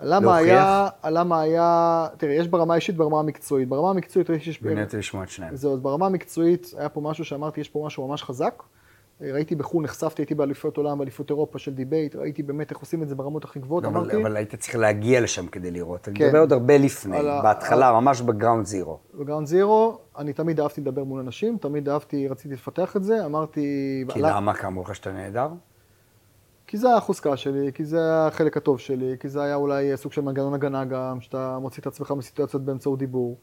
להוכיח? 0.00 0.44
היה, 0.44 0.88
הלמה 1.02 1.40
היה, 1.40 2.06
תראה, 2.16 2.34
יש 2.34 2.48
ברמה 2.48 2.72
האישית 2.74 2.96
ברמה 2.96 3.20
המקצועית. 3.20 3.68
ברמה 3.68 3.90
המקצועית 3.90 4.30
ראיתי 4.30 4.44
שיש... 4.44 4.62
מעניין 4.62 4.84
אותי 4.84 4.96
לשמוע 4.96 5.24
את 5.24 5.28
שניהם. 5.28 5.56
זהו, 5.56 5.72
אז 5.72 5.80
ברמה 5.80 6.06
המקצועית 6.06 6.74
היה 6.78 6.88
פה 6.88 7.00
משהו 7.00 7.24
שאמרתי, 7.24 7.60
יש 7.60 7.68
פה 7.68 7.82
משהו 7.86 8.08
ממש 8.08 8.22
חזק. 8.22 8.62
ראיתי 9.20 9.54
בחו"ל, 9.54 9.84
נחשפתי, 9.84 10.22
הייתי 10.22 10.34
באליפויות 10.34 10.76
עולם, 10.76 10.98
באליפות 10.98 11.30
אירופה 11.30 11.58
של 11.58 11.74
debate, 11.74 12.16
ראיתי 12.16 12.42
באמת 12.42 12.70
איך 12.70 12.78
עושים 12.78 13.02
את 13.02 13.08
זה 13.08 13.14
ברמות 13.14 13.44
הכי 13.44 13.58
גבוהות, 13.58 13.84
אבל, 13.84 13.96
אמרתי, 14.00 14.16
אבל 14.16 14.36
היית 14.36 14.54
צריך 14.54 14.76
להגיע 14.76 15.20
לשם 15.20 15.46
כדי 15.46 15.70
לראות. 15.70 16.08
אני 16.08 16.16
כן. 16.16 16.26
מדבר 16.26 16.38
עוד 16.40 16.52
הרבה 16.52 16.78
לפני, 16.78 17.16
על 17.16 17.42
בהתחלה, 17.42 17.92
ממש 17.92 18.20
ב 18.20 18.27
ground 18.27 18.66
zero. 18.66 18.98
ב 19.14 19.19
ground 19.19 19.46
zero, 19.46 19.98
אני 20.18 20.32
תמיד 20.32 20.60
אהבתי 20.60 20.80
לדבר 20.80 21.04
מול 21.04 21.20
אנשים, 21.20 21.58
תמיד 21.60 21.88
אהבתי, 21.88 22.28
רציתי 22.28 22.54
לפתח 22.54 22.96
את 22.96 23.04
זה, 23.04 23.24
אמרתי... 23.24 24.04
כי 24.08 24.18
עלה- 24.18 24.36
למה? 24.36 24.52
לך 24.82 24.94
שאתה 24.94 25.12
נהדר? 25.12 25.48
כי 26.66 26.76
זה 26.76 26.94
החוזקה 26.96 27.36
שלי, 27.36 27.72
כי 27.74 27.84
זה 27.84 28.26
החלק 28.26 28.56
הטוב 28.56 28.80
שלי, 28.80 29.16
כי 29.20 29.28
זה 29.28 29.42
היה 29.42 29.54
אולי 29.54 29.96
סוג 29.96 30.12
של 30.12 30.20
מנגנון 30.20 30.54
הגנה 30.54 30.84
גם, 30.84 31.20
שאתה 31.20 31.58
מוציא 31.60 31.80
את 31.80 31.86
עצמך 31.86 32.10
מסיטואציות 32.10 32.64
באמצעות 32.64 32.98
דיבור. 32.98 33.38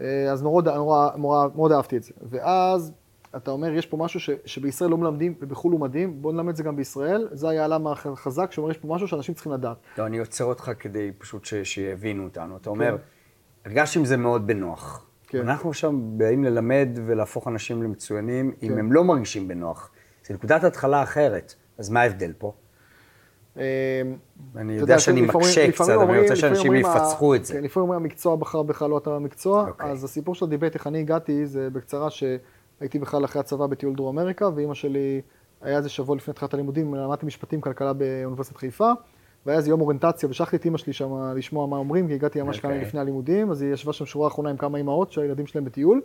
אה, 0.00 0.32
אז 0.32 0.42
נורא, 0.42 0.62
נורא, 0.62 1.10
נורא, 1.16 1.48
מאוד 1.54 1.72
אהבתי 1.72 1.96
את 1.96 2.02
זה. 2.02 2.12
ואז 2.22 2.92
אתה 3.36 3.50
אומר, 3.50 3.72
יש 3.72 3.86
פה 3.86 3.96
משהו 3.96 4.20
ש, 4.20 4.30
שבישראל 4.44 4.90
לא 4.90 4.98
מלמדים 4.98 5.34
ובחו"ל 5.40 5.72
הוא 5.72 5.80
מדהים, 5.80 6.22
בוא 6.22 6.32
נלמד 6.32 6.48
את 6.48 6.56
זה 6.56 6.62
גם 6.62 6.76
בישראל. 6.76 7.28
זה 7.32 7.48
היה 7.48 7.64
הלמה 7.64 7.92
החזק, 7.92 8.52
שאומר, 8.52 8.70
יש 8.70 8.78
פה 8.78 8.88
משהו 8.88 9.08
שאנשים 9.08 9.34
צריכים 9.34 9.52
לדעת. 9.52 9.76
לא, 9.98 10.06
אני 10.06 10.18
עוצר 10.18 10.44
אותך 10.44 10.70
כדי 10.78 11.12
פשוט 11.18 11.44
ש- 11.44 11.54
שיבינו 11.54 12.24
אותנו. 12.24 12.56
אתה 12.56 12.70
אומר, 12.70 12.96
הרגשתי 13.64 13.98
עם 13.98 14.04
זה 14.04 14.16
מאוד 14.16 14.46
בנוח. 14.46 15.06
כן. 15.26 15.38
אנחנו 15.38 15.70
עכשיו 15.70 15.92
באים 15.92 16.44
ללמד 16.44 16.88
ולהפוך 17.06 17.48
אנשים 17.48 17.82
למצוינים, 17.82 18.52
אם 18.62 18.68
כן. 18.68 18.78
הם 18.78 18.92
לא 18.92 19.04
מרגישים 19.04 19.48
בנוח. 19.48 19.90
זו 20.28 20.34
נקודת 20.34 20.64
התחלה 20.64 21.02
אחרת. 21.02 21.54
אז 21.78 21.90
מה 21.90 22.00
ההבדל 22.00 22.32
פה? 22.38 22.52
אה, 23.58 24.02
אני 24.56 24.72
יודע 24.72 24.98
שאני 24.98 25.22
מקשה 25.22 25.72
קצת, 25.72 25.88
אבל 25.88 26.10
אני 26.10 26.22
רוצה 26.22 26.36
שאנשים 26.36 26.74
יפצחו 26.74 27.34
את 27.34 27.44
זה. 27.44 27.54
כן, 27.54 27.62
לפעמים 27.62 27.88
אומרים, 27.88 28.02
המקצוע 28.02 28.36
בחר 28.36 28.62
בך, 28.62 28.82
לא 28.82 28.98
אתה 28.98 29.10
המקצוע. 29.10 29.68
אוקיי. 29.68 29.90
אז 29.90 30.04
הסיפור 30.04 30.34
של 30.34 30.44
ה 30.44 30.48
debate, 30.48 30.74
איך 30.74 30.86
אני 30.86 30.98
הגעתי, 30.98 31.46
זה 31.46 31.70
בקצרה 31.70 32.10
שהייתי 32.10 32.98
בכלל 32.98 33.24
אחרי 33.24 33.40
הצבא 33.40 33.66
בטיול 33.66 33.94
דרום 33.94 34.18
אמריקה, 34.18 34.48
ואימא 34.54 34.74
שלי, 34.74 35.20
היה 35.60 35.76
איזה 35.76 35.88
שבוע 35.88 36.16
לפני 36.16 36.34
תחילת 36.34 36.54
הלימודים, 36.54 36.94
למדתי 36.94 37.26
משפטים, 37.26 37.60
כלכלה 37.60 37.92
באוניברסיטת 37.92 38.56
חיפה, 38.56 38.90
והיה 39.46 39.58
איזה 39.58 39.70
יום 39.70 39.80
אוריינטציה, 39.80 40.28
ושלחתי 40.28 40.56
את 40.56 40.64
אימא 40.64 40.78
שלי 40.78 40.92
שם 40.92 41.32
לשמוע 41.36 41.66
מה 41.66 41.76
אומרים, 41.76 42.08
כי 42.08 42.14
הגעתי 42.14 42.42
ממש 42.42 42.60
כמה 42.60 42.72
אוקיי. 42.72 42.86
לפני 42.86 43.00
הלימודים, 43.00 43.50
אז 43.50 43.62
היא 43.62 43.72
ישבה 43.72 43.92
שם 43.92 44.06
שורה 44.06 44.28
אחרונה 44.28 44.50
עם 44.50 44.56
כמה 44.56 44.78
אימהות 44.78 45.12
שהילדים 45.12 45.46
שלהם 45.46 45.64
בטיול, 45.64 46.00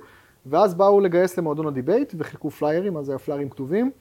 ואז 0.45 0.73
באו 0.73 0.99
לגייס 0.99 1.37
למועדון 1.37 1.67
ה 1.67 1.73
debate, 1.73 2.13
וחילקו 2.17 2.49
פליירים, 2.49 2.97
אז 2.97 3.09
היה 3.09 3.19
פליירים 3.19 3.49
כתובים, 3.49 3.91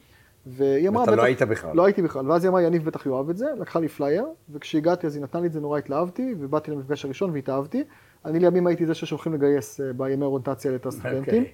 והיא 0.46 0.88
אמרה... 0.88 1.02
ואתה 1.02 1.16
לא 1.16 1.22
היית 1.22 1.42
בכלל. 1.42 1.76
לא 1.76 1.84
הייתי 1.84 2.02
בכלל, 2.02 2.30
ואז 2.30 2.44
היא 2.44 2.50
אמרה, 2.50 2.62
יניב 2.62 2.84
בטח 2.84 3.06
יאהב 3.06 3.30
את 3.30 3.36
זה, 3.36 3.46
לקחה 3.60 3.80
לי 3.80 3.88
פלייר, 3.88 4.24
וכשהגעתי 4.50 5.06
אז 5.06 5.16
היא 5.16 5.22
נתנה 5.22 5.40
לי 5.40 5.46
את 5.46 5.52
זה, 5.52 5.60
נורא 5.60 5.78
התלהבתי, 5.78 6.34
ובאתי 6.38 6.70
למפגש 6.70 7.04
הראשון 7.04 7.30
והתאהבתי. 7.30 7.84
אני 8.24 8.38
לימים 8.38 8.66
הייתי 8.66 8.86
זה 8.86 8.94
שהולכים 8.94 9.34
לגייס 9.34 9.80
אה, 9.80 9.92
בימי 9.92 10.24
אוריינטציה 10.24 10.74
את 10.74 10.86
הסטודנטים. 10.86 11.42
אוקיי. 11.42 11.52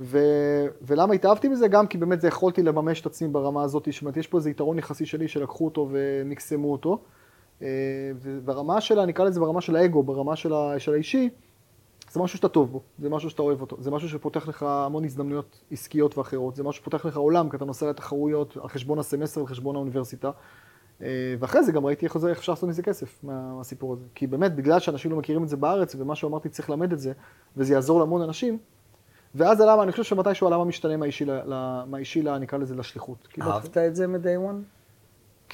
ו... 0.00 0.18
ולמה 0.82 1.14
התאהבתי 1.14 1.48
בזה? 1.48 1.68
גם 1.68 1.86
כי 1.86 1.98
באמת 1.98 2.20
זה 2.20 2.28
יכולתי 2.28 2.62
לממש 2.62 3.00
את 3.00 3.06
עצמי 3.06 3.28
ברמה 3.28 3.62
הזאת, 3.62 3.88
זאת 3.92 4.02
אומרת, 4.02 4.16
יש 4.16 4.26
פה 4.26 4.38
איזה 4.38 4.50
יתרון 4.50 4.78
יחסי 4.78 5.06
שלי 5.06 5.28
שלקחו 5.28 5.64
אותו 5.64 5.88
ומקסמו 5.90 6.72
אותו. 6.72 6.98
אה, 7.62 7.68
וברמה 8.20 8.80
של, 8.80 9.04
נקרא 9.04 9.24
לזה 9.24 9.40
ברמה 9.40 9.60
של 9.60 9.76
האגו, 9.76 10.02
ברמה. 10.02 10.36
של 10.36 10.92
האישי, 10.92 11.28
זה 12.14 12.20
משהו 12.20 12.36
שאתה 12.38 12.48
טוב 12.48 12.72
בו, 12.72 12.80
זה 12.98 13.10
משהו 13.10 13.30
שאתה 13.30 13.42
אוהב 13.42 13.60
אותו, 13.60 13.76
זה 13.80 13.90
משהו 13.90 14.08
שפותח 14.08 14.48
לך 14.48 14.62
המון 14.62 15.04
הזדמנויות 15.04 15.60
עסקיות 15.70 16.18
ואחרות, 16.18 16.56
זה 16.56 16.62
משהו 16.62 16.82
שפותח 16.82 17.06
לך 17.06 17.16
עולם, 17.16 17.48
כי 17.50 17.56
אתה 17.56 17.64
נוסע 17.64 17.90
לתחרויות 17.90 18.56
על 18.62 18.68
חשבון 18.68 18.98
הסמסטר, 18.98 19.40
על 19.40 19.46
חשבון 19.46 19.76
האוניברסיטה. 19.76 20.30
אה, 21.02 21.06
ואחרי 21.38 21.62
זה 21.64 21.72
גם 21.72 21.86
ראיתי 21.86 22.06
איך 22.06 22.18
זה- 22.18 22.28
איך 22.28 22.38
אפשר 22.38 22.52
לעשות 22.52 22.68
מזה 22.68 22.82
כסף 22.82 23.24
מה- 23.24 23.54
מהסיפור 23.56 23.92
הזה. 23.92 24.04
כי 24.14 24.26
באמת, 24.26 24.54
בגלל 24.56 24.78
שאנשים 24.80 25.10
לא 25.10 25.16
מכירים 25.16 25.42
את 25.44 25.48
זה 25.48 25.56
בארץ, 25.56 25.94
ומה 25.98 26.14
שאמרתי 26.14 26.48
צריך 26.48 26.70
ללמד 26.70 26.92
את 26.92 26.98
זה, 26.98 27.12
וזה 27.56 27.74
יעזור 27.74 27.98
להמון 28.00 28.22
אנשים, 28.22 28.58
ואז 29.34 29.60
הלמה, 29.60 29.82
אני 29.82 29.90
חושב 29.92 30.02
שמתישהו 30.02 30.46
הלמה 30.46 30.64
משתנה 30.64 30.96
מהאישי, 30.96 31.24
ל- 31.24 31.52
ל- 31.54 31.82
מהאישי 31.86 32.22
ל- 32.22 32.38
נקרא 32.38 32.58
לזה 32.58 32.74
לשליחות. 32.74 33.28
אהבת 33.52 33.76
את 33.78 33.96
זה 33.96 34.06
מ-day 34.06 34.50
one? 34.50 34.83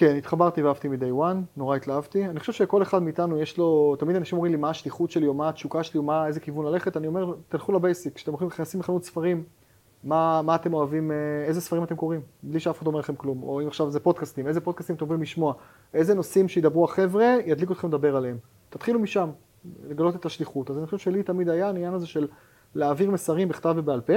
כן, 0.01 0.17
התחברתי 0.17 0.63
ואהבתי 0.63 0.89
מ-day 0.89 1.21
one, 1.21 1.37
נורא 1.57 1.77
התלהבתי. 1.77 2.27
אני 2.27 2.41
חושב 2.41 2.53
שכל 2.53 2.83
אחד 2.83 3.03
מאיתנו 3.03 3.39
יש 3.39 3.59
לו, 3.59 3.97
תמיד 3.99 4.17
אנשים 4.17 4.37
אומרים 4.39 4.53
לי 4.53 4.59
מה 4.59 4.71
השליחות 4.71 5.11
שלי, 5.11 5.27
או 5.27 5.35
מה 5.35 5.49
התשוקה 5.49 5.83
שלי, 5.83 5.99
או 5.99 6.03
מה, 6.03 6.27
איזה 6.27 6.41
כיוון 6.41 6.67
ללכת, 6.67 6.97
אני 6.97 7.07
אומר, 7.07 7.35
תלכו 7.49 7.73
לבייסיק, 7.73 8.15
כשאתם 8.15 8.31
הולכים 8.31 8.49
נכנסים 8.49 8.81
לחנות 8.81 9.05
ספרים, 9.05 9.45
מה, 10.05 10.43
מה 10.43 10.55
אתם 10.55 10.75
אוהבים, 10.75 11.11
אה, 11.11 11.17
איזה 11.45 11.61
ספרים 11.61 11.85
אתם 11.85 11.97
קוראים, 11.97 12.21
בלי 12.43 12.61
שאף 12.61 12.79
אחד 12.79 12.87
אומר 12.87 12.99
לכם 12.99 13.15
כלום. 13.17 13.43
או 13.43 13.61
אם 13.61 13.67
עכשיו 13.67 13.91
זה 13.91 14.01
פודקאסטים, 14.01 14.47
איזה 14.47 14.61
פודקאסטים 14.61 14.97
אתם 14.97 15.05
אוהבים 15.05 15.23
לשמוע, 15.23 15.55
איזה 15.95 16.15
נושאים 16.15 16.49
שידברו 16.49 16.85
החבר'ה, 16.85 17.37
ידליקו 17.47 17.73
אתכם 17.73 17.89
לדבר 17.89 18.17
עליהם. 18.17 18.39
תתחילו 18.71 19.01
משם, 19.01 19.31
לגלות 19.89 20.17
את 20.17 20.27
השליחות. 20.27 20.71
אז 20.71 20.79
אני 20.79 20.87
חושב 20.87 20.99
שלי 20.99 21.23
תמיד 21.23 21.49
היה 21.49 21.67
העניין 21.67 21.95
הזה 21.95 22.07
של 22.07 22.29
להעביר 22.75 23.11
מסרים 23.11 23.49
בכתב 23.49 23.75
ובעל 23.77 24.01
פה. 24.01 24.15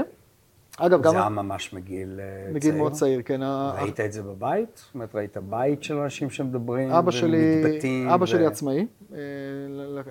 אגב, 0.78 1.02
גם 1.02 1.12
זה 1.12 1.20
היה 1.20 1.30
ממש 1.30 1.74
מגיל 1.74 2.20
אה, 2.20 2.42
צעיר. 2.44 2.56
מגיל 2.56 2.76
מאוד 2.76 2.92
צעיר, 2.92 3.22
כן. 3.26 3.42
ראית 3.82 4.00
את 4.00 4.14
זה 4.14 4.24
בבית? 4.24 4.70
זאת 4.76 4.96
אומרת, 4.96 5.16
ראית 5.16 5.38
בית 5.38 5.84
של 5.84 5.98
אנשים 5.98 6.30
שמדברים 6.30 6.92
אבא 6.92 7.12
שלי, 7.12 7.64
ומתבטאים? 7.66 8.10
אבא 8.10 8.26
שלי 8.26 8.44
ו- 8.44 8.48
עצמאי, 8.48 8.88
אה, 9.14 9.18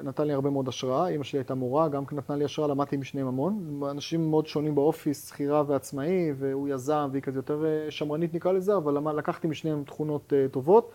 נתן 0.03 0.27
לי 0.27 0.33
הרבה 0.33 0.51
מאוד 0.51 0.69
השראה, 0.69 1.09
אמא 1.09 1.25
שלי 1.25 1.39
הייתה 1.39 1.55
מורה, 1.55 1.89
גם 1.89 2.05
נתנה 2.13 2.37
לי 2.37 2.45
השראה, 2.45 2.69
למדתי 2.69 2.97
עם 2.97 3.03
שניהם 3.03 3.27
המון. 3.27 3.83
אנשים 3.91 4.31
מאוד 4.31 4.47
שונים 4.47 4.75
באופיס, 4.75 5.29
שכירה 5.29 5.63
ועצמאי, 5.67 6.33
והוא 6.39 6.69
יזם, 6.69 7.09
והיא 7.13 7.23
כזה 7.23 7.39
יותר 7.39 7.65
אה, 7.65 7.91
שמרנית 7.91 8.35
נקרא 8.35 8.53
לזה, 8.53 8.77
אבל 8.77 9.19
לקחתי 9.19 9.49
משניהם 9.49 9.83
תכונות 9.87 10.33
טובות, 10.51 10.91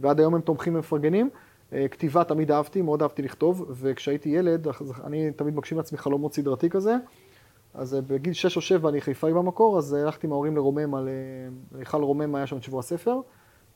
ועד 0.00 0.20
היום 0.20 0.34
הם 0.34 0.40
תומכים 0.40 0.74
ומפרגנים. 0.74 1.30
כתיבה 1.90 2.24
תמיד 2.24 2.50
אהבתי, 2.50 2.82
מאוד 2.82 3.02
אהבתי 3.02 3.22
לכתוב, 3.22 3.66
וכשהייתי 3.70 4.28
ילד, 4.28 4.66
אני 5.04 5.30
תמיד 5.30 5.56
מגשים 5.56 5.78
לעצמי 5.78 5.98
חלומות 5.98 6.34
סדרתי 6.34 6.70
כזה. 6.70 6.96
אז 7.74 7.94
אה, 7.94 8.00
בגיל 8.00 8.32
6 8.32 8.56
או 8.56 8.60
7 8.60 8.88
אני 8.88 9.00
חיפאי 9.00 9.32
במקור, 9.32 9.78
אז 9.78 9.94
אה, 9.94 10.02
הלכתי 10.02 10.26
עם 10.26 10.32
ההורים 10.32 10.56
לרומם 10.56 10.94
על... 10.94 11.08
אה, 11.08 11.78
היכל 11.78 12.02
רומם 12.02 12.34
היה 12.34 12.46
שם 12.46 12.56
את 12.56 12.62
שבוע 12.62 12.80
הספר, 12.80 13.20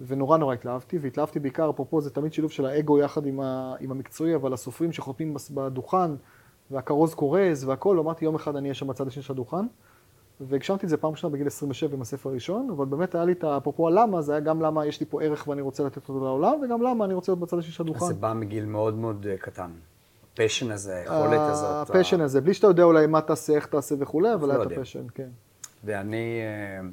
ונורא 0.00 0.37
נורא 0.38 0.55
התלהבתי, 0.55 0.98
והתלהבתי 0.98 1.40
בעיקר, 1.40 1.70
אפרופו 1.70 2.00
זה 2.00 2.11
תמיד 2.11 2.33
שילוב 2.33 2.50
של 2.50 2.66
האגו 2.66 2.98
יחד 2.98 3.26
עם, 3.26 3.40
ה, 3.40 3.74
עם 3.81 3.90
המקצועי, 3.90 4.35
אבל 4.35 4.52
הסופרים 4.52 4.92
שחותמים 4.92 5.37
בדוכן, 5.50 6.11
והכרוז 6.70 7.14
קורז 7.14 7.64
והכל, 7.64 7.98
אמרתי 7.98 8.24
יום 8.24 8.35
אחד 8.35 8.57
אני 8.57 8.68
אהיה 8.68 8.74
שם 8.74 8.87
בצד 8.87 9.07
השני 9.07 9.22
של 9.22 9.33
הדוכן, 9.33 9.66
והגשמתי 10.40 10.87
את 10.87 10.90
זה 10.90 10.96
פעם 10.96 11.11
ראשונה 11.11 11.33
בגיל 11.33 11.46
27 11.46 11.94
עם 11.94 12.02
הספר 12.02 12.31
הראשון, 12.31 12.70
אבל 12.70 12.87
באמת 12.87 13.14
היה 13.14 13.24
לי 13.24 13.33
את. 13.33 13.44
אפרופו 13.44 13.88
הלמה, 13.88 14.22
זה 14.22 14.33
היה 14.33 14.40
גם 14.40 14.62
למה 14.62 14.87
יש 14.87 15.00
לי 15.00 15.07
פה 15.07 15.22
ערך 15.22 15.48
ואני 15.48 15.62
רוצה 15.62 15.85
לתת 15.85 16.09
אותו 16.09 16.24
לעולם, 16.24 16.61
וגם 16.64 16.83
למה 16.83 17.05
אני 17.05 17.14
רוצה 17.14 17.33
להיות 17.33 17.40
בצד 17.40 17.59
השני 17.59 17.72
של 17.72 17.83
הדוכן. 17.83 18.07
זה 18.07 18.14
בא 18.14 18.33
מגיל 18.33 18.64
מאוד 18.64 18.94
מאוד 18.94 19.26
קטן. 19.40 19.70
ה 20.33 20.37
passion 20.37 20.71
הזה, 20.71 20.97
היכולת 20.97 21.40
הזאת. 21.40 21.90
הפשן 21.90 22.21
הזה, 22.21 22.40
בלי 22.40 22.55
שאתה 22.55 22.66
יודע 22.66 22.83
אולי 22.83 23.07
מה 23.07 23.21
תעשה, 23.21 23.53
איך 23.53 23.66
תעשה 23.66 23.95
וכולי, 23.99 24.35
אבל 24.35 24.49
לא 24.49 24.53
היה 24.53 24.62
את 24.62 24.71
יודע. 24.71 24.81
ה 24.81 24.83
passion, 24.83 25.07
כן. 25.14 25.29
ואני 25.85 26.40
אה, 26.40 26.88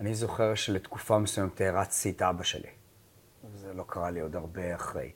אני 0.00 0.14
זוכר 0.14 0.54
שלתקופה 0.54 1.18
מסוימת 1.18 1.60
הערצתי 1.60 2.10
את 2.10 2.22
אבא 2.22 2.42
שלי. 2.42 2.68
זה 3.54 3.72
לא 3.72 3.84
קרה 3.86 4.10
לי 4.10 4.20
עוד 4.20 4.36
הרבה 4.36 4.74
אחרי. 4.74 5.12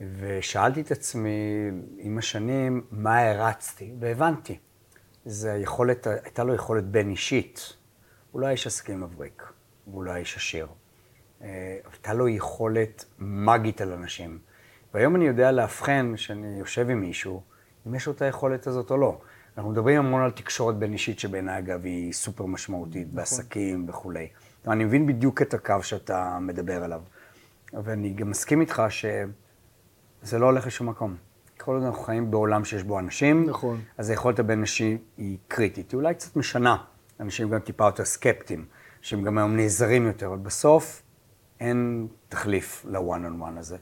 ושאלתי 0.00 0.80
את 0.80 0.90
עצמי 0.90 1.70
עם 1.98 2.18
השנים, 2.18 2.86
מה 2.90 3.18
הערצתי? 3.18 3.92
והבנתי. 4.00 4.58
זה 5.24 5.52
היכולת, 5.52 6.06
הייתה 6.06 6.44
לו 6.44 6.54
יכולת 6.54 6.84
בין 6.84 7.10
אישית. 7.10 7.76
הוא 8.30 8.40
לא 8.40 8.46
היה 8.46 8.52
איש 8.52 8.66
עסקים 8.66 9.00
מבריק, 9.00 9.42
והוא 9.86 10.04
לא 10.04 10.10
היה 10.10 10.20
איש 10.20 10.36
עשיר. 10.36 10.66
אה, 11.42 11.78
הייתה 11.92 12.14
לו 12.14 12.28
יכולת 12.28 13.04
מגית 13.18 13.80
על 13.80 13.92
אנשים. 13.92 14.38
והיום 14.96 15.16
אני 15.16 15.26
יודע 15.26 15.52
לאבחן, 15.52 16.12
כשאני 16.14 16.58
יושב 16.58 16.90
עם 16.90 17.00
מישהו, 17.00 17.42
אם 17.86 17.94
יש 17.94 18.06
לו 18.06 18.12
את 18.12 18.22
היכולת 18.22 18.66
הזאת 18.66 18.90
או 18.90 18.96
לא. 18.96 19.18
אנחנו 19.56 19.70
מדברים 19.70 19.98
המון 19.98 20.22
על 20.22 20.30
תקשורת 20.30 20.76
בין 20.78 20.92
אישית, 20.92 21.18
שבעיניי, 21.18 21.58
אגב, 21.58 21.84
היא 21.84 22.12
סופר 22.12 22.46
משמעותית, 22.46 23.06
נכון. 23.06 23.16
בעסקים 23.16 23.88
וכולי. 23.88 24.28
אני 24.68 24.84
מבין 24.84 25.06
בדיוק 25.06 25.42
את 25.42 25.54
הקו 25.54 25.74
שאתה 25.82 26.38
מדבר 26.40 26.84
עליו. 26.84 27.02
ואני 27.72 28.10
גם 28.10 28.30
מסכים 28.30 28.60
איתך 28.60 28.82
שזה 28.88 30.38
לא 30.38 30.46
הולך 30.46 30.66
לשום 30.66 30.88
מקום. 30.88 31.16
כל 31.58 31.74
עוד 31.74 31.82
אנחנו 31.82 32.02
חיים 32.02 32.30
בעולם 32.30 32.64
שיש 32.64 32.82
בו 32.82 32.98
אנשים, 32.98 33.46
נכון. 33.48 33.80
אז 33.98 34.10
היכולת 34.10 34.38
הבין-אישי 34.38 34.98
היא 35.16 35.38
קריטית. 35.48 35.90
היא 35.90 35.98
אולי 35.98 36.14
קצת 36.14 36.36
משנה. 36.36 36.76
אנשים 37.20 37.50
גם 37.50 37.60
טיפה 37.60 37.84
יותר 37.84 38.04
סקפטיים, 38.04 38.64
שהם 39.00 39.22
גם 39.22 39.38
היום 39.38 39.56
נעזרים 39.56 40.06
יותר, 40.06 40.26
אבל 40.26 40.38
בסוף 40.38 41.02
אין 41.60 42.06
תחליף 42.28 42.86
ל-one 42.88 42.98
on 42.98 43.42
one 43.42 43.58
הזה. 43.58 43.76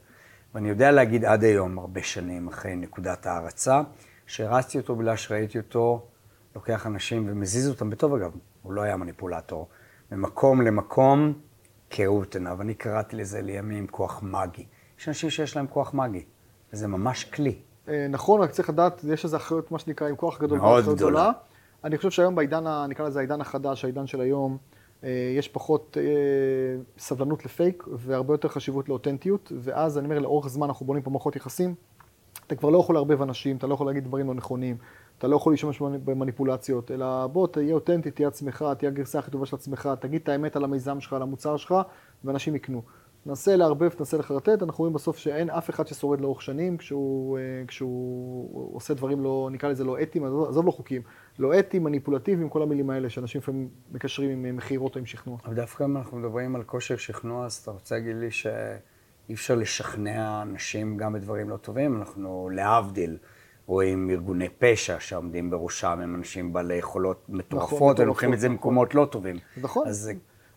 ואני 0.55 0.69
יודע 0.69 0.91
להגיד 0.91 1.25
עד 1.25 1.43
היום, 1.43 1.79
הרבה 1.79 2.03
שנים 2.03 2.47
אחרי 2.47 2.75
נקודת 2.75 3.25
ההערצה, 3.25 3.81
שהרצתי 4.27 4.77
אותו 4.77 4.95
בגלל 4.95 5.15
שראיתי 5.15 5.57
אותו 5.57 6.07
לוקח 6.55 6.87
אנשים 6.87 7.25
ומזיז 7.27 7.69
אותם, 7.69 7.89
בטוב 7.89 8.13
אגב, 8.13 8.31
הוא 8.63 8.73
לא 8.73 8.81
היה 8.81 8.97
מניפולטור, 8.97 9.67
ממקום 10.11 10.61
למקום 10.61 11.33
כראות 11.89 12.35
עיניו. 12.35 12.61
אני 12.61 12.73
קראתי 12.73 13.15
לזה 13.15 13.41
לימים 13.41 13.87
כוח 13.87 14.23
מגי. 14.23 14.65
יש 14.99 15.07
אנשים 15.07 15.29
שיש 15.29 15.55
להם 15.55 15.67
כוח 15.67 15.93
מגי, 15.93 16.23
וזה 16.73 16.87
ממש 16.87 17.23
כלי. 17.23 17.55
אה, 17.87 18.07
נכון, 18.09 18.41
רק 18.41 18.51
צריך 18.51 18.69
לדעת, 18.69 19.03
יש 19.03 19.23
איזו 19.23 19.37
אחריות, 19.37 19.71
מה 19.71 19.79
שנקרא, 19.79 20.07
עם 20.07 20.15
כוח 20.15 20.41
גדול. 20.41 20.59
מאוד 20.59 20.95
גדולה. 20.95 21.31
אני 21.83 21.97
חושב 21.97 22.09
שהיום 22.09 22.35
בעידן, 22.35 22.63
נקרא 22.89 23.07
לזה 23.07 23.19
העידן 23.19 23.41
החדש, 23.41 23.83
העידן 23.83 24.07
של 24.07 24.21
היום, 24.21 24.57
יש 25.37 25.47
פחות 25.47 25.97
אה, 25.99 26.03
סבלנות 26.97 27.45
לפייק 27.45 27.83
והרבה 27.91 28.33
יותר 28.33 28.47
חשיבות 28.47 28.89
לאותנטיות, 28.89 29.51
ואז 29.57 29.97
אני 29.97 30.05
אומר, 30.05 30.19
לאורך 30.19 30.47
זמן 30.47 30.67
אנחנו 30.67 30.85
בונים 30.85 31.03
פה 31.03 31.09
מערכות 31.09 31.35
יחסים. 31.35 31.75
אתה 32.47 32.55
כבר 32.55 32.69
לא 32.69 32.77
יכול 32.77 32.95
לערבב 32.95 33.21
אנשים, 33.21 33.57
אתה 33.57 33.67
לא 33.67 33.73
יכול 33.73 33.87
להגיד 33.87 34.03
דברים 34.03 34.27
לא 34.27 34.33
נכונים, 34.33 34.77
אתה 35.17 35.27
לא 35.27 35.35
יכול 35.35 35.53
להשתמש 35.53 35.79
במניפולציות, 35.81 36.91
אלא 36.91 37.27
בוא, 37.27 37.47
תהיה 37.47 37.73
אותנטי, 37.73 38.11
תהיה 38.11 38.27
עצמך, 38.27 38.65
תהיה 38.77 38.91
הגרסה 38.91 39.19
הכי 39.19 39.31
טובה 39.31 39.45
של 39.45 39.55
עצמך, 39.55 39.89
תגיד 39.99 40.21
את 40.21 40.29
האמת 40.29 40.55
על 40.55 40.63
המיזם 40.63 40.99
שלך, 40.99 41.13
על 41.13 41.21
המוצר 41.21 41.57
שלך, 41.57 41.75
ואנשים 42.23 42.55
יקנו. 42.55 42.81
נסה 43.25 43.55
לערבב, 43.55 43.89
תנסה 43.89 44.17
לחרטט, 44.17 44.63
אנחנו 44.63 44.81
רואים 44.81 44.93
בסוף 44.93 45.17
שאין 45.17 45.49
אף 45.49 45.69
אחד 45.69 45.87
ששורד 45.87 46.21
לאורך 46.21 46.41
שנים 46.41 46.77
כשהוא, 46.77 47.37
אה, 47.37 47.43
כשהוא 47.67 48.75
עושה 48.75 48.93
דברים 48.93 49.23
לא, 49.23 49.49
נקרא 49.51 49.69
לזה 49.69 49.83
לא 49.83 50.01
אתיים, 50.01 50.25
עזוב 50.25 50.65
לא 50.65 50.71
חוקיים, 50.71 51.01
לא 51.39 51.59
אתיים, 51.59 51.83
מניפולטיביים, 51.83 52.49
כל 52.49 52.61
המילים 52.61 52.89
האלה 52.89 53.09
שאנשים 53.09 53.41
לפעמים 53.41 53.69
מקשרים 53.91 54.29
עם 54.29 54.45
אה, 54.45 54.51
מכירות 54.51 54.95
או 54.95 54.99
עם 54.99 55.05
שכנוע. 55.05 55.37
אבל 55.45 55.55
דווקא 55.55 55.83
אם 55.83 55.97
אנחנו 55.97 56.17
מדברים 56.17 56.55
על 56.55 56.63
כושר 56.63 56.97
שכנוע, 56.97 57.45
אז 57.45 57.53
אתה 57.53 57.71
רוצה 57.71 57.95
להגיד 57.95 58.15
לי 58.15 58.31
שאי 58.31 59.33
אפשר 59.33 59.55
לשכנע 59.55 60.41
אנשים 60.41 60.97
גם 60.97 61.13
בדברים 61.13 61.49
לא 61.49 61.57
טובים, 61.57 61.97
אנחנו 61.97 62.49
להבדיל. 62.53 63.17
רואים 63.67 64.09
ארגוני 64.09 64.49
פשע 64.59 64.99
שעומדים 64.99 65.49
בראשם, 65.49 65.99
הם 66.03 66.15
אנשים 66.15 66.53
בעלי 66.53 66.75
יכולות 66.75 67.25
מטורפות, 67.29 67.93
נכון, 67.93 67.95
ולוקחים 67.97 68.33
את 68.33 68.39
זה 68.39 68.47
נכון. 68.47 68.57
במקומות 68.57 68.95
לא 68.95 69.07
טובים. 69.11 69.35
נכון. 69.61 69.87
אז 69.87 70.11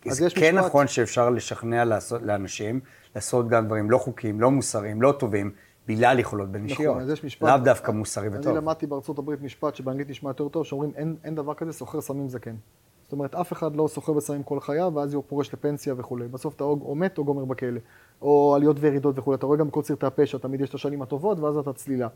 אז 0.05 0.21
יש 0.21 0.33
כן 0.33 0.55
משפט... 0.55 0.65
נכון 0.65 0.87
שאפשר 0.87 1.29
לשכנע 1.29 1.85
לעשות, 1.85 2.21
לאנשים 2.21 2.79
לעשות 3.15 3.47
גם 3.47 3.65
דברים 3.65 3.91
לא 3.91 3.97
חוקיים, 3.97 4.41
לא 4.41 4.51
מוסריים, 4.51 5.01
לא 5.01 5.11
טובים, 5.19 5.51
בגלל 5.89 6.19
יכולות 6.19 6.49
בין 6.49 6.63
אישיות. 6.63 6.95
נכון, 6.95 7.01
אז 7.01 7.09
יש 7.09 7.23
משפט... 7.23 7.47
לאו 7.47 7.57
דווקא 7.57 7.91
מוסרי 7.91 8.27
וטוב. 8.27 8.47
אני 8.47 8.57
למדתי 8.57 8.87
בארצות 8.87 9.19
הברית 9.19 9.41
משפט 9.41 9.75
שבאנגלית 9.75 10.09
נשמע 10.09 10.29
יותר 10.29 10.49
טוב, 10.49 10.65
שאומרים 10.65 10.91
אין, 10.95 11.15
אין 11.23 11.35
דבר 11.35 11.53
כזה 11.53 11.73
סוחר 11.73 12.01
סמים 12.01 12.29
זקן. 12.29 12.55
זאת 13.03 13.11
אומרת, 13.11 13.35
אף 13.35 13.53
אחד 13.53 13.75
לא 13.75 13.87
סוחר 13.87 14.13
בסמים 14.13 14.43
כל 14.43 14.59
חייו, 14.59 14.91
ואז 14.95 15.13
הוא 15.13 15.23
פורש 15.27 15.53
לפנסיה 15.53 15.93
וכולי. 15.97 16.27
בסוף 16.27 16.55
אתה 16.55 16.63
או 16.63 16.95
מת 16.95 17.17
או 17.17 17.25
גומר 17.25 17.45
בכלא. 17.45 17.79
או 18.21 18.55
עליות 18.55 18.77
וירידות 18.79 19.19
וכולי. 19.19 19.35
אתה 19.35 19.45
רואה 19.45 19.57
גם 19.57 19.67
בכל 19.67 19.83
סרטי 19.83 20.05
הפשע, 20.05 20.37
תמיד 20.37 20.61
יש 20.61 20.69
את 20.69 20.73
השנים 20.73 21.01
הטובות, 21.01 21.39
ואז 21.39 21.57
אתה 21.57 21.73
צלילה. 21.73 22.07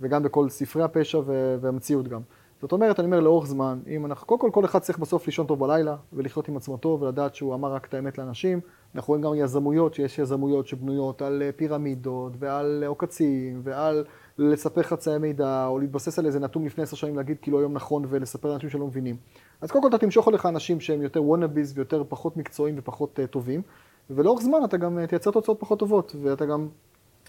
וגם 0.00 0.22
בכל 0.22 0.48
ספרי 0.48 0.82
הפשע 0.82 1.20
והמציאות 1.60 2.08
גם. 2.08 2.20
זאת 2.62 2.72
אומרת, 2.72 3.00
אני 3.00 3.06
אומר 3.06 3.20
לאורך 3.20 3.46
זמן, 3.46 3.78
אם 3.86 4.06
אנחנו, 4.06 4.26
קודם 4.26 4.40
כל, 4.40 4.50
כל 4.52 4.64
אחד 4.64 4.78
צריך 4.78 4.98
בסוף 4.98 5.26
לישון 5.26 5.46
טוב 5.46 5.60
בלילה, 5.60 5.96
ולחיות 6.12 6.48
עם 6.48 6.56
עצמו 6.56 6.76
טוב, 6.76 7.02
ולדעת 7.02 7.34
שהוא 7.34 7.54
אמר 7.54 7.72
רק 7.72 7.86
את 7.86 7.94
האמת 7.94 8.18
לאנשים. 8.18 8.60
אנחנו 8.94 9.10
רואים 9.10 9.22
גם 9.22 9.34
יזמויות, 9.34 9.94
שיש 9.94 10.18
יזמויות 10.18 10.66
שבנויות 10.66 11.22
על 11.22 11.42
אה, 11.42 11.50
פירמידות, 11.56 12.32
ועל 12.38 12.80
אה, 12.82 12.88
עוקצים, 12.88 13.60
ועל 13.64 14.04
לספר 14.38 14.82
חצאי 14.82 15.18
מידע, 15.18 15.66
או 15.66 15.78
להתבסס 15.78 16.18
על 16.18 16.26
איזה 16.26 16.40
נתון 16.40 16.64
לפני 16.64 16.84
עשר 16.84 16.96
שנים, 16.96 17.16
להגיד 17.16 17.36
כאילו 17.42 17.58
היום 17.58 17.72
נכון, 17.72 18.04
ולספר 18.08 18.48
לאנשים 18.48 18.70
שלא 18.70 18.86
מבינים. 18.86 19.16
אז 19.60 19.70
קודם 19.70 19.82
כל 19.82 19.88
אתה 19.88 19.98
תמשוך 19.98 20.28
עליך 20.28 20.46
אנשים 20.46 20.80
שהם 20.80 21.02
יותר 21.02 21.22
וונאביז, 21.22 21.72
ויותר 21.76 22.02
פחות 22.08 22.36
מקצועיים 22.36 22.74
ופחות 22.78 23.18
uh, 23.18 23.26
טובים, 23.26 23.62
ולאורך 24.10 24.42
זמן 24.42 24.58
אתה 24.64 24.76
גם 24.76 25.06
תייצר 25.06 25.30
תוצאות 25.30 25.60
פחות 25.60 25.78
טובות, 25.78 26.16
ואתה 26.22 26.46
גם, 26.46 26.68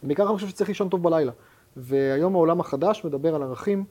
בעיקר 0.04 0.24
אני 0.24 0.34
חושב 0.34 0.48
שצריך 0.48 0.70
לישון 0.70 0.90
טוב 0.90 1.04
בלילה. 1.04 1.32
והיום 1.78 2.36
העולם 2.36 2.60
החדש 2.60 3.06
מדבר 3.06 3.36
על 3.36 3.44
ערכים. 3.44 3.86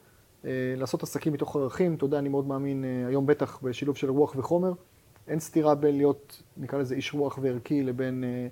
אה, 0.44 0.50
לעשות 0.76 1.02
עסקים 1.02 1.32
מתוך 1.32 1.56
ערכים, 1.56 1.94
אתה 1.94 2.04
יודע, 2.04 2.18
אני 2.18 2.28
מאוד 2.28 2.46
מאמין 2.46 2.84
אה, 2.84 3.06
היום 3.08 3.26
בטח 3.26 3.58
בשילוב 3.62 3.96
של 3.96 4.10
רוח 4.10 4.34
וחומר. 4.36 4.72
אין 5.28 5.40
סתירה 5.40 5.74
בין 5.74 5.96
להיות, 5.96 6.42
נקרא 6.56 6.78
לזה 6.78 6.94
איש 6.94 7.14
רוח 7.14 7.38
וערכי, 7.42 7.82
לבין, 7.82 8.24
אה, 8.24 8.48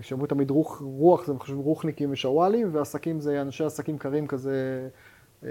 כשאומרים 0.00 0.28
תמיד 0.28 0.50
רוח, 0.50 0.80
רוח 0.80 1.26
זה 1.26 1.32
חושבים 1.38 1.58
רוחניקים 1.58 2.12
ושרוואלים, 2.12 2.68
ועסקים 2.72 3.20
זה 3.20 3.42
אנשי 3.42 3.64
עסקים 3.64 3.98
קרים 3.98 4.26
כזה, 4.26 4.88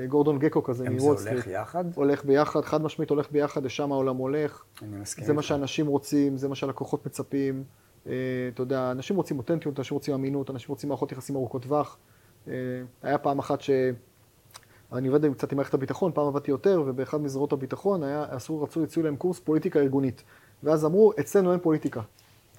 גורדון 0.07 0.39
גקו 0.39 0.63
כזה 0.63 0.83
סטריט. 0.83 1.17
זה 1.17 1.29
הולך 1.31 1.47
יחד? 1.47 1.85
הולך 1.95 2.25
ביחד, 2.25 2.61
חד 2.61 2.81
משמעית 2.81 3.09
הולך 3.09 3.31
ביחד, 3.31 3.63
לשם 3.63 3.91
העולם 3.91 4.15
הולך. 4.15 4.63
אני 4.81 4.97
מסכים 4.97 5.25
זה 5.25 5.33
מה 5.33 5.41
שאנשים 5.41 5.87
רוצים, 5.87 6.37
זה 6.37 6.47
מה 6.47 6.55
שהלקוחות 6.55 7.05
מצפים. 7.05 7.63
אתה 8.03 8.11
יודע, 8.57 8.91
אנשים 8.91 9.15
רוצים 9.15 9.37
אותנטיות, 9.37 9.79
אנשים 9.79 9.95
רוצים 9.95 10.13
אמינות, 10.13 10.49
אנשים 10.49 10.67
רוצים 10.69 10.89
מערכות 10.89 11.11
יחסים 11.11 11.35
ארוכות 11.35 11.61
טווח. 11.61 11.97
היה 13.03 13.17
פעם 13.21 13.39
אחת 13.39 13.61
ש... 13.61 13.69
אני 14.93 15.07
עובד 15.07 15.33
קצת 15.33 15.51
עם 15.51 15.57
מערכת 15.57 15.73
הביטחון, 15.73 16.11
פעם 16.11 16.27
עבדתי 16.27 16.51
יותר, 16.51 16.83
ובאחד 16.85 17.21
מזרועות 17.21 17.53
הביטחון 17.53 18.03
היה, 18.03 18.25
עשו, 18.29 18.61
רצו, 18.61 18.83
הציעו 18.83 19.05
להם 19.05 19.15
קורס 19.15 19.39
פוליטיקה 19.39 19.79
ארגונית. 19.79 20.23
ואז 20.63 20.85
אמרו, 20.85 21.11
אצלנו 21.19 21.51
אין 21.51 21.59
פוליטיקה. 21.59 22.01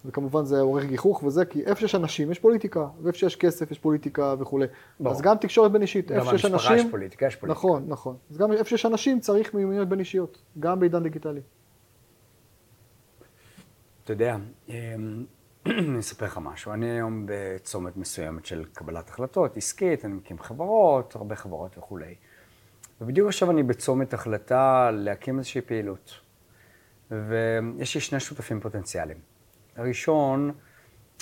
וכמובן 0.05 0.45
זה 0.45 0.61
עורך 0.61 0.85
גיחוך 0.85 1.23
וזה, 1.23 1.45
כי 1.45 1.65
איפה 1.65 1.81
שיש 1.81 1.95
אנשים 1.95 2.31
יש 2.31 2.39
פוליטיקה, 2.39 2.87
ואיפה 3.03 3.19
שיש 3.19 3.37
כסף 3.37 3.71
יש 3.71 3.79
פוליטיקה 3.79 4.35
וכולי. 4.39 4.67
בוא. 5.01 5.11
אז 5.11 5.21
גם 5.21 5.37
תקשורת 5.37 5.73
בין 5.73 5.83
אישית, 5.83 6.13
איפה 6.13 6.31
שיש 6.31 6.45
אנשים... 6.45 6.71
גם 6.71 6.79
יש 6.79 6.91
פוליטיקה, 6.91 7.27
יש 7.27 7.37
פוליטיקה. 7.37 7.59
נכון, 7.59 7.85
נכון. 7.89 8.17
אז 8.31 8.37
גם 8.37 8.53
איפה 8.53 8.71
שיש 8.71 8.87
אנשים 8.87 9.21
צריך 9.21 9.55
מיומנויות 9.55 9.89
בין 9.89 9.99
אישיות, 9.99 10.39
גם 10.59 10.81
בעידן 10.81 11.03
דיגיטלי. 11.03 11.41
אתה 14.05 14.13
יודע, 14.13 14.37
אמ, 14.69 15.25
אני 15.79 15.99
אספר 15.99 16.27
לך 16.27 16.39
משהו. 16.43 16.73
אני 16.73 16.91
היום 16.91 17.27
בצומת 17.29 17.97
מסוימת 17.97 18.47
של 18.47 18.65
קבלת 18.73 19.09
החלטות 19.09 19.57
עסקית, 19.57 20.05
אני 20.05 20.15
מקים 20.15 20.39
חברות, 20.39 21.17
הרבה 21.17 21.37
חברות 21.37 21.79
וכולי. 21.79 22.15
ובדיוק 23.01 23.29
עכשיו 23.29 23.51
אני 23.51 23.63
בצומת 23.63 24.15
החלטה 24.15 24.91
להקים 24.93 25.39
איזושהי 25.39 25.61
פעילות. 25.61 26.21
ויש 27.11 27.95
לי 27.95 28.01
שני 28.01 28.21
שותפים 28.21 28.61
פוטנציאליים. 28.61 29.19
הראשון 29.77 30.53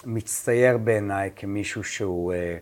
מצטייר 0.05 0.79
בעיניי 0.79 1.31
כמישהו 1.37 1.85
שהוא, 1.85 2.33
אה, 2.33 2.59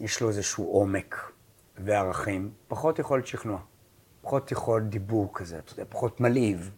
יש 0.00 0.20
לו 0.20 0.28
איזשהו 0.28 0.64
עומק 0.64 1.32
וערכים, 1.78 2.50
פחות 2.68 2.98
יכולת 2.98 3.26
שכנוע, 3.26 3.58
פחות 4.20 4.52
יכולת 4.52 4.88
דיבור 4.88 5.30
כזה, 5.34 5.58
אתה 5.58 5.72
יודע, 5.72 5.84
פחות 5.88 6.20
מלהיב. 6.20 6.70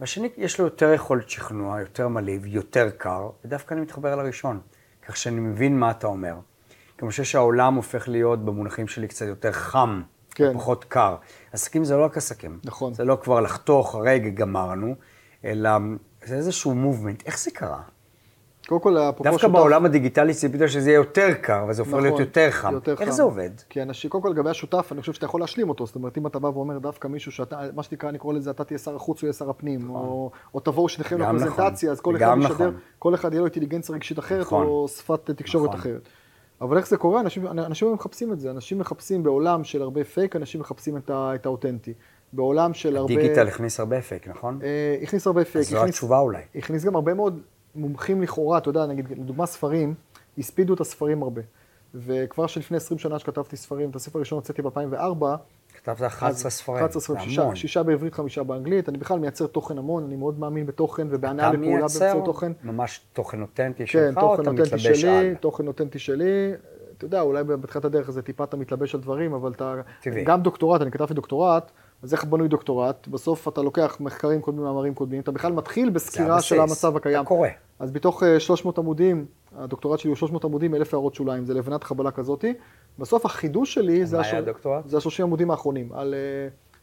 והשני, 0.00 0.28
יש 0.36 0.58
לו 0.58 0.64
יותר 0.64 0.92
יכולת 0.92 1.30
שכנוע, 1.30 1.80
יותר 1.80 2.08
מלהיב, 2.08 2.46
יותר 2.46 2.90
קר, 2.90 3.30
ודווקא 3.44 3.74
אני 3.74 3.80
מתחבר 3.82 4.16
לראשון, 4.16 4.60
כך 5.06 5.16
שאני 5.16 5.40
מבין 5.40 5.78
מה 5.78 5.90
אתה 5.90 6.06
אומר. 6.06 6.34
כי 6.68 7.04
אני 7.04 7.10
חושב 7.10 7.24
שהעולם 7.24 7.74
הופך 7.74 8.08
להיות, 8.08 8.44
במונחים 8.44 8.88
שלי, 8.88 9.08
קצת 9.08 9.26
יותר 9.26 9.52
חם, 9.52 10.02
כן. 10.30 10.54
פחות 10.54 10.84
קר. 10.84 11.16
עסקים 11.52 11.84
זה 11.84 11.96
לא 11.96 12.04
רק 12.04 12.16
עסקים. 12.16 12.58
נכון. 12.64 12.94
זה 12.94 13.04
לא 13.04 13.18
כבר 13.22 13.40
לחתוך, 13.40 13.94
רגע, 13.94 14.28
גמרנו, 14.28 14.94
אלא 15.44 15.70
זה 16.24 16.34
איזשהו 16.34 16.74
מובמנט. 16.74 17.26
איך 17.26 17.38
זה 17.38 17.50
קרה? 17.50 17.82
קודם 18.70 18.80
כל, 18.80 18.98
אפרופו 18.98 19.24
דווקא 19.24 19.40
שותף... 19.40 19.52
בעולם 19.52 19.84
הדיגיטלי 19.84 20.34
ציפית 20.34 20.60
שזה 20.66 20.90
יהיה 20.90 20.96
יותר 20.96 21.34
קר, 21.42 21.64
וזה 21.68 21.82
הופך 21.82 21.92
נכון, 21.92 22.02
להיות 22.02 22.20
יותר 22.20 22.50
חם. 22.50 22.72
יותר 22.72 22.92
איך 22.92 23.08
חם. 23.08 23.10
זה 23.10 23.22
עובד? 23.22 23.50
כי 23.68 23.82
אנשים, 23.82 24.10
קודם 24.10 24.22
כל 24.22 24.28
לגבי 24.28 24.50
השותף, 24.50 24.88
אני 24.92 25.00
חושב 25.00 25.12
שאתה 25.12 25.26
יכול 25.26 25.40
להשלים 25.40 25.68
אותו. 25.68 25.86
זאת 25.86 25.94
אומרת, 25.94 26.18
אם 26.18 26.26
אתה 26.26 26.38
בא 26.38 26.46
ואומר 26.46 26.78
דווקא 26.78 27.08
מישהו 27.08 27.32
שאתה, 27.32 27.60
מה 27.74 27.82
שנקרא, 27.82 28.08
אני 28.08 28.18
קורא 28.18 28.34
לזה, 28.34 28.50
אתה 28.50 28.64
תהיה 28.64 28.78
שר 28.78 28.96
החוץ, 28.96 29.22
הוא 29.22 29.26
יהיה 29.26 29.32
שר 29.32 29.50
הפנים, 29.50 29.80
נכון. 29.84 29.96
או, 29.96 30.30
או 30.54 30.60
תבואו 30.60 30.88
שניכם 30.88 31.20
לפרזנטציה, 31.20 31.88
נכון. 31.88 31.88
אז 31.90 32.00
כל 32.00 32.16
אחד 32.16 32.36
ישדר, 32.38 32.54
נכון. 32.54 32.76
כל 32.98 33.14
אחד 33.14 33.32
יהיה 33.32 33.40
לו 33.40 33.46
אינטליגנציה 33.46 33.94
רגשית 33.94 34.18
אחרת, 34.18 34.40
נכון. 34.40 34.66
או 34.66 34.88
שפת 34.88 35.30
תקשורת 35.30 35.68
נכון. 35.68 35.80
אחרת. 35.80 36.08
אבל 36.60 36.76
איך 36.76 36.88
זה 36.88 36.96
קורה? 36.96 37.20
אנשים, 37.20 37.46
אנשים 37.46 37.92
מחפשים 37.92 38.32
את 38.32 38.40
זה. 38.40 38.50
אנשים 38.50 38.78
מחפשים 38.78 39.22
בעולם 39.22 39.64
של 39.64 39.82
הרבה 39.82 40.04
פייק, 40.04 40.36
אנשים 40.36 40.60
מחפשים 40.60 40.96
את, 40.96 41.10
ה, 41.10 41.32
את 41.34 41.46
האותנטי. 41.46 41.94
בעולם 42.32 42.74
של 42.74 42.96
הרבה... 42.96 43.14
הדיגיטל 43.14 43.48
הכניס 43.48 43.80
הרבה 43.80 44.02
פייק, 44.02 44.28
נכון? 44.28 44.58
אה, 44.62 44.96
הכניס 45.02 45.26
הרבה 45.26 45.44
פייק. 45.44 45.64
אז 45.64 45.70
זו 45.70 45.84
התשובה 45.84 46.18
אולי. 46.18 46.42
הכניס 46.54 46.84
גם 46.84 46.94
הרבה 46.94 47.14
מאוד 47.14 47.40
מומחים 47.74 48.22
לכאורה, 48.22 48.58
אתה 48.58 48.68
יודע, 48.68 48.86
נגיד, 48.86 49.10
לדוגמה 49.10 49.46
ספרים, 49.46 49.94
הספידו 50.38 50.74
את 50.74 50.80
הספרים 50.80 51.22
הרבה. 51.22 51.42
וכבר 51.94 52.46
שלפני 52.46 52.76
20 52.76 52.98
שנה 52.98 53.18
שכתבתי 53.18 53.56
ספרים, 53.56 53.90
את 53.90 53.96
הספר 53.96 54.18
הראשון 54.18 54.36
הוצאתי 54.36 54.62
ב-2004. 54.62 55.24
כתבת 55.74 56.02
11 56.02 56.50
ספרים, 56.50 56.78
11 56.84 57.02
ספרים, 57.02 57.20
שישה, 57.20 57.54
שישה 57.54 57.82
בעברית, 57.82 58.14
חמישה 58.14 58.42
באנגלית. 58.42 58.88
אני 58.88 58.98
בכלל 58.98 59.18
מייצר 59.18 59.46
תוכן 59.46 59.78
המון, 59.78 60.04
אני 60.04 60.16
מאוד 60.16 60.38
מאמין 60.38 60.66
בתוכן 60.66 61.06
ובהנעה 61.10 61.52
לפעולה 61.52 61.78
באמצעות 61.78 62.24
תוכן. 62.24 62.52
ממש 62.64 63.00
תוכן 63.12 63.42
אותנטי 63.42 63.86
כן, 63.86 63.86
שלך, 63.86 64.18
או 64.18 64.34
אתה 64.34 64.52
מתלבש 64.52 65.04
על? 65.04 65.34
תוכן 65.34 65.66
אותנטי 65.66 65.98
שלי. 65.98 66.52
אתה 66.96 67.04
יודע, 67.04 67.20
אולי 67.20 67.44
בתחילת 67.44 67.84
הדרך 67.84 68.10
זה 68.10 68.22
טיפה 68.22 68.44
אתה 68.44 68.56
מתלבש 68.56 68.94
על 68.94 69.00
דברים, 69.00 69.34
אבל 69.34 69.52
אתה... 69.52 69.80
טבעי. 70.02 70.24
גם 70.24 70.42
דוקטורט, 70.42 70.80
אני 70.82 70.90
כתבתי 70.90 71.14
דוקטורט, 71.14 71.70
אז 72.02 72.14
איך 72.14 72.24
בנוי 72.24 72.48
דוקטורט? 72.48 73.08
בסוף 73.08 73.48
אתה 73.48 73.62
לוקח 73.62 73.96
מחקרים 74.00 74.40
קודמים, 74.40 74.64
מאמרים 74.64 74.94
קודמים, 74.94 75.20
אתה 75.20 75.32
בכלל 75.32 75.52
מתחיל 75.52 75.90
בסקירה 75.90 76.42
של 76.42 76.60
המצב 76.60 76.96
הקיים. 76.96 77.20
אתה 77.20 77.28
קורא. 77.28 77.48
אז 77.78 77.90
בתוך 77.90 78.22
300 78.38 78.78
אה, 78.78 78.82
עמודים, 78.82 79.26
הדוקטורט 79.56 79.98
שלי 79.98 80.08
הוא 80.08 80.16
300 80.16 80.44
עמודים, 80.44 80.74
אלף 80.74 80.94
הערות 80.94 81.14
שוליים, 81.14 81.44
זה 81.44 81.54
לבנת 81.54 81.84
חבלה 81.84 82.10
כזאתי. 82.10 82.54
בסוף 82.98 83.26
החידוש 83.26 83.74
שלי 83.74 84.06
זה, 84.06 84.20
הש... 84.20 84.34
זה 84.86 84.96
ה-30 84.96 85.22
עמודים 85.22 85.50
האחרונים, 85.50 85.92
על 85.92 86.14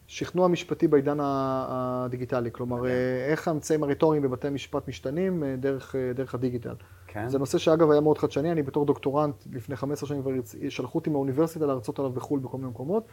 שכנוע 0.08 0.48
משפטי 0.48 0.88
בעידן 0.88 1.18
הדיגיטלי. 1.20 2.50
כלומר, 2.52 2.86
אה, 2.86 2.90
איך 3.30 3.48
האמצעים 3.48 3.82
הרטוריים 3.82 4.22
בבתי 4.22 4.50
משפט 4.50 4.88
משתנים 4.88 5.44
אה, 5.44 5.56
דרך, 5.56 5.94
אה, 5.96 6.12
דרך 6.14 6.34
הדיגיטל. 6.34 6.74
כן? 7.06 7.28
זה 7.28 7.38
נושא 7.38 7.58
שאגב 7.58 7.90
היה 7.90 8.00
מאוד 8.00 8.18
חדשני, 8.18 8.52
אני 8.52 8.62
בתור 8.62 8.86
דוקטורנט 8.86 9.34
לפני 9.52 9.76
15 9.76 10.08
שנים 10.08 10.22
כבר 10.22 10.30
שלחו 10.68 10.98
אותי 10.98 11.10
מהאוניברסיטה 11.10 11.66
להרצות 11.66 11.98
עליו 11.98 12.12
בחו"ל 12.12 12.40
בכל 12.40 12.56
מיני 12.56 12.70
מקומות. 12.70 13.04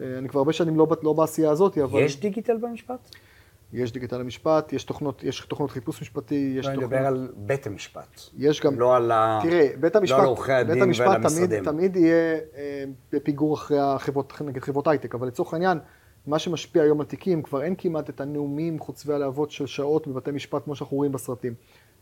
אה, 0.00 0.18
אני 0.18 0.28
כבר 0.28 0.40
הרבה 0.40 0.52
שנים 0.52 0.76
לא, 0.76 0.86
לא 1.02 1.12
בעשייה 1.12 1.50
הזאת, 1.50 1.78
אבל... 1.78 2.00
יש 2.00 2.20
דיגיטל 2.20 2.56
במשפט? 2.56 3.16
יש 3.72 3.92
דיגיטל 3.92 4.18
למשפט, 4.18 4.72
יש 4.72 4.84
תוכנות, 4.84 5.22
יש 5.22 5.40
תוכנות 5.40 5.70
חיפוש 5.70 6.02
משפטי, 6.02 6.54
יש 6.58 6.66
לא, 6.66 6.70
אני 6.70 6.76
תוכנות... 6.76 6.92
מדבר 6.92 7.06
על 7.06 7.32
בית 7.36 7.66
המשפט. 7.66 8.20
יש 8.36 8.60
גם... 8.60 8.80
לא 8.80 8.96
על 8.96 9.10
ה... 9.10 9.40
תראה, 9.42 9.68
בית 9.80 9.96
המשפט, 9.96 10.16
לא 10.16 10.22
על 10.22 10.28
עורכי 10.28 10.52
הדין 10.52 10.74
בית 10.74 10.82
המשפט 10.82 11.06
ועל 11.06 11.14
תמיד, 11.14 11.24
המשרדים. 11.24 11.64
תמיד 11.64 11.96
יהיה 11.96 12.38
אה, 12.56 12.84
בפיגור 13.12 13.54
אחרי 13.54 13.78
החברות, 13.80 14.40
נגיד 14.40 14.62
חברות 14.62 14.88
הייטק, 14.88 15.14
אבל 15.14 15.26
לצורך 15.26 15.52
העניין, 15.54 15.78
מה 16.26 16.38
שמשפיע 16.38 16.82
היום 16.82 17.00
על 17.00 17.06
תיקים, 17.06 17.42
כבר 17.42 17.62
אין 17.62 17.74
כמעט 17.78 18.10
את 18.10 18.20
הנאומים 18.20 18.78
חוצבי 18.78 19.14
הלהבות 19.14 19.50
של 19.50 19.66
שעות 19.66 20.08
בבתי 20.08 20.30
משפט 20.30 20.64
כמו 20.64 20.76
שאנחנו 20.76 20.96
רואים 20.96 21.12
בסרטים. 21.12 21.54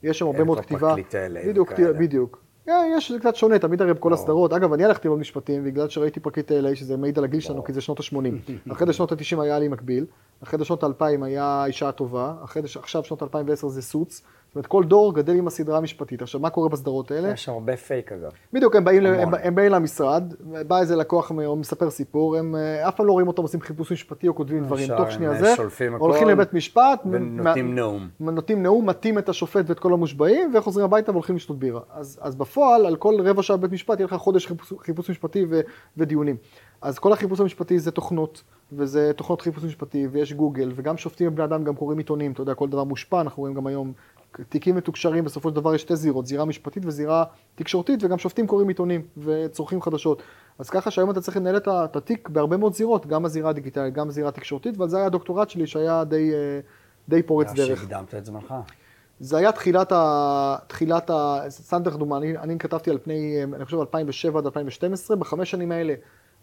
יש 0.03 0.19
שם 0.19 0.27
הרבה 0.27 0.39
אין 0.39 0.47
מאוד 0.47 0.59
כבר 0.61 0.67
כתיבה. 0.67 0.89
פרקליטי 0.89 1.17
LA 1.17 1.49
בדיוק, 1.49 1.71
וכאלה. 1.73 1.93
בדיוק. 1.93 2.43
אה, 2.69 2.83
יש, 2.97 3.13
זה 3.13 3.19
קצת 3.19 3.37
שונה, 3.37 3.59
תמיד 3.59 3.83
הרי 3.83 3.95
בכל. 3.95 4.13
הסדרות. 4.13 4.53
אגב, 4.53 4.73
אני 4.73 4.85
הלכתי 4.85 5.09
ללמוד 5.09 5.21
משפטים 5.21 5.65
בגלל 5.65 5.89
שראיתי 5.89 6.21
פרקליט 6.21 6.51
LA, 6.51 6.75
שזה 6.75 6.97
מעיד 6.97 7.19
על 7.19 7.25
הגיל 7.25 7.41
שלנו. 7.41 7.65
כי 7.65 7.73
זה 7.73 7.81
שנות 7.81 8.01
ה-80. 8.01 8.53
אחרי 8.73 8.87
זה 8.87 8.93
שנות 8.93 9.13
ה-90 9.13 9.41
היה 9.41 9.59
אלי 9.59 9.69
מקביל, 9.69 10.07
אחרי 10.43 10.59
זה 10.59 10.65
שנות 10.65 10.85
ה-2000 10.85 11.25
היה 11.25 11.65
אישה 11.67 11.89
זה, 12.63 12.79
עכשיו 12.79 13.05
שנות 13.05 13.23
2010 13.23 13.69
זה 13.69 13.83
Suits. 13.83 14.23
אומרת, 14.57 14.67
כל 14.67 14.85
דור 14.85 15.15
גדל 15.15 15.35
עם 15.35 15.47
הסדרה 15.47 15.79
המשפטית. 15.79 16.23
עכשיו, 16.23 16.41
מה 16.41 16.51
קורה 16.51 16.69
בסדרות 16.69 17.11
האלה? 17.11 17.31
יש 17.31 17.49
הרבה 17.49 17.77
פייק 17.77 18.13
אגב. 18.13 18.31
בדיוק, 18.53 18.77
הם 18.77 18.85
באים, 18.85 19.03
ל-. 19.03 19.07
הם, 19.07 19.35
הם 19.43 19.55
באים 19.55 19.73
למשרד, 19.73 20.35
בא 20.67 20.79
איזה 20.79 20.97
לקוח 20.97 21.31
או 21.31 21.57
מספר 21.57 21.91
סיפור, 21.91 22.37
הם 22.37 22.57
אה, 22.57 22.89
אף 22.89 22.97
פעם 22.97 23.07
לא 23.07 23.13
רואים 23.13 23.29
אותם 23.29 23.43
עושים 23.43 23.61
חיפוש 23.61 23.93
משפטי 23.93 24.29
או 24.29 24.35
כותבים 24.35 24.65
דברים. 24.65 24.85
ישר 24.85 24.97
תוך 24.97 25.11
שנייה 25.11 25.33
אה, 25.33 25.39
זה, 25.39 25.55
הולכים 25.99 26.29
לבית 26.29 26.55
משפט, 26.55 27.03
ונותנים 27.11 27.75
נאום. 27.75 28.09
נותנים 28.21 28.63
נאום, 28.63 28.89
מטים 28.89 29.19
את 29.19 29.29
השופט 29.29 29.65
ואת 29.69 29.79
כל 29.79 29.93
המושבעים, 29.93 30.55
וחוזרים 30.55 30.85
הביתה 30.85 31.11
והולכים 31.11 31.37
לשתות 31.37 31.59
בירה. 31.59 31.81
אז, 31.95 32.19
אז 32.23 32.35
בפועל, 32.35 32.87
על 32.87 32.97
כל 32.97 33.21
רבע 33.21 33.43
שעה 33.43 33.57
בבית 33.57 33.73
משפט, 33.73 33.99
יהיה 34.01 34.07
לך 34.07 34.15
חודש 34.15 34.47
חיפוש, 34.47 34.73
חיפוש 34.81 35.11
משפטי 35.11 35.47
ו, 35.51 35.61
ודיונים. 35.97 36.37
אז 36.83 36.99
כל 36.99 37.13
החיפוש 37.13 37.41
המשפטי 37.41 37.79
זה 37.79 37.91
תוכנות, 37.91 38.43
וזה 38.73 39.13
תוכנות 39.17 39.41
חיפוש 39.41 39.65
משפטי, 39.65 40.07
ויש 40.07 40.33
גוגל, 40.33 40.73
וגם 40.75 40.97
שופטים 40.97 41.35
בני 41.35 41.45
אדם 41.45 41.65
גם 41.65 41.75
קוראים 41.75 41.99
עיתונים, 41.99 42.33
אתה 42.33 42.43
יודע, 42.43 42.55
כל 42.55 42.69
דבר 42.69 42.85
מושפע, 42.85 43.21
אנחנו 43.21 43.41
רואים 43.41 43.55
גם 43.55 43.67
היום 43.67 43.93
תיקים 44.49 44.77
מתוקשרים, 44.77 45.25
בסופו 45.25 45.49
של 45.49 45.55
דבר 45.55 45.75
יש 45.75 45.81
שתי 45.81 45.97
זירות, 45.97 46.27
זירה 46.27 46.45
משפטית 46.45 46.87
וזירה 46.87 47.25
תקשורתית, 47.55 48.05
וגם 48.05 48.19
שופטים 48.19 48.47
קוראים 48.47 48.69
עיתונים 48.69 49.03
וצורכים 49.19 49.83
חדשות. 49.83 50.23
אז 50.59 50.71
ככה 50.71 50.91
שהיום 50.91 51.11
אתה 51.11 51.21
צריך 51.21 51.37
לנהל 51.37 51.57
את 51.57 51.97
התיק 51.97 52.29
בהרבה 52.29 52.57
מאוד 52.57 52.75
זירות, 52.75 53.07
גם 53.07 53.25
הזירה 53.25 53.51
הדיגיטלית, 53.51 53.95
גם 53.95 54.09
הזירה 54.09 54.29
התקשורתית, 54.29 54.79
ועל 54.79 54.89
זה 54.89 54.97
היה 54.97 55.07
הדוקטורט 55.07 55.51
שלי 55.51 55.67
שהיה 55.67 56.05
די, 56.05 56.35
אה, 56.35 56.61
די 57.09 57.23
פורץ 57.23 57.53
דרך. 57.53 57.81
שהקדמת 57.81 58.15
את 58.15 58.25
זמנך. 58.25 58.55
זה 59.21 59.37
היה 59.37 59.53
תחילת 59.53 59.93
ה... 59.93 60.57
תחילת 60.67 61.11
ה... 61.11 61.41
סתם 61.49 61.83
דוגמה, 61.83 62.17
אני, 62.17 62.39
אני 62.39 62.59
כתבתי 62.59 62.91
על 62.91 62.99
פני, 62.99 63.45
אני 63.55 63.65
חושב, 63.65 63.79
2007 63.81 64.39
עד 64.39 64.45
2012, 64.45 65.17
בחמש 65.17 65.51
שנים 65.51 65.73
האלה 65.73 65.95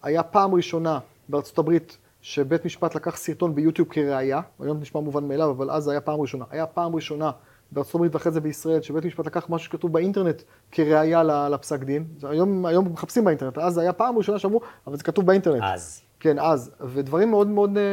היה 0.03 0.23
פעם 0.23 0.55
ראשונה 0.55 0.99
בארצות 1.29 1.59
הברית 1.59 1.97
שבית 2.21 2.65
משפט 2.65 2.95
לקח 2.95 3.17
סרטון 3.17 3.55
ביוטיוב 3.55 3.87
כראיה, 3.91 4.41
היום 4.59 4.79
נשמע 4.79 5.01
מובן 5.01 5.27
מאליו, 5.27 5.51
אבל 5.51 5.71
אז 5.71 5.83
זה 5.83 5.91
היה 5.91 6.01
פעם 6.01 6.21
ראשונה. 6.21 6.45
היה 6.49 6.65
פעם 6.65 6.95
ראשונה 6.95 7.31
בארצות 7.73 7.95
הברית 7.95 8.15
ואחרי 8.15 8.31
זה 8.31 8.41
בישראל, 8.41 8.81
שבית 8.81 9.05
משפט 9.05 9.25
לקח 9.25 9.49
משהו 9.49 9.65
שכתוב 9.65 9.93
באינטרנט 9.93 10.41
כראיה 10.71 11.23
לפסק 11.49 11.83
דין. 11.83 12.05
היום, 12.23 12.65
היום 12.65 12.93
מחפשים 12.93 13.25
באינטרנט, 13.25 13.57
אז 13.57 13.73
זה 13.73 13.81
היה 13.81 13.93
פעם 13.93 14.17
ראשונה 14.17 14.39
שאמרו, 14.39 14.61
אבל 14.87 14.97
זה 14.97 15.03
כתוב 15.03 15.25
באינטרנט. 15.25 15.63
אז. 15.65 16.01
כן, 16.19 16.39
אז, 16.39 16.71
ודברים 16.81 17.31
מאוד 17.31 17.47
מאוד 17.47 17.77
אה, 17.77 17.83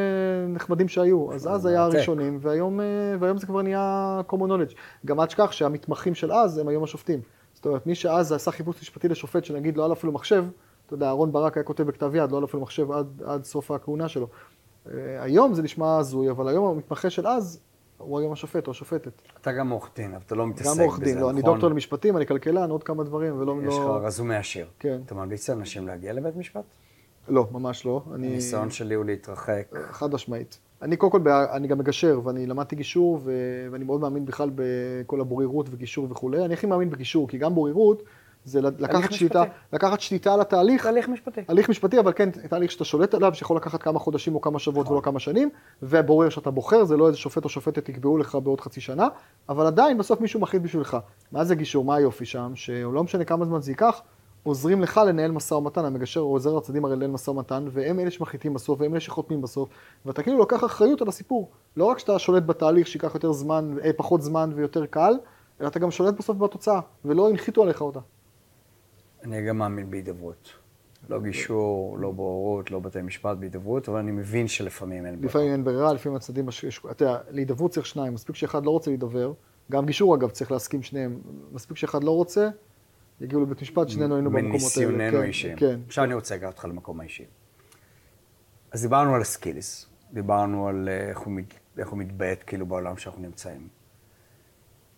נחמדים 0.49 0.89
שהיו. 0.89 1.33
אז 1.33 1.49
אז 1.49 1.67
היה. 1.67 1.83
הראשונים, 1.83 2.39
והיום, 2.41 2.81
אה, 2.81 2.87
והיום 3.19 3.39
זה 3.39 3.47
כבר 3.47 3.63
נהיה 3.63 4.21
common 4.29 4.35
knowledge. 4.35 4.75
גם 5.07 5.21
אל 5.21 5.27
תשכח 5.27 5.53
שהמתמחים 5.53 6.15
של 6.15 6.33
אז 6.33 6.59
הם 6.59 6.69
היום 6.69 6.85
השופטים. 6.85 7.21
זאת 7.55 7.67
אומרת, 7.67 7.87
מי 7.87 7.95
שאז 7.95 8.33
עשה 8.33 8.51
חיפוש 8.51 8.81
משפטי 8.81 9.09
לשופט, 9.09 9.45
שנגיד 9.45 9.77
לא 9.77 9.83
היה 9.83 9.89
לו 9.89 9.95
אפילו 9.95 10.13
מחשב, 10.13 10.45
אתה 10.87 10.95
יודע, 10.95 11.07
אהרן 11.07 11.33
ברק 11.33 11.57
היה 11.57 11.65
כותב 11.65 11.83
בכתב 11.83 12.15
יד, 12.15 12.31
לא 12.31 12.37
היה 12.37 12.41
לו 12.41 12.47
אפילו 12.47 12.63
מחשב 12.63 12.93
עד, 12.93 13.23
עד 13.25 13.45
סוף 13.45 13.71
הכהונה 13.71 14.09
שלו. 14.09 14.27
אה, 14.87 15.23
היום 15.23 15.55
זה 15.55 15.63
נשמע 15.63 15.97
הזוי, 15.99 16.31
אבל 16.31 16.49
היום 16.49 16.71
המתמחה 16.71 17.11
של 17.11 17.27
אז, 17.27 17.61
הוא 18.01 18.19
היום 18.19 18.33
השופט 18.33 18.67
או 18.67 18.73
השופטת. 18.73 19.23
אתה 19.41 19.53
גם 19.53 19.71
עורך 19.71 19.91
דין, 19.97 20.11
אבל 20.15 20.23
אתה 20.27 20.35
לא 20.35 20.47
מתעסק 20.47 20.71
בזה, 20.71 20.83
גם 20.83 20.89
עורך 20.89 21.01
דין, 21.01 21.19
לא, 21.19 21.31
אני 21.31 21.41
נכון? 21.41 21.53
דוקטור 21.53 21.71
למשפטים, 21.71 22.17
אני 22.17 22.27
כלכלן, 22.27 22.71
עוד 22.71 22.85
כמה 22.85 23.05
דברים, 23.05 23.41
ולא... 23.41 23.57
יש 23.69 23.75
לך 23.75 23.81
לא, 23.81 23.99
רזומה 24.03 24.37
עשיר. 24.37 24.67
כן. 24.79 25.01
אתה 25.07 25.15
ממליץ 25.15 25.51
לאנשים 25.51 25.87
להגיע 25.87 26.13
לבית 26.13 26.37
משפט? 26.37 26.65
לא, 27.29 27.47
ממש 27.53 27.87
לא. 27.87 28.03
אני... 28.15 28.27
הניסיון 28.27 28.71
שלי 28.71 28.95
הוא 28.95 29.05
להתרחק. 29.05 29.67
חד 29.91 30.15
משמעית. 30.15 30.59
אני 30.83 30.97
קודם 30.97 31.13
כל, 31.13 31.31
אני 31.31 31.69
גם 31.69 31.79
מגשר, 31.79 32.21
ואני 32.25 32.47
למדתי 32.47 32.77
גישור, 32.77 33.21
ו... 33.25 33.33
ואני 33.71 33.85
מאוד 33.85 34.01
מאמין 34.01 34.25
בכלל 34.25 34.51
בכל 34.55 35.21
הבוררות 35.21 35.67
וגישור 35.71 36.07
וכולי. 36.11 36.45
אני 36.45 36.55
הכי 36.55 36.67
מאמין 36.67 36.91
בגישור, 36.91 37.29
כי 37.29 37.39
גם 37.39 37.55
בוררות 37.55 38.03
זה 38.51 38.61
לקחת 38.61 39.13
שליטה. 39.13 39.43
לקחת 39.73 40.01
שליטה 40.01 40.35
על 40.35 40.41
התהליך, 40.41 40.83
תהליך 40.83 41.09
משפטי. 41.09 41.41
הליך 41.49 41.69
משפטי, 41.69 41.99
אבל 41.99 42.13
כן, 42.13 42.31
תהליך 42.31 42.71
שאתה 42.71 42.85
שולט 42.85 43.15
עליו, 43.15 43.35
שיכול 43.35 43.57
לקחת 43.57 43.83
כמה 43.83 43.99
חודשים 43.99 44.35
או 44.35 44.41
כמה 44.41 44.59
שבועות 44.59 44.87
נכון. 44.87 44.97
ולא 44.97 45.05
כמה 45.05 45.21
שנים, 45.21 45.51
והבורר 45.83 46.29
שאתה 46.29 46.51
בוחר, 46.51 46.85
זה 46.85 46.97
לא 46.97 47.07
איזה 47.07 47.19
שופט 47.19 47.45
או 47.45 47.49
שופטת 47.49 47.89
יקבעו 47.89 48.19
לך 48.19 48.39
בעוד 48.43 48.61
חצי 48.61 48.81
שנה, 48.81 49.09
אבל 49.49 49.67
עדיין 49.67 49.99
בסוף 49.99 50.21
מישהו 50.21 50.41
מחליט 50.41 50.63
בשבילך. 50.63 50.97
מה 51.33 51.45
זה 51.45 51.55
גישור? 51.55 51.85
מה 51.85 51.95
היופי 51.95 52.25
שם? 52.25 52.53
שלא 52.55 53.05
משנה 53.05 53.25
כמה 53.25 53.45
זמן 53.45 53.61
זה 53.61 53.71
ייקח, 53.71 54.03
עוזרים 54.43 54.83
לך 54.83 55.01
לנהל 55.07 55.31
משא 55.31 55.55
ומתן, 55.55 55.85
המגשר 55.85 56.21
עוזר 56.21 56.55
לצדדים 56.57 56.85
הרי 56.85 56.97
לנהל 56.97 57.11
משא 57.11 57.31
ומתן, 57.31 57.65
והם 57.71 58.01
אלה 58.01 58.11
שמחליטים 58.11 58.55
בסוף, 58.55 58.81
והם 58.81 58.93
אלה 58.93 59.01
שחותמים 59.01 59.43
בסוף, 59.43 59.69
ואתה 60.07 60.23
כאילו 60.23 60.39
לוקח 60.39 60.65
אחריות 60.65 61.03
על 61.03 61.09
הסיפור. 61.09 61.51
לא 61.77 61.85
רק 61.85 61.99
שאתה 61.99 62.19
שולט 62.19 62.43
בתהליך 62.43 62.87
שייקח 62.87 63.15
יותר 63.15 63.33
זמן, 63.33 63.77
אה, 63.85 63.93
פחות 63.97 64.23
זמן 64.23 64.51
ויותר 64.55 64.87
קל, 64.87 65.13
אלא 65.61 65.69
אתה 65.69 65.79
גם 65.79 65.91
שולט 65.91 66.15
בסוף 66.19 66.37
בתוצאה, 66.37 66.81
ולא 67.05 67.29
הנחיתו 67.29 67.63
עליך 67.63 67.83
אותה. 67.83 68.01
אני 69.25 69.47
גם 69.47 69.59
מאמין 69.59 69.91
בהידברות. 69.91 70.53
לא 71.09 71.21
גישור, 71.21 71.99
לא 71.99 72.11
בוררות, 72.11 72.71
לא 72.71 72.81
בתי 72.81 73.03
משפט 73.03 73.37
בהידברות, 73.37 73.89
אבל 73.89 73.99
אני 73.99 74.11
מבין 74.11 74.49
שלפעמים 74.49 75.07
אין 75.07 75.15
ברירה. 75.15 75.29
לפעמים 75.29 75.53
אין 75.53 75.65
ברירה, 75.65 75.93
לפעמים 75.93 76.17
הצדדים, 76.17 76.49
אתה 76.91 77.05
יודע, 77.05 77.19
להידברות 77.31 77.71
צריך 77.71 77.87
שניים, 77.87 78.15
מספיק 78.15 78.37
שאחד 78.37 78.65
לא 78.65 78.71
רוצה 78.71 78.91
להידבר, 78.91 79.33
גם 79.71 79.87
גישור 79.87 80.15
אגב 80.15 80.31
צריך 80.31 80.53
להסכים 80.53 80.83
שניהם, 80.83 81.21
מספיק 81.53 81.77
שאחד 81.77 82.05
לא 82.05 82.11
רוצה, 82.11 82.49
יגיעו 83.21 83.43
לבית 83.43 83.63
משפט, 83.63 83.89
שנינו 83.89 84.15
היינו 84.15 84.31
במקומות 84.31 84.47
האלה. 84.47 84.59
מניסיוננו 84.59 85.17
כן, 85.17 85.23
האישיים. 85.23 85.57
כן. 85.57 85.81
עכשיו 85.87 86.05
אני 86.05 86.15
רוצה 86.15 86.37
לקחת 86.37 86.53
אותך 86.53 86.65
למקום 86.65 87.01
האישי. 87.01 87.25
אז 88.73 88.83
דיברנו 88.83 89.15
על 89.15 89.21
הסקילס, 89.21 89.87
דיברנו 90.13 90.69
על 90.69 90.89
אה, 90.89 91.09
איך 91.09 91.19
הוא, 91.19 91.33
מת, 91.33 91.55
איך 91.79 91.89
הוא 91.89 91.99
מתבעט 91.99 92.45
כאילו 92.47 92.67
בעולם 92.67 92.97
שאנחנו 92.97 93.23
נמצאים. 93.23 93.69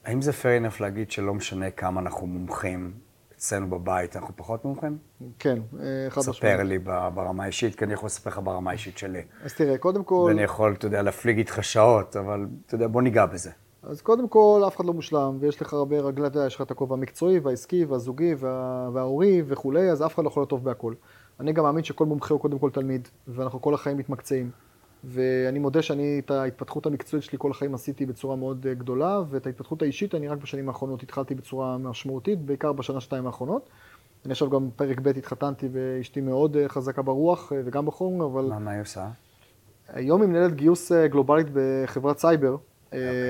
האם 0.05 0.23
זה 0.23 0.31
fair 0.31 0.65
enough 0.65 0.77
להגיד 0.81 1.11
שלא 1.11 1.35
משנה 1.35 1.71
כמה 1.71 2.01
אנחנו 2.01 2.27
מומחים 2.27 2.93
אצלנו 3.43 3.71
בבית, 3.71 4.17
אנחנו 4.17 4.37
פחות 4.37 4.65
מומחים? 4.65 4.99
כן, 5.39 5.59
אה, 5.81 5.87
חד 6.11 6.21
משמעית. 6.21 6.37
ספר 6.37 6.63
לי 6.63 6.79
ברמה 7.15 7.43
האישית, 7.45 7.75
כי 7.75 7.85
אני 7.85 7.93
יכול 7.93 8.07
לספר 8.07 8.31
לך 8.31 8.41
ברמה 8.45 8.71
האישית 8.71 8.99
שלי. 8.99 9.23
אז 9.45 9.55
תראה, 9.55 9.79
קודם 9.79 10.05
כל, 10.05 10.25
ואני 10.29 10.43
יכול, 10.43 10.73
אתה 10.79 10.87
יודע, 10.87 11.03
להפליג 11.03 11.39
איתך 11.39 11.59
שעות, 11.65 12.17
אבל 12.17 12.47
אתה 12.67 12.75
יודע, 12.75 12.87
בוא 12.87 13.03
ניגע 13.03 13.27
בזה. 13.27 13.51
אז 13.83 14.01
קודם 14.03 14.29
כל, 14.29 14.63
אף 14.67 14.77
אחד 14.77 14.85
לא 14.85 14.93
מושלם, 14.93 15.37
ויש 15.41 15.63
לך 15.63 15.73
הרבה 15.73 16.01
רגלי, 16.01 16.27
אתה 16.27 16.37
יודע, 16.39 16.47
יש 16.47 16.55
לך 16.55 16.63
את 16.63 16.71
הכובע 16.71 16.95
המקצועי 16.95 17.39
והעסקי 17.39 17.85
והזוגי 17.85 18.35
וה- 18.39 18.89
וההורי 18.93 19.43
וכולי, 19.47 19.91
אז 19.91 20.03
אף 20.03 20.15
אחד 20.15 20.23
לא 20.25 20.29
יכול 20.29 20.41
להיות 20.41 20.51
טוב 20.51 20.65
בהכל. 20.65 20.95
אני 21.41 21.53
גם 21.53 21.65
מאמין 21.65 21.85
שכל 21.85 22.07
מומחה 22.07 22.35
הוא 22.35 22.41
קודם 22.41 22.59
כל 22.59 22.71
תלמיד, 22.71 23.09
ואנחנו 23.29 23.61
כל 23.63 23.75
החיים 23.75 23.97
מתמקצעים. 23.97 24.51
ואני 25.05 25.59
מודה 25.59 25.83
שאני 25.83 26.19
את 26.25 26.31
ההתפתחות 26.31 26.87
המקצועית 26.87 27.25
שלי 27.25 27.39
כל 27.39 27.51
החיים 27.51 27.75
עשיתי 27.75 28.07
בצורה 28.07 28.37
מאוד 28.37 28.67
אה, 28.69 28.75
גדולה, 28.75 29.21
ואת 29.31 29.47
ההתפתחות 29.47 29.83
האישית 29.83 30.15
אני 30.15 30.29
רק 30.29 30.39
בשנים 30.39 30.69
האחרונות 30.69 31.03
התחלתי 31.03 31.35
בצורה 31.35 31.79
משמעותית, 31.79 32.39
בעיקר 32.39 32.73
בשנה, 32.73 33.01
שנתיים 33.01 33.27
האחרונות. 33.27 33.69
אני 34.25 34.33
עכשיו 34.33 34.51
גם 34.51 34.69
פרק 34.77 35.01
ב' 35.01 35.09
התחתנתי 35.09 35.69
ואשתי 35.73 36.21
מאוד 36.21 36.57
אה, 36.57 36.69
חזקה 36.69 37.03
ברוח 37.03 37.53
אה, 37.53 37.61
וגם 37.65 37.87
בחום, 37.87 38.23
אבל 38.23 38.45
מה, 38.45 38.59
מה 38.59 38.71
היא 38.71 38.81
עושה? 38.81 39.09
היום 39.89 40.23
היא 40.23 40.29
מנהלת 40.29 40.55
גיוס 40.55 40.93
גלובלית 40.93 41.47
בחברת 41.53 42.19
סייבר. 42.19 42.57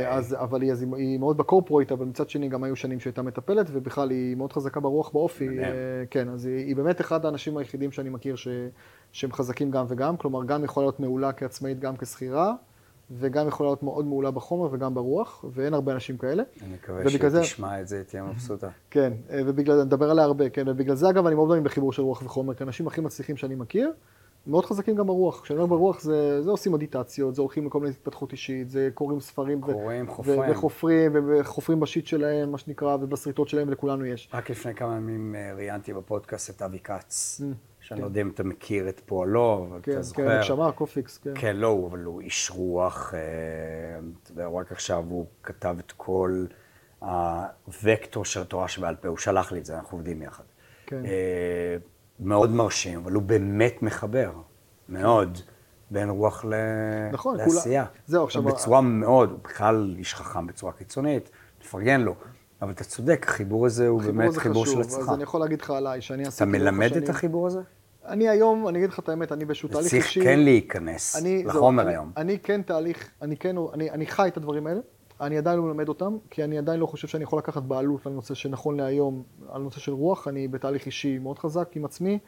אז, 0.08 0.36
אבל 0.40 0.62
היא, 0.62 0.72
אז 0.72 0.82
היא- 0.96 1.18
מאוד 1.18 1.36
בקורפורט, 1.36 1.92
אבל 1.92 2.06
מצד 2.06 2.30
שני 2.30 2.48
גם 2.48 2.64
היו 2.64 2.76
שנים 2.76 3.00
שהייתה 3.00 3.22
מטפלת, 3.22 3.66
ובכלל 3.72 4.10
היא 4.10 4.36
מאוד 4.36 4.52
חזקה 4.52 4.80
ברוח 4.80 5.10
באופי. 5.10 5.48
אה, 5.48 5.64
כן, 6.10 6.28
אז 6.28 6.46
היא, 6.46 6.56
היא 6.66 6.76
באמת 6.76 7.00
אחד 7.00 7.24
האנשים 7.24 7.56
היחידים 7.56 7.92
שאני 7.92 8.08
מכיר 8.08 8.36
ש, 8.36 8.48
שהם 9.12 9.32
חזקים 9.32 9.70
גם 9.70 9.84
וגם, 9.88 10.16
כלומר 10.16 10.44
גם 10.44 10.64
יכולה 10.64 10.86
להיות 10.86 11.00
מעולה 11.00 11.32
כעצמאית, 11.32 11.78
גם 11.80 11.96
כשכירה, 11.96 12.52
וגם 13.10 13.48
יכולה 13.48 13.68
להיות 13.68 13.82
מאוד 13.82 14.04
מעולה 14.06 14.30
בחומר 14.30 14.68
וגם 14.72 14.94
ברוח, 14.94 15.44
ואין 15.52 15.74
הרבה 15.74 15.92
אנשים 15.92 16.16
כאלה. 16.18 16.42
אני 17.04 17.14
מקווה 17.14 17.40
שתשמע 17.42 17.80
את 17.80 17.88
זה, 17.88 18.04
תהיה 18.04 18.22
מבסוטה. 18.22 18.68
כן, 18.90 19.12
אה, 19.30 19.40
ובגלל 19.46 19.76
זה, 19.76 19.84
נדבר 19.84 20.10
עליה 20.10 20.24
הרבה, 20.24 20.48
כן, 20.48 20.68
ובגלל 20.68 20.94
זה 20.96 21.10
אגב 21.10 21.26
אני 21.26 21.34
מאוד 21.34 21.48
מאמין 21.48 21.64
בחיבור 21.64 21.92
של 21.92 22.02
רוח 22.02 22.22
וחומר, 22.22 22.54
כי 22.54 22.62
האנשים 22.62 22.86
הכי 22.86 23.00
מצליחים 23.00 23.36
שאני 23.36 23.54
מכיר, 23.54 23.92
מאוד 24.46 24.64
חזקים 24.66 24.96
גם 24.96 25.06
ברוח. 25.06 25.40
כשאני 25.42 25.60
אומר 25.60 25.76
ברוח 25.76 26.00
זה, 26.00 26.42
זה 26.42 26.50
עושים 26.50 26.72
מדיטציות, 26.72 27.34
זה 27.34 27.42
הולכים 27.42 27.66
לכל 27.66 27.80
מיני 27.80 27.90
התפתחות 27.90 28.32
אישית, 28.32 28.70
זה 28.70 28.88
קוראים 28.94 29.20
ספרים, 29.20 29.60
קוראים, 29.60 30.08
ו- 30.08 30.10
חופרים. 30.10 30.50
וחופרים, 30.50 31.12
ו- 31.14 31.40
וחופרים 31.40 31.80
ב 31.80 31.85
shit 31.85 32.06
שלהם, 32.06 32.52
מה 32.52 32.58
שנקרא, 32.58 32.94
ובשריטות 33.00 33.48
שלהם, 33.48 33.68
ולכולנו 33.68 34.06
יש. 34.06 34.28
רק 34.34 34.50
לפני 34.50 34.74
כמה 34.74 34.96
ימים 34.96 35.34
אה, 35.34 35.52
ראיינתי 35.54 35.92
בפודקאסט 35.92 36.50
את 36.56 36.62
אבי 36.62 36.78
כץ, 36.78 37.40
Mm. 37.40 37.44
שאני 37.80 38.00
לא 38.00 38.06
יודע 38.06 38.20
אם 38.20 38.28
אתה 38.28 38.42
מכיר 38.44 38.88
את 38.88 39.00
פועלו, 39.06 39.66
אבל 39.70 39.78
כן, 39.82 39.90
אתה 39.92 39.98
כן, 39.98 40.02
זוכר. 40.02 40.40
נשמה, 40.40 40.72
קופיקס, 40.72 41.18
כן. 41.18 41.30
כן, 41.34 41.56
לא, 41.56 41.86
אבל 41.90 42.04
הוא 42.04 42.20
איש 42.20 42.50
רוח, 42.54 43.14
אה, 43.14 43.20
אתה 44.22 44.32
יודע, 44.32 44.46
רק 44.48 44.72
עכשיו 44.72 45.04
הוא 45.08 45.26
כתב 45.42 45.76
את 45.86 45.92
כל 45.96 46.44
הוקטור 46.98 48.24
של 48.24 48.40
התורה 48.40 48.68
שבעל 48.68 48.96
פה, 48.96 49.08
הוא 49.08 49.16
שלח 49.18 49.52
לי 49.52 49.58
את 49.58 49.64
זה, 49.64 49.74
אנחנו 49.76 49.98
עובדים 49.98 50.22
יחד. 50.22 50.44
כן. 50.86 51.02
מאוד 52.24 52.50
מרשים, 52.50 52.98
אבל 52.98 53.12
הוא 53.12 53.22
באמת 53.22 53.82
מחבר, 53.82 54.32
מאוד, 54.88 55.38
בין 55.90 56.10
רוח 56.10 56.44
ל... 56.44 56.54
נכון, 57.12 57.36
לעשייה. 57.36 57.84
כולה- 57.84 57.98
זהו, 58.06 58.24
עכשיו- 58.24 58.42
בצורה 58.42 58.80
מאוד, 58.80 59.30
הוא 59.30 59.38
בכלל 59.44 59.94
איש 59.98 60.14
חכם 60.14 60.46
בצורה 60.46 60.72
קיצונית, 60.72 61.30
נפרגן 61.60 62.00
לו. 62.00 62.14
אבל 62.62 62.70
אתה 62.70 62.84
צודק, 62.84 63.26
החיבור 63.28 63.66
הזה 63.66 63.88
הוא 63.88 64.00
החיבור 64.00 64.18
באמת 64.18 64.36
חיבור 64.36 64.64
של 64.66 64.70
חשוב, 64.70 64.80
אז 64.80 64.94
הצלחה. 64.94 65.14
אני 65.14 65.22
יכול 65.22 65.40
להגיד 65.40 65.60
לך 65.60 65.70
עליי, 65.70 66.00
שאני 66.00 66.22
אתה 66.22 66.28
עשיתי... 66.28 66.44
לאורך 66.44 66.62
מלמד 66.62 66.96
את 66.96 67.08
החיבור 67.08 67.46
הזה? 67.46 67.60
אני 68.06 68.28
היום, 68.28 68.68
אני 68.68 68.78
אגיד 68.78 68.90
לך 68.90 68.98
את 68.98 69.08
האמת, 69.08 69.32
אני 69.32 69.44
באיזשהו 69.44 69.68
תהליך 69.68 69.88
צריך 69.88 70.04
אישי... 70.04 70.20
כן 70.22 70.38
להיכנס 70.40 71.16
אני, 71.16 71.38
זהו, 71.42 71.48
לחומר 71.48 71.82
אני, 71.82 71.90
היום. 71.92 72.12
אני 72.16 72.38
כן 72.38 72.62
תהליך, 72.62 73.08
אני 73.22 73.36
כן, 73.36 73.56
אני, 73.74 73.90
אני 73.90 74.06
חי 74.06 74.28
את 74.28 74.36
הדברים 74.36 74.66
האלה, 74.66 74.80
אני 75.22 75.38
עדיין 75.38 75.58
לא 75.58 75.64
מלמד 75.64 75.88
אותם, 75.88 76.16
כי 76.30 76.44
אני 76.44 76.58
עדיין 76.58 76.80
לא 76.80 76.86
חושב 76.86 77.08
שאני 77.08 77.24
יכול 77.24 77.38
לקחת 77.38 77.62
בעלות 77.62 78.06
על 78.06 78.12
נושא 78.12 78.34
שנכון 78.34 78.76
להיום, 78.76 79.22
על 79.48 79.62
נושא 79.62 79.80
של 79.80 79.92
רוח, 79.92 80.28
אני 80.28 80.48
בתהליך 80.48 80.86
אישי 80.86 81.18
מאוד 81.18 81.38
חזק 81.38 81.68
עם 81.76 81.84
עצמי. 81.84 82.18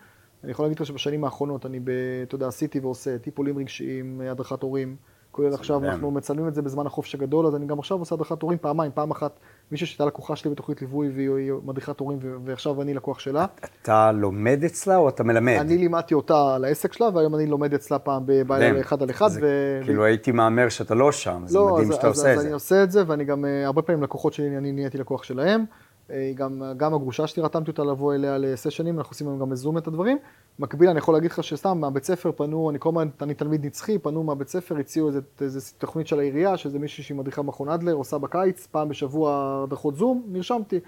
אני 0.45 0.51
יכול 0.51 0.65
להגיד 0.65 0.79
לך 0.79 0.87
שבשנים 0.87 1.25
האחרונות 1.25 1.67
אני, 1.67 1.81
אתה 2.23 2.35
יודע, 2.35 2.49
עשיתי 2.49 2.81
ועושה 2.81 3.19
טיפולים 3.19 3.59
רגשיים, 3.59 4.21
הדרכת 4.21 4.63
הורים, 4.63 4.97
כולל 5.35 5.55
עכשיו. 5.55 5.85
אנחנו 5.85 6.11
מצלמים 6.11 6.49
את 6.49 6.55
זה 6.55 6.63
בזמן 6.63 6.87
החופש 6.87 7.15
הגדול, 7.15 7.47
אז 7.47 7.57
אני 7.57 7.67
גם 7.67 7.79
עכשיו 7.79 7.99
עושה 7.99 8.15
הדרכת 8.15 8.43
הורים 8.43 8.59
פעמיים, 8.59 8.91
פעם 8.95 9.11
אחת 9.11 9.39
מישהי 9.73 9.87
שהייתה 9.87 10.05
לקוחה 10.07 10.37
שלי 10.37 10.51
בתוכנית 10.51 10.81
ליווי 10.83 11.09
והיא 11.15 11.53
מדריכת 11.65 12.01
הורים, 12.01 12.19
ועכשיו 12.45 12.83
אני 12.83 12.95
לקוח 12.95 13.19
שלה. 13.19 13.47
אתה 13.83 14.13
לומד 14.13 14.65
אצלה 14.65 14.97
או 14.97 15.09
אתה 15.09 15.25
מלמד? 15.25 15.57
אני 15.61 15.79
לימדתי 15.79 16.15
אותה 16.15 16.55
על 16.55 16.65
העסק 16.65 16.93
שלה, 16.93 17.09
והיום 17.15 17.35
אני 17.35 17.47
לומד 17.47 17.75
אצלה 17.75 17.99
פעם 17.99 18.27
בלילה 18.27 18.45
מדהים. 18.69 18.77
אחד 18.77 19.03
על 19.03 19.11
אחד. 19.11 19.29
ו- 19.41 19.81
כאילו 19.85 20.05
הייתי 20.05 20.33
מהמר 20.33 20.69
שאתה 20.69 20.95
לא 20.95 21.13
שם, 21.13 21.43
זה 21.47 21.59
לא, 21.59 21.73
מדהים 21.75 21.89
אז, 21.91 21.95
שאתה 21.95 22.07
אז, 22.09 22.17
עושה 22.19 22.33
אז 22.33 22.39
את 22.39 22.41
אני 22.41 22.49
זה. 22.49 22.55
עושה 22.55 22.83
את 22.83 22.91
זה, 22.91 23.03
ואני 23.07 23.25
גם, 23.25 23.45
אה, 23.45 23.67
הרבה 23.67 23.83
פעמים 23.83 24.03
לקוחות 24.03 24.33
שלי, 24.33 24.59
אני 24.59 24.73
נהייתי 24.73 24.99
לקוח 24.99 25.23
שלהם. 25.23 25.65
אה, 26.11 26.33
גם, 26.35 26.63
גם 26.77 26.95
הגרושה 26.95 27.27
שלי, 27.27 27.43
רתמתי 27.43 27.71
אותה 27.71 27.85
לבוא 27.85 28.15
אליה 28.15 28.39
לסשנים, 28.39 28.99
אנחנו 28.99 29.11
עושים 29.11 29.29
היום 29.29 29.39
גם 29.39 29.51
בזום 29.51 29.79
את 29.79 29.87
הדברים. 29.87 30.19
מקביל, 30.59 30.89
אני 30.89 30.99
יכול 30.99 31.15
להגיד 31.15 31.31
לך 31.31 31.45
שסתם 31.45 31.81
מהבית 31.81 32.05
ספר 32.05 32.33
פנו, 32.33 32.71
אני 32.71 32.79
כל 32.79 32.89
הזמן, 32.89 33.09
אני 33.23 33.35
תלמיד 33.35 33.67
נצחי, 33.67 33.99
פנו 33.99 34.23
מהבית 34.23 34.49
ספר, 34.49 34.79
הציעו 34.79 35.09
איזה, 35.09 35.21
איזה 35.41 35.61
תוכנית 35.79 36.07
של 36.07 36.19
העירייה, 36.19 36.57
שזה 36.57 36.79
מישהי 36.79 37.05
שהיא 37.05 37.17
מדריכה 37.17 37.43
מכון 37.43 37.69
אדלר, 37.69 37.93
עושה 37.93 38.19
בקיץ, 38.19 38.67
פעם 38.67 38.89
בשבוע 38.89 39.63
הדרכות 39.65 39.97
זום, 39.97 40.23
נרשמתי. 40.27 40.81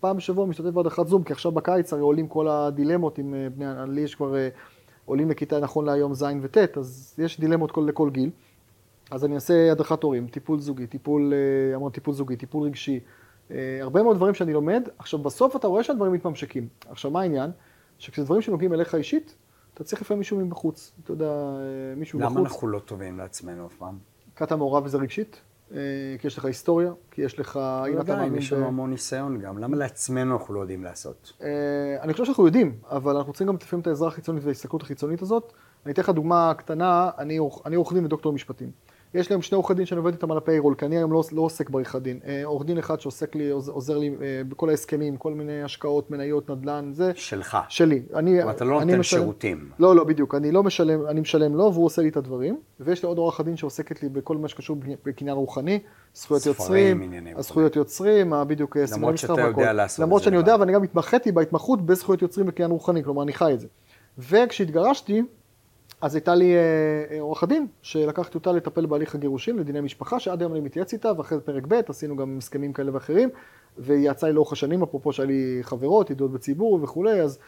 פעם 0.00 0.16
בשבוע 0.16 0.46
משתתף 0.46 0.70
בהדרכת 0.70 1.06
זום, 1.06 1.22
כי 1.22 1.32
עכשיו 1.32 1.52
בקיץ 1.52 1.92
הרי 1.92 2.02
עולים 2.02 2.28
כל 2.28 2.48
הדילמות 2.48 3.18
עם 3.18 3.34
אה, 3.34 3.48
בני, 3.50 3.94
לי 3.94 4.00
יש 4.00 4.14
כבר 4.14 4.36
אה, 4.36 4.48
עולים 5.04 5.30
לכיתה 5.30 5.60
נכון 5.60 5.84
להיום 5.84 6.14
ז' 6.14 6.24
וט', 6.42 6.78
אז 6.78 7.14
יש 7.18 7.40
דילמות 7.40 7.70
כל, 7.70 7.84
לכל 7.88 8.10
גיל. 8.10 8.30
אז 9.10 9.24
אני 9.24 9.34
אעשה 9.34 9.72
הדרכת 9.72 10.02
הורים, 10.02 10.26
טיפול 10.26 10.60
זוגי, 10.60 10.86
טיפול, 10.86 11.32
המון 11.74 11.92
טיפול 11.92 12.14
זוגי, 12.14 12.36
טיפול 12.36 12.62
רגשי, 12.62 13.00
הרבה 13.80 14.02
מאוד 14.02 14.16
דברים 14.16 14.34
שאני 14.34 14.52
לומד. 14.52 14.88
עכשיו, 14.98 15.18
בסוף 15.20 15.56
אתה 15.56 15.66
רואה 15.66 15.82
שהדברים 15.84 16.12
מתממשקים. 16.12 16.68
עכשיו, 16.88 17.10
מה 17.10 17.20
העניין? 17.20 17.50
שכשזה 17.98 18.24
דברים 18.24 18.42
שנוגעים 18.42 18.72
אליך 18.74 18.94
אישית, 18.94 19.34
אתה 19.74 19.84
צריך 19.84 20.02
לפעמים 20.02 20.18
מישהו 20.18 20.38
מבחוץ. 20.38 20.92
אתה 21.04 21.12
יודע, 21.12 21.26
אה, 21.26 21.60
מישהו 21.96 22.18
למה 22.18 22.30
מבחוץ. 22.30 22.46
אנחנו 22.52 22.68
לא 22.68 22.78
טובים 22.78 23.18
לעצמנו 23.18 23.66
אף 23.66 23.74
פעם? 23.78 23.98
כי 24.36 24.44
אתה 24.44 24.56
מעורב 24.56 24.84
בזה 24.84 24.98
רגשית, 24.98 25.40
אה, 25.72 25.78
כי 26.18 26.26
יש 26.26 26.38
לך 26.38 26.44
היסטוריה, 26.44 26.92
כי 27.10 27.22
יש 27.22 27.38
לך, 27.38 27.60
אם 27.92 28.00
אתה 28.00 28.16
מאמין... 28.16 28.38
יש 28.38 28.52
לנו 28.52 28.66
המון 28.66 28.90
ניסיון 28.90 29.38
גם. 29.40 29.58
למה 29.58 29.76
לעצמנו 29.76 30.36
אנחנו 30.36 30.54
לא 30.54 30.60
יודעים 30.60 30.84
לעשות? 30.84 31.32
אה, 31.42 31.48
אני 32.02 32.12
חושב 32.12 32.24
שאנחנו 32.24 32.46
יודעים, 32.46 32.78
אבל 32.90 33.16
אנחנו 33.16 33.32
צריכים 33.32 33.46
גם 33.48 33.54
לפעמים 33.60 33.80
את 33.82 33.86
העזרה 33.86 34.08
החיצונית 34.08 34.44
וההסתכלות 34.44 34.82
החיצונית 34.82 35.22
הזאת. 35.22 35.52
אני 35.86 35.92
אתן 35.92 36.02
לך 36.02 36.08
דוגמה 36.10 36.52
קטנה, 36.56 37.10
אני 37.18 37.36
עורך- 37.36 37.66
אני 37.66 37.76
עורך 37.76 37.92
דין 37.92 38.04
ודוקטור 38.04 38.32
משפטים. 38.32 38.70
יש 39.14 39.30
להם 39.30 39.42
שני 39.42 39.56
עורכי 39.56 39.74
דין 39.74 39.86
שאני 39.86 39.98
עובד 39.98 40.12
איתם 40.12 40.30
על 40.32 40.38
הפיירול, 40.38 40.74
כי 40.74 40.86
אני 40.86 40.96
היום 40.96 41.12
לא, 41.12 41.22
לא 41.32 41.42
עוסק 41.42 41.70
בעריכת 41.70 42.02
דין. 42.02 42.18
אה, 42.26 42.40
עורך 42.44 42.64
דין 42.66 42.78
אחד 42.78 43.00
שעוסק 43.00 43.34
לי, 43.36 43.50
עוז- 43.50 43.68
עוזר 43.68 43.98
לי 43.98 44.08
אה, 44.08 44.14
בכל 44.48 44.70
ההסכמים, 44.70 45.16
כל 45.16 45.34
מיני 45.34 45.62
השקעות, 45.62 46.10
מניות, 46.10 46.50
נדל"ן, 46.50 46.90
זה 46.92 47.12
שלך. 47.14 47.58
שלי. 47.68 48.02
אני, 48.14 48.42
אבל 48.42 48.50
אתה 48.50 48.64
לא 48.64 48.72
נותן 48.72 48.86
משלם- 48.98 49.02
שירותים. 49.20 49.70
לא, 49.78 49.96
לא, 49.96 50.04
בדיוק. 50.04 50.34
אני 50.34 50.52
לא 50.52 50.62
משלם, 50.62 51.06
אני 51.06 51.20
משלם 51.20 51.54
לו 51.56 51.72
והוא 51.74 51.84
עושה 51.86 52.02
לי 52.02 52.08
את 52.08 52.16
הדברים. 52.16 52.56
ויש 52.80 53.02
לי 53.02 53.06
עוד 53.08 53.18
עורך 53.18 53.40
דין 53.40 53.56
שעוסקת 53.56 54.02
לי 54.02 54.08
בכל 54.08 54.36
מה 54.36 54.48
שקשור 54.48 54.76
בקניין 55.06 55.36
רוחני, 55.36 55.78
זכויות 56.14 56.42
ספרים, 56.42 56.58
יוצרים, 56.60 57.02
עניינים. 57.02 57.36
הזכויות 57.36 57.76
יוצרים, 57.76 58.32
בדיוק, 58.48 58.76
אה, 58.76 58.86
סימני 58.86 59.12
מסחר 59.12 59.34
שאתה 59.34 59.46
והכל. 59.46 59.60
יודע 59.60 59.72
לעשות 59.72 60.02
למרות 60.02 60.20
את 60.20 60.24
זה 60.24 60.30
שאני 60.30 60.36
לבד. 60.36 60.48
יודע 60.48 60.60
ואני 60.60 60.72
גם 60.72 60.82
התמחיתי 60.82 61.32
בהתמחות 61.32 61.86
בזכויות 61.86 62.22
יוצרים 62.22 62.48
וקניין 62.48 62.70
רוחני, 62.70 63.04
כלומר 63.04 63.22
אני 63.22 63.32
חי 63.32 63.52
את 63.54 63.60
זה. 63.60 63.66
וכשהתגרשתי, 64.18 65.22
אז 66.00 66.14
הייתה 66.14 66.34
לי 66.34 66.54
אה, 66.54 66.60
אה, 67.10 67.20
עורכת 67.20 67.48
דין, 67.48 67.66
שלקחתי 67.82 68.38
אותה 68.38 68.52
לטפל 68.52 68.86
בהליך 68.86 69.14
הגירושים 69.14 69.58
לדיני 69.58 69.80
משפחה, 69.80 70.20
שעד 70.20 70.42
היום 70.42 70.52
אני 70.52 70.60
מתייעץ 70.60 70.92
איתה, 70.92 71.12
ואחרי 71.16 71.38
זה 71.38 71.44
פרק 71.44 71.64
ב', 71.68 71.80
עשינו 71.88 72.16
גם 72.16 72.38
הסכמים 72.38 72.72
כאלה 72.72 72.94
ואחרים, 72.94 73.28
והיא 73.78 74.10
יצאה 74.10 74.28
לי 74.28 74.34
לאורך 74.34 74.52
השנים, 74.52 74.82
אפרופו 74.82 75.12
שהיה 75.12 75.26
לי 75.26 75.58
חברות, 75.62 76.10
ידועות 76.10 76.32
בציבור 76.32 76.78
וכולי, 76.82 77.20
אז, 77.20 77.38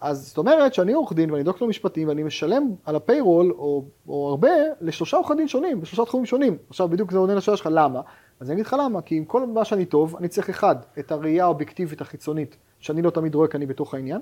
אז 0.00 0.26
זאת 0.28 0.38
אומרת 0.38 0.74
שאני 0.74 0.92
עורך 0.92 1.12
דין 1.12 1.30
ואני 1.30 1.42
דוקטור 1.42 1.68
משפטים, 1.68 2.08
ואני 2.08 2.22
משלם 2.22 2.62
על 2.84 2.96
הפיירול, 2.96 3.52
או, 3.58 3.84
או 4.08 4.28
הרבה, 4.28 4.50
לשלושה 4.80 5.16
עורכי 5.16 5.34
דין 5.34 5.48
שונים, 5.48 5.80
בשלושה 5.80 6.04
תחומים 6.04 6.26
שונים. 6.26 6.56
עכשיו 6.70 6.88
בדיוק 6.88 7.12
זה 7.12 7.18
עונה 7.18 7.34
לשאלה 7.34 7.56
שלך, 7.56 7.68
למה? 7.72 8.00
אז 8.40 8.50
אני 8.50 8.54
אגיד 8.54 8.66
לך 8.66 8.76
למה, 8.78 9.02
כי 9.02 9.16
עם 9.16 9.24
כל 9.24 9.46
מה 9.46 9.64
שאני 9.64 9.84
טוב, 9.84 10.16
אני 10.16 10.28
צריך 10.28 10.48
אחד, 10.48 10.76
את 10.98 11.12
הראייה 11.12 11.44
האובייקטיבית 11.44 12.00
החיצונית, 12.00 12.56
שאני 12.80 13.02
לא 13.02 13.10
תמיד 13.10 13.34
רואה 13.34 13.48
כי 13.48 13.56
אני 13.56 13.66
בתוך 13.66 13.94
העניין. 13.94 14.20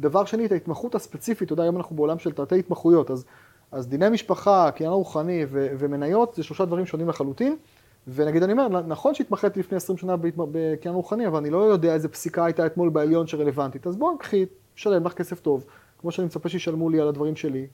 דבר 0.00 0.24
שני, 0.24 0.46
את 0.46 0.52
ההתמחות 0.52 0.94
הספציפית, 0.94 1.46
אתה 1.46 1.52
יודע, 1.52 1.62
היום 1.62 1.76
אנחנו 1.76 1.96
בעולם 1.96 2.18
של 2.18 2.32
תתי 2.32 2.58
התמחויות, 2.58 3.10
אז, 3.10 3.24
אז 3.72 3.88
דיני 3.88 4.08
משפחה, 4.08 4.70
קניין 4.70 4.92
רוחני 4.92 5.44
ו- 5.48 5.68
ומניות, 5.78 6.34
זה 6.34 6.42
שלושה 6.42 6.64
דברים 6.64 6.86
שונים 6.86 7.08
לחלוטין. 7.08 7.56
ונגיד, 8.08 8.42
אני 8.42 8.52
אומר, 8.52 8.68
נכון 8.68 9.14
שהתמחיתי 9.14 9.60
לפני 9.60 9.76
20 9.76 9.96
שנה 9.96 10.14
בקניין 10.36 10.94
רוחני, 10.94 11.26
אבל 11.26 11.38
אני 11.38 11.50
לא 11.50 11.58
יודע 11.58 11.94
איזה 11.94 12.08
פסיקה 12.08 12.44
הייתה 12.44 12.66
אתמול 12.66 12.88
בעליון 12.88 13.26
שרלוונטית. 13.26 13.86
אז 13.86 13.96
בואו, 13.96 14.18
קחי, 14.18 14.46
שלם 14.74 15.04
לך 15.04 15.12
כסף 15.12 15.40
טוב, 15.40 15.64
כמו 15.98 16.10
שאני 16.10 16.26
מצפה 16.26 16.48
שישלמו 16.48 16.90
לי 16.90 17.00
על 17.00 17.08
הדברים 17.08 17.36
שלי, 17.36 17.66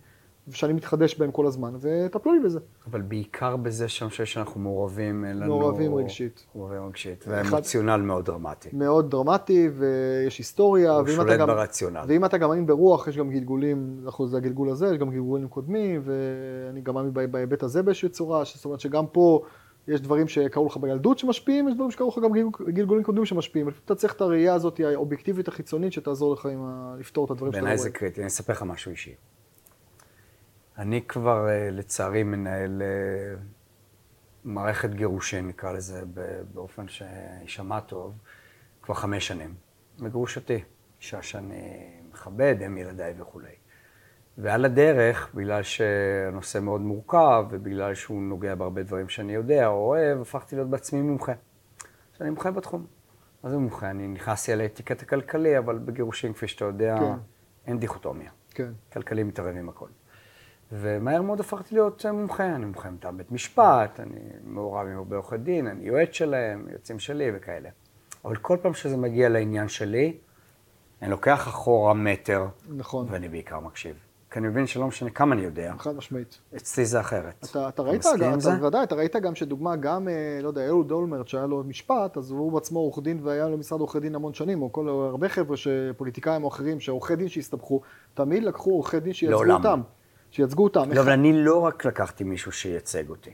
ושאני 0.51 0.73
מתחדש 0.73 1.19
בהם 1.19 1.31
כל 1.31 1.47
הזמן, 1.47 1.75
וטפלו 1.81 2.33
לי 2.33 2.41
בזה. 2.41 2.59
אבל 2.91 3.01
בעיקר 3.03 3.57
בזה 3.57 3.89
שאני 3.89 4.11
חושב 4.11 4.25
שאנחנו 4.25 4.61
מעורבים, 4.61 5.25
אין 5.25 5.37
לנו... 5.39 5.47
מעורבים 5.59 5.95
רגשית. 5.95 6.47
מעורבים 6.55 6.87
רגשית. 6.87 7.23
אחד- 7.23 7.53
ואמוציונל 7.53 7.97
מאוד 7.97 8.25
דרמטי. 8.25 8.69
מאוד 8.73 9.11
דרמטי, 9.11 9.69
ויש 9.75 10.39
היסטוריה. 10.39 10.93
הוא 10.93 11.03
ואם 11.07 11.15
שולט 11.15 11.27
אתה 11.29 11.37
גם- 11.37 11.47
ברציונל. 11.49 12.01
ואם 12.09 12.25
אתה 12.25 12.39
גם 12.39 12.49
מאמין 12.49 12.67
ברוח, 12.67 13.09
יש 13.09 13.17
גם 13.17 13.31
גלגולים, 13.31 14.01
אנחנו 14.05 14.29
זה 14.29 14.37
הגלגול 14.37 14.69
הזה, 14.71 14.87
יש 14.87 14.99
גם 14.99 15.11
גלגולים 15.11 15.49
קודמים, 15.49 16.03
ואני 16.05 16.81
גם 16.81 16.95
מאמין 16.95 17.13
בה- 17.15 17.27
בהיבט 17.27 17.63
הזה 17.63 17.83
באיזושהי 17.83 18.09
צורה, 18.09 18.43
זאת 18.45 18.65
אומרת 18.65 18.81
שגם 18.81 19.07
פה 19.07 19.43
יש 19.89 20.01
דברים 20.01 20.29
שקרו 20.29 20.67
לך 20.67 20.77
בילדות 20.77 21.19
שמשפיעים, 21.19 21.69
יש 21.69 21.75
דברים 21.75 21.91
שקרו 21.91 22.09
לך 22.09 22.19
גם 22.25 22.33
גלגול- 22.33 22.71
גלגולים 22.71 23.05
קודמים 23.05 23.25
שמשפיעים. 23.25 23.69
אתה 23.85 23.95
צריך 23.95 24.15
את 24.15 24.21
הראייה 24.21 24.55
הזאת, 24.55 24.81
האובייקטיבית 24.81 25.49
החיצונית, 25.49 25.93
שתעזור 25.93 26.33
לך 26.35 26.47
עם 26.47 26.59
ה... 26.65 26.95
לפתור 26.99 27.25
את 27.25 27.31
הדברים 27.31 27.53
שאתה 27.53 27.61
לא 27.61 27.65
בעיניי 27.65 27.77
רואה. 27.77 27.83
זה 27.85 27.91
קריטי. 27.91 28.21
אני 28.21 28.27
אספר 28.29 28.53
לך 28.53 28.63
משהו 28.63 28.91
אישי. 28.91 29.15
אני 30.79 31.03
כבר, 31.09 31.49
אה, 31.49 31.71
לצערי, 31.71 32.23
מנהל 32.23 32.83
אה, 32.83 33.41
מערכת 34.45 34.91
גירושין, 34.91 35.49
נקרא 35.49 35.73
לזה, 35.73 36.03
באופן 36.55 36.89
שיישמע 36.89 37.81
טוב, 37.81 38.13
כבר 38.83 38.95
חמש 38.95 39.29
שנים. 39.29 39.55
מגרושתי, 39.99 40.65
אישה 41.01 41.23
שאני 41.23 41.91
מכבד, 42.13 42.57
אם 42.67 42.79
ילדיי 42.79 43.15
וכולי. 43.19 43.55
ועל 44.39 44.65
הדרך, 44.65 45.31
בגלל 45.35 45.63
שהנושא 45.63 46.59
מאוד 46.59 46.81
מורכב, 46.81 47.47
ובגלל 47.51 47.95
שהוא 47.95 48.23
נוגע 48.23 48.55
בהרבה 48.55 48.83
דברים 48.83 49.09
שאני 49.09 49.35
יודע 49.35 49.67
או 49.67 49.89
אוהב, 49.89 50.21
הפכתי 50.21 50.57
להיות 50.57 50.71
בעצמי 50.71 51.01
מומחה. 51.01 51.33
שאני 52.19 52.31
מומחה 52.31 52.51
בתחום. 52.51 52.87
מה 53.43 53.51
זה 53.51 53.59
מומחה? 53.59 53.91
אני 53.91 54.09
נכנסתי 54.09 54.53
על 54.53 54.61
האטיקט 54.61 55.03
הכלכלי, 55.03 55.59
אבל 55.59 55.79
בגירושים, 55.79 56.33
כפי 56.33 56.49
שאתה 56.49 56.65
יודע, 56.65 56.97
כן. 56.99 57.13
אין 57.67 57.79
דיכוטומיה. 57.79 58.31
כן. 58.51 58.73
כלכלי 58.93 59.23
מתערב 59.23 59.57
עם 59.57 59.69
הכל. 59.69 59.89
ומהר 60.73 61.23
מאוד 61.23 61.41
הפכתי 61.41 61.75
להיות 61.75 62.07
מומחה, 62.07 62.47
אני 62.47 62.65
מומחה 62.65 62.91
מטעם 62.91 63.17
בית 63.17 63.33
משפט, 63.33 64.01
אני 64.01 64.21
מעורב 64.45 64.87
עם 64.87 64.97
הרבה 64.97 65.17
עורכי 65.17 65.37
דין, 65.37 65.67
אני 65.67 65.85
יועץ 65.85 66.13
שלהם, 66.13 66.67
יועצים 66.71 66.99
שלי 66.99 67.31
וכאלה. 67.35 67.69
אבל 68.25 68.37
כל 68.37 68.57
פעם 68.63 68.75
שזה 68.75 68.97
מגיע 68.97 69.29
לעניין 69.29 69.69
שלי, 69.69 70.17
אני 71.03 71.11
לוקח 71.11 71.49
אחורה 71.49 71.95
מטר, 71.95 72.47
נכון, 72.69 73.07
ואני 73.11 73.29
בעיקר 73.29 73.61
מקשיב. 73.61 73.97
כי 74.31 74.39
אני 74.39 74.49
מבין 74.49 74.67
שלא 74.67 74.87
משנה 74.87 75.11
כמה 75.11 75.35
אני 75.35 75.43
יודע, 75.43 75.75
חד 75.79 75.97
משמעית. 75.97 76.39
אצלי 76.57 76.85
זה 76.85 77.01
אחרת. 77.01 77.47
אתה, 77.51 77.69
אתה 77.69 77.83
ראית, 77.83 78.01
אתה, 78.01 78.39
זה? 78.39 78.51
בוודאי, 78.51 78.83
אתה 78.83 78.95
ראית 78.95 79.17
גם 79.17 79.35
שדוגמה, 79.35 79.77
גם, 79.77 80.09
אה, 80.09 80.39
לא 80.43 80.49
יודע, 80.49 80.67
אהוד 80.67 80.91
אולמרט, 80.91 81.29
שהיה 81.29 81.47
לו 81.47 81.65
משפט, 81.65 82.17
אז 82.17 82.31
הוא 82.31 82.53
בעצמו 82.53 82.79
עורך 82.79 82.99
דין 82.99 83.21
והיה 83.23 83.49
לו 83.49 83.59
משרד 83.59 83.81
עורכי 83.81 84.01
דין 84.01 84.15
המון 84.15 84.35
שנים, 84.35 84.63
או 84.63 84.73
כל, 84.73 84.89
הרבה 84.89 85.29
חבר'ה, 85.29 85.57
פוליטיקאים 85.97 86.45
או 86.45 86.49
אחרים, 86.49 86.81
שעורכי 86.81 87.17
דין 87.17 87.29
שהסתבכו, 87.29 87.81
תמיד 88.15 88.43
לקחו 88.43 88.71
עורכי 88.71 89.01
דין 89.01 89.13
שייצגו 89.13 89.45
לעולם. 89.45 89.83
שייצגו 90.31 90.65
אותם. 90.65 90.93
לא, 90.93 91.01
אבל 91.01 91.13
אני 91.13 91.33
לא 91.33 91.61
רק 91.61 91.85
לקחתי 91.85 92.25
מישהו 92.25 92.53
שייצג 92.53 93.11
אותי, 93.11 93.31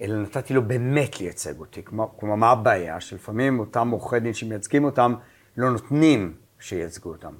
אלא 0.00 0.22
נתתי 0.22 0.54
לו 0.54 0.62
באמת 0.62 1.20
לייצג 1.20 1.58
אותי. 1.60 1.82
כלומר, 2.16 2.34
מה 2.34 2.50
הבעיה? 2.50 3.00
שלפעמים 3.00 3.58
אותם 3.58 3.90
עורכי 3.90 4.20
דין 4.20 4.34
שמייצגים 4.34 4.84
אותם, 4.84 5.14
לא 5.56 5.70
נותנים 5.70 6.36
שייצגו 6.60 7.10
אותם. 7.10 7.34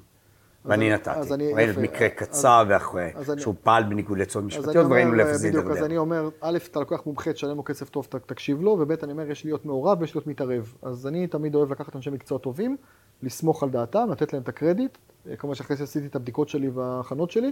ואני 0.65 0.85
אני- 0.87 0.93
נתתי. 0.95 1.53
ראינו. 1.53 1.81
מקרה 1.81 2.09
קצר 2.09 2.63
ואחרי, 2.69 3.09
שהוא 3.37 3.55
פעל 3.63 3.83
בניגוד 3.83 4.17
לעצות 4.17 4.43
משפטיות, 4.43 4.85
וראינו 4.89 5.13
לאיפה 5.13 5.33
זה 5.37 5.47
בדיוק, 5.47 5.63
אז 5.65 5.69
הידרדר. 5.69 5.85
אני 5.85 5.97
אומר, 5.97 6.29
א', 6.41 6.57
אתה 6.71 6.79
לוקח 6.79 7.01
מומחה, 7.05 7.33
תשלם 7.33 7.57
לו 7.57 7.63
כסף 7.63 7.89
טוב, 7.89 8.07
תקשיב 8.25 8.61
לו, 8.61 8.71
וב', 8.79 8.91
אני 8.91 9.11
אומר, 9.11 9.31
יש 9.31 9.45
להיות 9.45 9.65
מעורב 9.65 10.01
ויש 10.01 10.15
להיות 10.15 10.27
מתערב. 10.27 10.73
אז 10.81 11.07
אני 11.07 11.27
תמיד 11.27 11.55
אוהב 11.55 11.71
לקחת 11.71 11.95
אנשי 11.95 12.09
מקצוע 12.09 12.37
טובים, 12.37 12.77
לסמוך 13.23 13.63
על 13.63 13.69
דעתם, 13.69 14.07
לתת 14.11 14.33
להם 14.33 14.41
את 14.41 14.49
הקרדיט, 14.49 14.97
אה, 15.29 15.35
כמובן 15.35 15.55
שאחרי 15.55 15.77
שעשיתי 15.77 16.05
את 16.07 16.15
הבדיקות 16.15 16.49
שלי 16.49 16.69
וההכנות 16.69 17.31
שלי, 17.31 17.51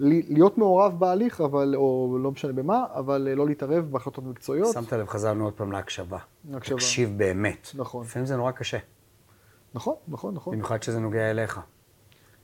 להיות 0.00 0.58
מעורב 0.58 0.98
בהליך, 0.98 1.40
אבל, 1.40 1.74
או 1.76 2.18
לא 2.22 2.30
משנה 2.30 2.52
במה, 2.52 2.84
אבל 2.94 3.28
אה, 3.30 3.34
לא 3.34 3.46
להתערב 3.46 3.84
בהחלטות 3.90 4.24
מקצועיות. 4.24 4.72
שמת 4.74 4.92
לב, 4.92 5.06
חזרנו 5.08 5.44
עוד 5.44 5.52
פעם 5.54 5.72
להקשבה. 5.72 6.18
להקשבה. 6.50 6.76
תקשיב 6.76 7.18
באמת. 7.18 7.68
נכון. 7.74 8.04
לפעמים 8.04 8.26
זה 8.26 8.36
נורא 8.36 8.50
קשה, 8.52 8.78
נכון, 9.74 9.94
נכון, 10.08 10.34
נכון. 10.34 10.52
במיוחד 10.52 10.82
שזה 10.82 11.00
נוגע 11.00 11.30
אליך. 11.30 11.60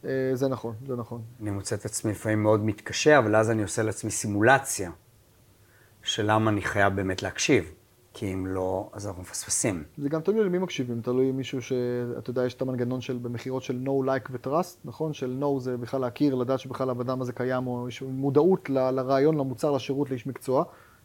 אה, 0.04 0.10
זה 0.34 0.48
נכון, 0.48 0.74
זה 0.86 0.96
נכון. 0.96 1.22
אני 1.40 1.50
מוצא 1.50 1.76
את 1.76 1.84
עצמי 1.84 2.10
לפעמים 2.10 2.42
מאוד 2.42 2.64
מתקשה, 2.64 3.18
אבל 3.18 3.36
אז 3.36 3.50
אני 3.50 3.62
עושה 3.62 3.82
לעצמי 3.82 4.10
סימולציה 4.10 4.90
של 6.02 6.24
למה 6.32 6.50
אני 6.50 6.62
חייב 6.62 6.96
באמת 6.96 7.22
להקשיב. 7.22 7.72
כי 8.16 8.34
אם 8.34 8.46
לא, 8.46 8.88
אז 8.92 9.06
אנחנו 9.06 9.22
מפספסים. 9.22 9.84
זה 9.98 10.08
גם 10.08 10.20
תלוי 10.20 10.44
למי 10.44 10.58
מקשיבים, 10.58 11.00
תלוי 11.00 11.32
מישהו 11.32 11.62
שאתה 11.62 12.30
יודע, 12.30 12.44
יש 12.46 12.54
את 12.54 12.62
המנגנון 12.62 13.00
של 13.00 13.18
במכירות 13.22 13.62
של 13.62 13.80
no, 13.84 14.06
like 14.06 14.30
ו-trust, 14.30 14.76
נכון? 14.84 15.12
של 15.12 15.42
no 15.42 15.60
זה 15.60 15.76
בכלל 15.76 16.00
להכיר, 16.00 16.34
לדעת 16.34 16.58
שבכלל 16.58 16.88
האדם 16.90 17.20
הזה 17.20 17.32
קיים, 17.32 17.66
או 17.66 17.88
יש 17.88 18.02
מודעות 18.02 18.70
ל- 18.70 18.90
לרעיון, 18.90 19.34
למוצר, 19.38 19.70
לשירות, 19.70 20.10
לאיש 20.10 20.26
מקצוע. 20.26 20.64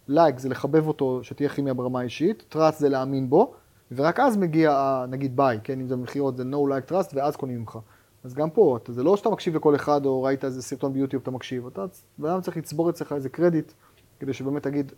like 0.09 0.37
זה 0.37 0.49
לחבב 0.49 0.87
אותו, 0.87 1.19
שתהיה 1.23 1.49
כימיה 1.49 1.73
ברמה 1.73 1.99
האישית, 1.99 2.55
trust 2.55 2.75
זה 2.77 2.89
להאמין 2.89 3.29
בו, 3.29 3.53
ורק 3.91 4.19
אז 4.19 4.37
מגיע, 4.37 5.05
נגיד 5.09 5.37
ביי, 5.37 5.59
כן? 5.63 5.79
אם 5.81 5.87
זה 5.87 5.95
במכירות 5.95 6.37
זה 6.37 6.43
no, 6.43 6.69
like, 6.69 6.91
trust, 6.91 7.11
ואז 7.13 7.35
קונים 7.35 7.59
ממך. 7.59 7.79
אז 8.23 8.33
גם 8.33 8.49
פה, 8.49 8.77
אתה- 8.83 8.93
זה 8.93 9.03
לא 9.03 9.17
שאתה 9.17 9.29
מקשיב 9.29 9.55
לכל 9.55 9.75
אחד, 9.75 10.05
או 10.05 10.23
ראית 10.23 10.45
איזה 10.45 10.61
סרטון 10.61 10.93
ביוטיוב, 10.93 11.21
אתה 11.21 11.31
מקשיב. 11.31 11.67
אתה, 11.67 11.85
בן 12.17 12.29
אדם 12.29 12.41
צריך 12.41 12.57
לצבור 12.57 12.89
אצלך 12.89 13.11
איזה 13.13 13.29
קרדיט, 13.29 13.71
כדי 14.19 14.33
שבאמת 14.33 14.63
תגיד, 14.63 14.91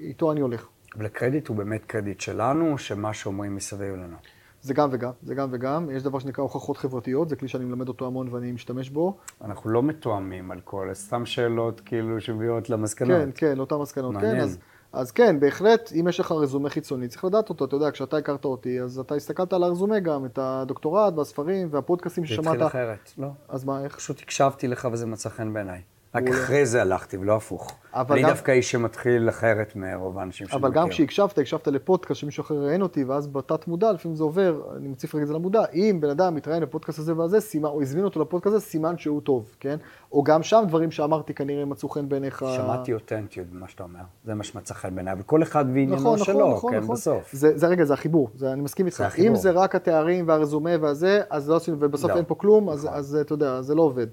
איתו 0.00 0.32
אני 0.32 0.40
הולך. 0.40 0.66
אבל 0.96 1.06
הקרדיט 1.06 1.48
הוא 1.48 1.56
באמת 1.56 1.84
קרדיט 1.84 2.20
שלנו, 2.20 2.78
שמה 2.78 3.14
שאומרים 3.14 3.56
מסביב 3.56 3.94
לנו. 3.94 4.16
זה 4.62 4.74
גם 4.74 4.88
וגם, 4.92 5.10
זה 5.22 5.34
גם 5.34 5.48
וגם. 5.52 5.90
יש 5.90 6.02
דבר 6.02 6.18
שנקרא 6.18 6.42
הוכחות 6.42 6.76
חברתיות, 6.76 7.28
זה 7.28 7.36
כלי 7.36 7.48
שאני 7.48 7.64
מלמד 7.64 7.88
אותו 7.88 8.06
המון 8.06 8.28
ואני 8.34 8.52
משתמש 8.52 8.90
בו. 8.90 9.16
אנחנו 9.44 9.70
לא 9.70 9.82
מתואמים 9.82 10.50
על 10.50 10.60
כל, 10.60 10.88
סתם 10.92 11.26
שאלות 11.26 11.80
כאילו 11.80 12.20
שמביאות 12.20 12.70
למסקנות. 12.70 13.10
כן, 13.18 13.30
כן, 13.34 13.58
לאותן 13.58 13.76
מסקנות, 13.76 14.14
כן. 14.14 14.20
מעניין. 14.20 14.40
אז, 14.42 14.58
אז 14.92 15.10
כן, 15.10 15.40
בהחלט, 15.40 15.92
אם 16.00 16.08
יש 16.08 16.20
לך 16.20 16.32
רזומה 16.32 16.70
חיצוני, 16.70 17.08
צריך 17.08 17.24
לדעת 17.24 17.48
אותו. 17.48 17.64
אתה 17.64 17.76
יודע, 17.76 17.90
כשאתה 17.90 18.16
הכרת 18.16 18.44
אותי, 18.44 18.80
אז 18.80 18.98
אתה 18.98 19.14
הסתכלת 19.14 19.52
על 19.52 19.62
הרזומה 19.62 20.00
גם, 20.00 20.24
את 20.24 20.38
הדוקטורט 20.42 21.14
והספרים 21.16 21.68
והפודקאסטים 21.70 22.24
זה 22.24 22.30
ששמעת. 22.34 22.46
התחיל 22.46 22.66
אחרת, 22.66 23.12
לא. 23.18 23.28
אז 23.48 23.64
מה, 23.64 23.84
איך? 23.84 23.96
פשוט 23.96 24.20
הקשבתי 24.20 24.68
לך 24.68 24.88
וזה 24.92 25.06
מצא 25.06 25.28
חן 25.28 25.52
בעיניי. 25.52 25.82
רק. 26.14 26.28
אחרי 26.28 26.66
זה 26.66 26.82
הלכתי 26.82 27.16
ולא 27.16 27.36
הפוך. 27.36 27.72
אבל 27.94 28.14
אני 28.14 28.22
גם- 28.22 28.28
דווקא 28.30 28.50
איש 28.52 28.70
שמתחיל 28.70 29.28
אחרת 29.28 29.76
מרוב 29.76 30.18
האנשים 30.18 30.46
שאני 30.48 30.60
אבל 30.60 30.68
מכיר. 30.68 30.82
גם 30.82 30.88
כשהקשבת, 30.88 31.38
הקשבת 31.38 31.68
לפודקאסט 31.68 32.20
שמישהו 32.20 32.40
אחר 32.42 32.54
ראיין 32.54 32.82
אותי, 32.82 33.04
ואז 33.04 33.26
בתת 33.26 33.68
מודע, 33.68 33.92
לפעמים 33.92 34.16
זה 34.16 34.22
עובר, 34.24 34.62
אני 34.76 34.88
מציף 34.88 35.14
רגע 35.14 35.22
את 35.22 35.28
זה 35.28 35.34
למודע, 35.34 35.62
אם 35.74 35.98
בן 36.00 36.10
אדם 36.10 36.34
מתראיין 36.34 36.62
לפודקאסט 36.62 36.98
הזה 36.98 37.16
והזה, 37.16 37.40
סימן, 37.40 37.68
או 37.68 37.82
הזמין 37.82 38.04
אותו 38.04 38.20
לפודקאסט 38.20 38.56
הזה, 38.56 38.64
סימן 38.66 38.98
שהוא 38.98 39.20
טוב, 39.20 39.56
כן? 39.60 39.76
או 40.12 40.22
גם 40.24 40.42
שם 40.42 40.64
דברים 40.68 40.90
שאמרתי 40.90 41.34
כנראה 41.34 41.64
מצאו 41.64 41.88
חן 41.88 42.08
בעיניך. 42.08 42.44
שמעתי 42.56 42.94
אותנטיות 42.94 43.46
במה 43.46 43.68
שאתה 43.68 43.82
אומר. 43.82 44.00
זה 44.24 44.34
מה 44.34 44.44
שמצא 44.44 44.74
חן 44.74 44.94
בעיניי, 44.94 45.12
אבל 45.12 45.22
כל 45.22 45.42
אחד 45.42 45.64
ועניינו 45.68 45.94
נכון, 45.96 46.14
נכון, 46.14 46.24
שלו, 46.34 46.52
נכון, 46.52 46.72
כן, 46.72 46.78
נכון. 46.80 46.94
בסוף. 46.96 47.32
זה, 47.32 47.58
זה 47.58 47.66
רגע, 47.66 47.84
זה 47.84 47.94
החיבור, 47.94 48.30
זה, 48.34 48.52
אני 48.52 48.60
מסכים 48.62 48.86
איתך. 48.86 49.04
אם 49.18 49.34
זה 49.34 49.50
רק 49.50 49.74
התארים 49.74 50.28
והרזומה 50.28 50.70
והזה, 50.80 51.20
אז 51.30 51.50
לא 51.50 51.56
עשינו, 51.56 51.76
ובסוף 51.80 52.10
לא, 52.10 52.16
אין 52.16 52.24
פה 52.26 52.34
כלום, 52.34 52.68
אז, 52.68 52.84
נכון. 52.84 52.98
אז 52.98 53.18
אתה 53.20 53.32
יודע, 53.32 53.62
זה 53.62 53.74
לא 53.74 53.82
עובד. 53.82 54.06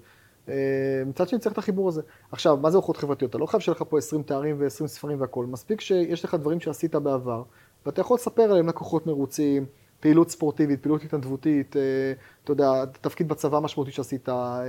אה, 0.50 0.54
מצד 1.06 1.28
שני 1.28 1.40
צריך 1.40 1.54
את 1.54 1.58
החיבור 1.58 1.88
הזה. 1.88 2.02
עכשיו, 2.32 2.58
מה 2.58 2.72
זה 2.72 2.78
אורחות 2.78 2.98
חברתיות? 2.98 3.30
אתה 3.30 3.38
לא 3.38 3.46
חייב 3.46 3.62
שיהיה 3.62 3.76
לך 3.76 3.84
פה 3.90 3.98
20 3.98 4.24
תארים 4.24 4.56
ו-20 4.60 4.88
ספרים 4.88 5.22
והכול. 5.22 5.46
מספיק 5.46 5.82
שיש 5.82 6.26
לך 6.26 6.34
דברים 6.34 6.60
שעשית 6.60 6.96
בעבר, 6.96 7.44
ואתה 7.86 8.02
יכול 8.02 8.16
לספר 8.16 8.44
עליהם 8.44 8.68
לקוחות 8.68 9.08
מרוצים, 9.08 9.66
פעילות 10.00 10.30
ספורטיבית, 10.30 10.82
פעילות 10.82 11.04
התנדבותית, 11.04 11.78
אה, 11.78 11.82
אתה 12.44 12.52
יודע, 12.52 12.86
תפקיד 12.86 13.28
בצבא 13.28 13.60
משמעותי 13.60 13.92
שעשית, 13.92 14.30
אה, 14.30 14.64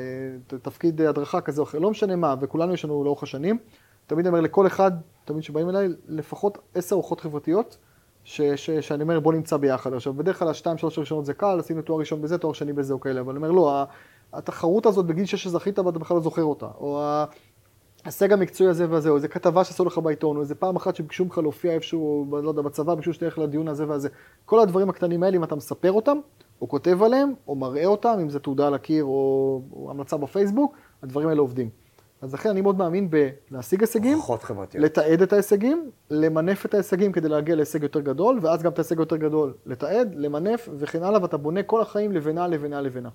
תפקיד 0.62 1.01
הדרכה 1.01 1.41
כזה 1.41 1.61
או 1.61 1.66
אחר, 1.66 1.79
לא 1.79 1.91
משנה 1.91 2.16
מה, 2.16 2.35
וכולנו 2.41 2.74
יש 2.74 2.85
לנו 2.85 3.05
לאורך 3.05 3.22
השנים. 3.22 3.59
תמיד 4.07 4.27
אומר 4.27 4.41
לכל 4.41 4.66
אחד, 4.66 4.93
תמיד 5.24 5.43
שבאים 5.43 5.68
אליי, 5.68 5.89
לפחות 6.09 6.59
עשר 6.74 6.97
אורחות 6.97 7.20
חברתיות, 7.20 7.77
ש, 8.24 8.41
ש, 8.41 8.70
שאני 8.70 9.03
אומר 9.03 9.20
בוא 9.20 9.33
נמצא 9.33 9.57
ביחד. 9.57 9.93
עכשיו, 9.93 10.14
בדרך 10.14 10.39
כלל 10.39 10.49
השתיים, 10.49 10.79
שלוש 10.79 10.99
הראשונות 10.99 11.27
זה 11.27 11.35
קל, 11.35 11.59
עשינו 11.59 11.83
תואר 11.83 11.99
ראשון 11.99 12.22
בזה, 12.22 12.39
תואר 12.39 12.53
שני 12.53 12.72
בזה 12.72 12.95
או 12.95 13.01
כאלה, 13.01 13.20
אבל 13.20 13.31
אני 13.31 13.37
אומר 13.37 13.51
לא, 13.51 13.85
התחרות 14.33 14.87
הזאת 14.87 15.07
בגיל 15.07 15.24
שש 15.24 15.43
שזכית 15.45 15.79
ואתה 15.79 15.99
בכלל 15.99 16.16
לא 16.16 16.22
זוכר 16.22 16.45
אותה, 16.45 16.66
או 16.81 17.03
ההישג 18.05 18.33
המקצועי 18.33 18.70
הזה 18.70 18.91
והזה, 18.91 19.09
או 19.09 19.16
איזה 19.16 19.29
כתבה 19.29 19.64
שעשו 19.64 19.85
לך 19.85 19.99
בעיתון, 19.99 20.37
או 20.37 20.43
איזה 20.43 20.55
פעם 20.55 20.77
אחת 20.77 20.97
שביקשו 20.97 21.24
ממך 21.24 21.39
להופיע 21.39 21.72
איפשהו, 21.72 22.27
לא 22.43 22.49
יודע, 22.49 22.62
בצבא, 22.62 22.95
ביקשו 22.95 23.12
שתלך 23.12 23.39
לדיון 23.39 23.68
הזה 23.68 23.89
והזה. 23.89 24.09
כל 24.45 24.61
הדברים 24.61 24.91
הקטנים 24.91 25.22
האלה, 25.22 25.37
אם 25.37 25.45
אתה 25.45 25.55
מספר 25.55 25.93
אותם, 25.93 26.18
או 26.61 26.68
כותב 26.68 27.03
עליהם, 27.03 27.33
או 27.49 27.55
מראה 27.55 27.87
אותם, 27.87 28.18
אם 28.22 28.31
זה 28.31 28.39
תעודה 28.39 28.66
על 28.66 28.74
הקיר 28.74 29.05
או, 29.05 29.62
או 29.72 29.91
המלצה 29.91 30.16
בפייסבוק, 30.16 30.77
הדברים 31.03 31.29
האלה 31.29 31.41
עובדים. 31.41 31.70
אז 32.22 32.35
לכן 32.35 32.49
אני 32.49 32.61
מאוד 32.61 32.79
מאמין 32.79 33.11
בלהשיג 33.11 33.81
הישגים. 33.81 34.18
לתעד 34.81 35.22
את 35.22 35.33
ההישגים, 35.33 35.91
למנף 36.11 36.66
את 36.66 36.74
ההישגים 36.74 37.12
כדי 37.12 37.29
להגיע 37.29 37.55
להישג 37.55 37.83
יותר 37.83 38.01
גדול, 38.01 38.39
ואז 38.43 38.62
גם 38.62 38.72
את 38.72 38.79
ההישג 38.79 38.99
יותר 38.99 39.16
גדול 39.16 39.55
לתעד, 39.66 40.14
למנף 40.14 40.68
וכן 40.79 41.03
הלאה, 41.03 41.22
ואתה 41.22 41.37
בונה 41.37 41.62
כל 41.62 41.83
החיים 41.83 42.12
לבנה, 42.12 42.49
לבנה, 42.49 42.81
לבנה. 42.81 43.09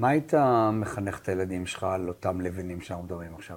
מה 0.00 0.08
היית 0.08 0.34
מחנך 0.72 1.18
את 1.22 1.28
הילדים 1.28 1.66
שלך 1.66 1.84
על 1.84 2.08
אותם 2.08 2.40
לבנים 2.40 2.80
שאנחנו 2.80 3.04
מדברים 3.04 3.34
עכשיו? 3.34 3.56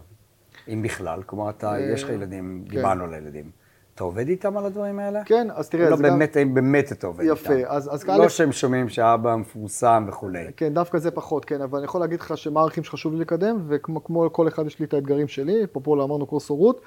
אם 0.67 0.81
בכלל, 0.81 1.23
כלומר, 1.23 1.49
אתה, 1.49 1.73
אה, 1.73 1.79
יש 1.79 2.03
לך 2.03 2.09
ילדים, 2.09 2.63
כן. 2.69 2.75
דיברנו 2.75 3.03
על 3.03 3.13
הילדים. 3.13 3.51
אתה 3.95 4.03
עובד 4.03 4.27
איתם 4.27 4.57
על 4.57 4.65
הדברים 4.65 4.99
האלה? 4.99 5.23
כן, 5.25 5.47
אז 5.53 5.69
תראה, 5.69 5.89
לא 5.89 5.95
זה 5.95 6.03
גם... 6.03 6.09
באמת, 6.09 6.35
האם 6.35 6.53
באמת 6.53 6.91
אתה 6.91 7.07
עובד 7.07 7.25
יפה, 7.27 7.53
איתם? 7.53 7.67
אז- 7.71 7.93
אז 7.93 8.07
לא 8.07 8.25
א'- 8.25 8.29
שהם 8.29 8.51
שומעים 8.51 8.89
שאבא 8.89 9.35
מפורסם 9.35 10.05
וכולי. 10.07 10.45
כן, 10.57 10.73
דווקא 10.73 10.97
זה 10.99 11.11
פחות, 11.11 11.45
כן, 11.45 11.61
אבל 11.61 11.77
אני 11.77 11.85
יכול 11.85 12.01
להגיד 12.01 12.19
לך 12.19 12.37
שמה 12.37 12.59
הערכים 12.59 12.83
שחשוב 12.83 13.13
לי 13.13 13.19
לקדם, 13.19 13.57
וכמו 13.67 14.03
כמו 14.03 14.33
כל 14.33 14.47
אחד 14.47 14.65
יש 14.67 14.79
לי 14.79 14.85
את 14.85 14.93
האתגרים 14.93 15.27
שלי, 15.27 15.63
אפרופו 15.63 15.95
לא 15.95 16.03
אמרנו 16.03 16.25
קורס 16.25 16.49
הורות, 16.49 16.81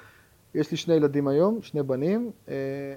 יש 0.55 0.71
לי 0.71 0.77
שני 0.77 0.93
ילדים 0.93 1.27
היום, 1.27 1.61
שני 1.61 1.83
בנים, 1.83 2.31
אה, 2.49 2.53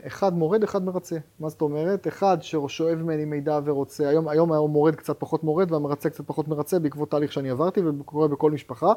אחד 0.06 0.34
מורד, 0.34 0.62
אחד 0.62 0.84
מרצה. 0.84 1.16
מה 1.40 1.48
זאת 1.48 1.60
אומרת? 1.60 2.08
אחד 2.08 2.38
ששואב 2.40 2.98
ממני 2.98 3.24
מידע 3.24 3.60
ורוצה, 3.64 4.08
היום, 4.08 4.28
היום 4.28 4.52
הוא 4.52 4.70
מורד 4.70 4.94
קצת 4.94 5.16
פחות 5.18 5.44
מורד 5.44 5.72
והמרצה 5.72 6.10
קצת 6.10 6.26
פחות 6.26 6.48
מרצה 6.48 6.78
בעקבות 6.78 7.10
תהליך 7.10 7.32
שאני 7.32 7.50
עברתי 7.50 7.80
וקורה 7.80 8.28
בכל 8.28 8.50
משפחה. 8.50 8.92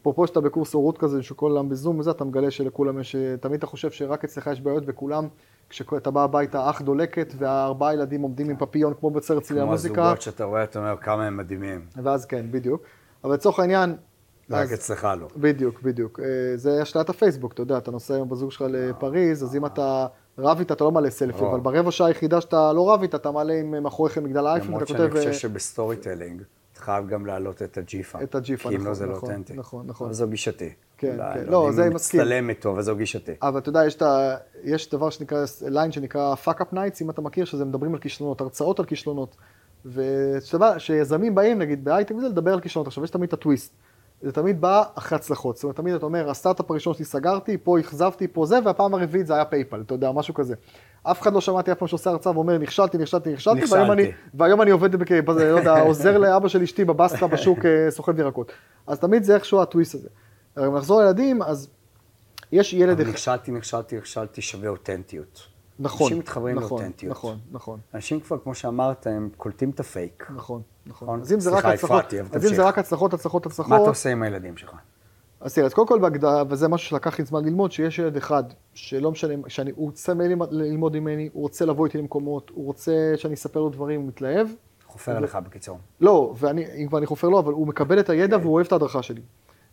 אפרופו 0.00 0.26
שאתה 0.26 0.40
בקורס 0.40 0.74
הורות 0.74 0.98
כזה, 0.98 1.22
שכולם 1.22 1.68
בזום 1.68 1.98
וזה, 1.98 2.10
אתה 2.10 2.24
מגלה 2.24 2.50
שלכולם 2.50 2.98
יש, 2.98 3.16
תמיד 3.40 3.58
אתה 3.58 3.66
חושב 3.66 3.90
שרק 3.90 4.24
אצלך 4.24 4.46
יש 4.52 4.60
בעיות 4.60 4.84
וכולם, 4.86 5.28
כשאתה 5.68 6.10
בא 6.10 6.24
הביתה, 6.24 6.70
אח 6.70 6.82
דולקת 6.82 7.32
והארבעה 7.38 7.94
ילדים 7.94 8.22
עומדים 8.22 8.50
עם 8.50 8.56
פפיון 8.56 8.94
כמו 9.00 9.10
בסרט 9.10 9.42
צלילי 9.42 9.62
כמו 9.62 9.68
המוזיקה. 9.68 10.02
הזוגות 10.02 10.22
שאתה 10.22 10.44
רואה, 10.44 10.64
אתה 10.64 10.78
אומר 10.78 10.96
כמה 10.96 11.26
הם 11.26 11.36
מדהימים. 11.36 11.80
ואז 12.02 12.26
כן, 12.26 12.46
בדיוק. 12.50 12.82
אבל 13.24 13.34
לצורך 13.34 13.58
העניין, 13.58 13.96
רק 14.50 14.72
אצלך 14.72 15.08
לא. 15.20 15.28
בדיוק, 15.36 15.82
בדיוק. 15.82 16.20
אה, 16.20 16.56
זה 16.56 16.82
השלט 16.82 17.08
הפייסבוק, 17.08 17.52
אתה 17.52 17.62
יודע, 17.62 17.78
אתה 17.78 17.90
נוסע 17.90 18.14
היום 18.14 18.28
בזוג 18.28 18.52
שלך 18.52 18.64
לפריז, 18.68 19.42
אז 19.42 19.56
אם 19.56 19.66
אתה 19.66 20.06
רב 20.38 20.58
איתה, 20.58 20.74
אתה 20.74 20.84
לא 20.84 20.92
מעלה 20.92 21.10
סלפי. 21.10 21.44
אבל 21.44 21.60
ברבע 21.60 21.90
שעה 21.90 22.06
היחידה 22.06 22.40
שאתה 22.40 22.72
לא 22.72 22.92
רב 22.92 23.02
איתה, 23.02 23.16
אתה 23.16 23.30
מעלה 23.30 23.54
עם 23.54 23.82
מאחוריכם 23.82 24.24
מגדל 24.24 24.46
האייפון, 24.46 24.68
למרות 24.68 24.82
ואתה 24.82 24.92
שאני 24.92 25.08
כותב... 25.08 25.18
חושב 25.18 25.28
אה, 25.28 25.34
שב 25.34 25.96
storytelling, 25.96 26.42
אתה 26.72 26.80
חייב 26.80 27.08
גם 27.08 27.26
להעלות 27.26 27.62
את 27.62 27.78
הג'יפה. 27.78 28.22
את 28.22 28.34
הג'יפה, 28.34 28.68
כי 28.68 28.76
אם 28.76 28.80
לא 28.80 28.84
נכון, 28.84 28.94
זה 28.94 29.06
לא 29.06 29.12
נכון, 29.12 29.30
אותנטי. 29.30 29.54
נכון, 29.54 29.86
נכון. 29.86 30.06
אבל 30.06 30.14
זו 30.14 30.28
גישתי. 30.28 30.70
כן, 30.98 31.16
כן. 31.34 31.44
לא, 31.44 31.50
לא, 31.50 31.66
אני 31.66 31.76
זה 31.76 31.84
אני 31.84 31.94
מסכים. 31.94 32.20
מצטלם 32.20 32.50
איתו, 32.50 32.70
אבל 32.70 32.82
זו 32.82 32.96
גישתי. 32.96 33.32
אבל 33.42 33.58
אתה 33.58 33.68
יודע, 33.68 33.86
יש, 33.86 33.94
את 33.94 34.02
ה... 34.02 34.36
יש 34.64 34.90
דבר 34.90 35.10
שנקרא, 35.10 35.44
ליין 35.68 35.92
שנקרא 35.92 36.34
fuck 36.44 36.60
up 36.60 36.74
nights, 36.74 37.02
אם 37.02 37.10
אתה 37.10 37.22
מכיר, 37.22 37.44
שזה 37.44 37.64
מדברים 37.64 37.94
על 37.94 38.00
כישלונות, 38.00 38.40
הרצאות 38.40 38.78
על 38.78 38.84
כישלונות. 38.84 39.36
ושיזמים 39.84 41.34
באים, 41.34 41.58
נגיד 41.58 41.84
בהייטק 41.84 42.14
וזה, 42.14 42.28
לדבר 42.28 42.52
על 42.52 42.60
כישלונות. 42.60 42.86
עכשיו, 42.86 43.04
יש 43.04 43.10
תמיד 43.10 43.28
את 43.28 43.32
הטוויסט. 43.32 43.74
זה 44.22 44.32
תמיד 44.32 44.60
בא 44.60 44.82
אחרי 44.94 45.16
הצלחות. 45.16 45.56
זאת 45.56 45.64
אומרת, 45.64 45.76
תמיד 45.76 45.94
אתה 45.94 46.06
אומר, 46.06 46.30
הסטארט-אפ 46.30 46.70
הראשון 46.70 46.94
שלי 46.94 47.04
סגרתי, 47.04 47.58
פה 47.58 47.80
אכזבתי, 47.80 48.28
פה 48.28 48.46
זה, 48.46 48.58
והפעם 48.64 48.94
הרביעית 48.94 49.26
זה 49.26 49.34
היה 49.34 49.44
PayPal, 49.44 49.80
אתה 49.80 49.94
יודע, 49.94 50.12
משהו 50.12 50.34
כזה. 50.34 50.54
אף 51.02 51.20
אחד 51.22 51.32
לא 51.32 51.40
שמעתי 51.40 51.72
אף 51.72 51.78
פעם 51.78 51.88
שעושה 51.88 52.10
הרצאה 52.10 52.32
ואומר, 52.32 52.58
נכשלתי, 52.58 52.98
נכשלתי, 52.98 53.32
נכשלתי, 53.32 53.64
והיום. 53.70 53.92
אני, 53.92 54.10
והיום 54.34 54.62
אני 54.62 54.70
עובד, 54.70 54.96
בכ... 54.96 55.12
לא 55.28 55.58
יודע, 55.58 55.80
עוזר 55.80 56.18
לאבא 56.18 56.48
של 56.48 56.62
אשתי 56.62 56.84
בבסטה 56.84 57.26
בשוק, 57.26 57.58
אה, 57.66 57.90
סוחב 57.90 58.18
ירקות. 58.18 58.52
אז 58.86 58.98
תמיד 58.98 59.24
זה 59.24 59.34
איכשהו 59.34 59.62
הטוויסט 59.62 59.94
הזה. 59.94 60.08
אם 60.58 60.76
נחזור 60.76 61.00
לילדים, 61.00 61.42
אז 61.42 61.68
יש 62.52 62.72
ילד. 62.72 63.00
נכשלתי, 63.00 63.52
נכשלתי, 63.52 63.96
נכשלתי 63.96 64.42
שווה 64.42 64.68
אותנטיות. 64.68 65.51
נכון, 65.78 66.04
אנשים 66.06 66.18
מתחברים 66.18 66.56
נכון, 66.56 66.78
לאותנטיות. 66.78 67.10
נכון, 67.10 67.38
נכון, 67.52 67.80
אנשים 67.94 68.20
כבר, 68.20 68.38
כמו 68.38 68.54
שאמרת, 68.54 69.06
הם 69.06 69.28
קולטים 69.36 69.70
את 69.70 69.80
הפייק. 69.80 70.26
נכון, 70.30 70.62
נכון. 70.86 71.06
נכון? 71.06 71.20
אז 71.20 71.32
אם 71.32 71.40
זה 71.40 71.50
רק 71.50 71.64
הצלחות, 71.64 72.14
אז 72.32 72.46
אם. 72.46 72.54
זה 72.54 72.64
רק 72.64 72.78
הצלחות, 72.78 73.14
הצלחות, 73.14 73.46
הצלחות, 73.46 73.70
מה 73.70 73.76
אתה 73.76 73.88
עושה 73.88 74.10
עם 74.10 74.22
הילדים 74.22 74.56
שלך? 74.56 74.74
אז 75.40 75.54
תראה, 75.54 75.66
אז 75.66 75.74
קודם 75.74 75.88
כל 75.88 75.98
בהגדרה, 75.98 76.42
וזה 76.48 76.68
משהו 76.68 76.88
שלקח 76.88 77.18
לי 77.18 77.24
זמן 77.24 77.44
ללמוד, 77.44 77.72
שיש 77.72 77.98
ילד 77.98 78.16
אחד, 78.16 78.44
שלא 78.74 79.10
משנה, 79.10 79.34
שאני, 79.48 79.70
הוא 79.76 79.86
רוצה 79.86 80.12
ללמוד 80.50 80.96
ממני, 80.96 81.28
הוא 81.32 81.42
רוצה 81.42 81.64
לבוא 81.64 81.86
איתי 81.86 81.98
למקומות, 81.98 82.50
הוא 82.54 82.66
רוצה 82.66 83.12
שאני 83.16 83.34
אספר 83.34 83.60
לו 83.60 83.68
דברים, 83.68 84.00
הוא 84.00 84.08
מתלהב. 84.08 84.48
חופר 84.86 85.18
לך 85.18 85.38
בקיצור. 85.46 85.78
לא, 86.00 86.34
ואני, 86.38 86.64
אם 86.82 86.88
כבר 86.88 86.98
אני 86.98 87.06
חופר 87.06 87.28
לו, 87.28 87.38
אבל 87.38 87.52
הוא 87.52 87.66
מקבל 87.66 88.00
את 88.00 88.10
הידע 88.10 88.36
והוא 88.36 88.54
אוהב 88.54 88.66
את 88.66 88.72
ההדרכה 88.72 89.02
שלי. 89.02 89.22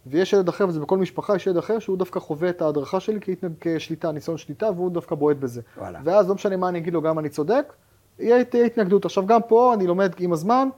ויש 0.07 0.33
ילד 0.33 0.49
אחר, 0.49 0.67
וזה 0.67 0.79
בכל 0.79 0.97
משפחה, 0.97 1.35
יש 1.35 1.47
ילד 1.47 1.57
אחר 1.57 1.79
שהוא 1.79 1.97
דווקא 1.97 2.19
חווה 2.19 2.49
את 2.49 2.61
ההדרכה 2.61 2.99
שלי 2.99 3.19
כשליטה, 3.61 4.11
ניסיון 4.11 4.37
שליטה, 4.37 4.69
והוא 4.75 4.91
דווקא 4.91 5.15
בועט 5.15 5.37
בזה. 5.37 5.61
וואלה. 5.77 5.99
ואז 6.03 6.29
לא 6.29 6.35
משנה 6.35 6.57
מה 6.57 6.69
אני 6.69 6.79
אגיד 6.79 6.93
לו, 6.93 7.01
גם 7.01 7.19
אני 7.19 7.29
צודק, 7.29 7.73
יהיה 8.19 8.43
תהיה 8.43 8.65
התנגדות. 8.65 9.05
עכשיו 9.05 9.25
גם 9.25 9.41
פה 9.47 9.73
אני 9.73 9.87
לומד 9.87 10.11
עם 10.19 10.33
הזמן, 10.33 10.69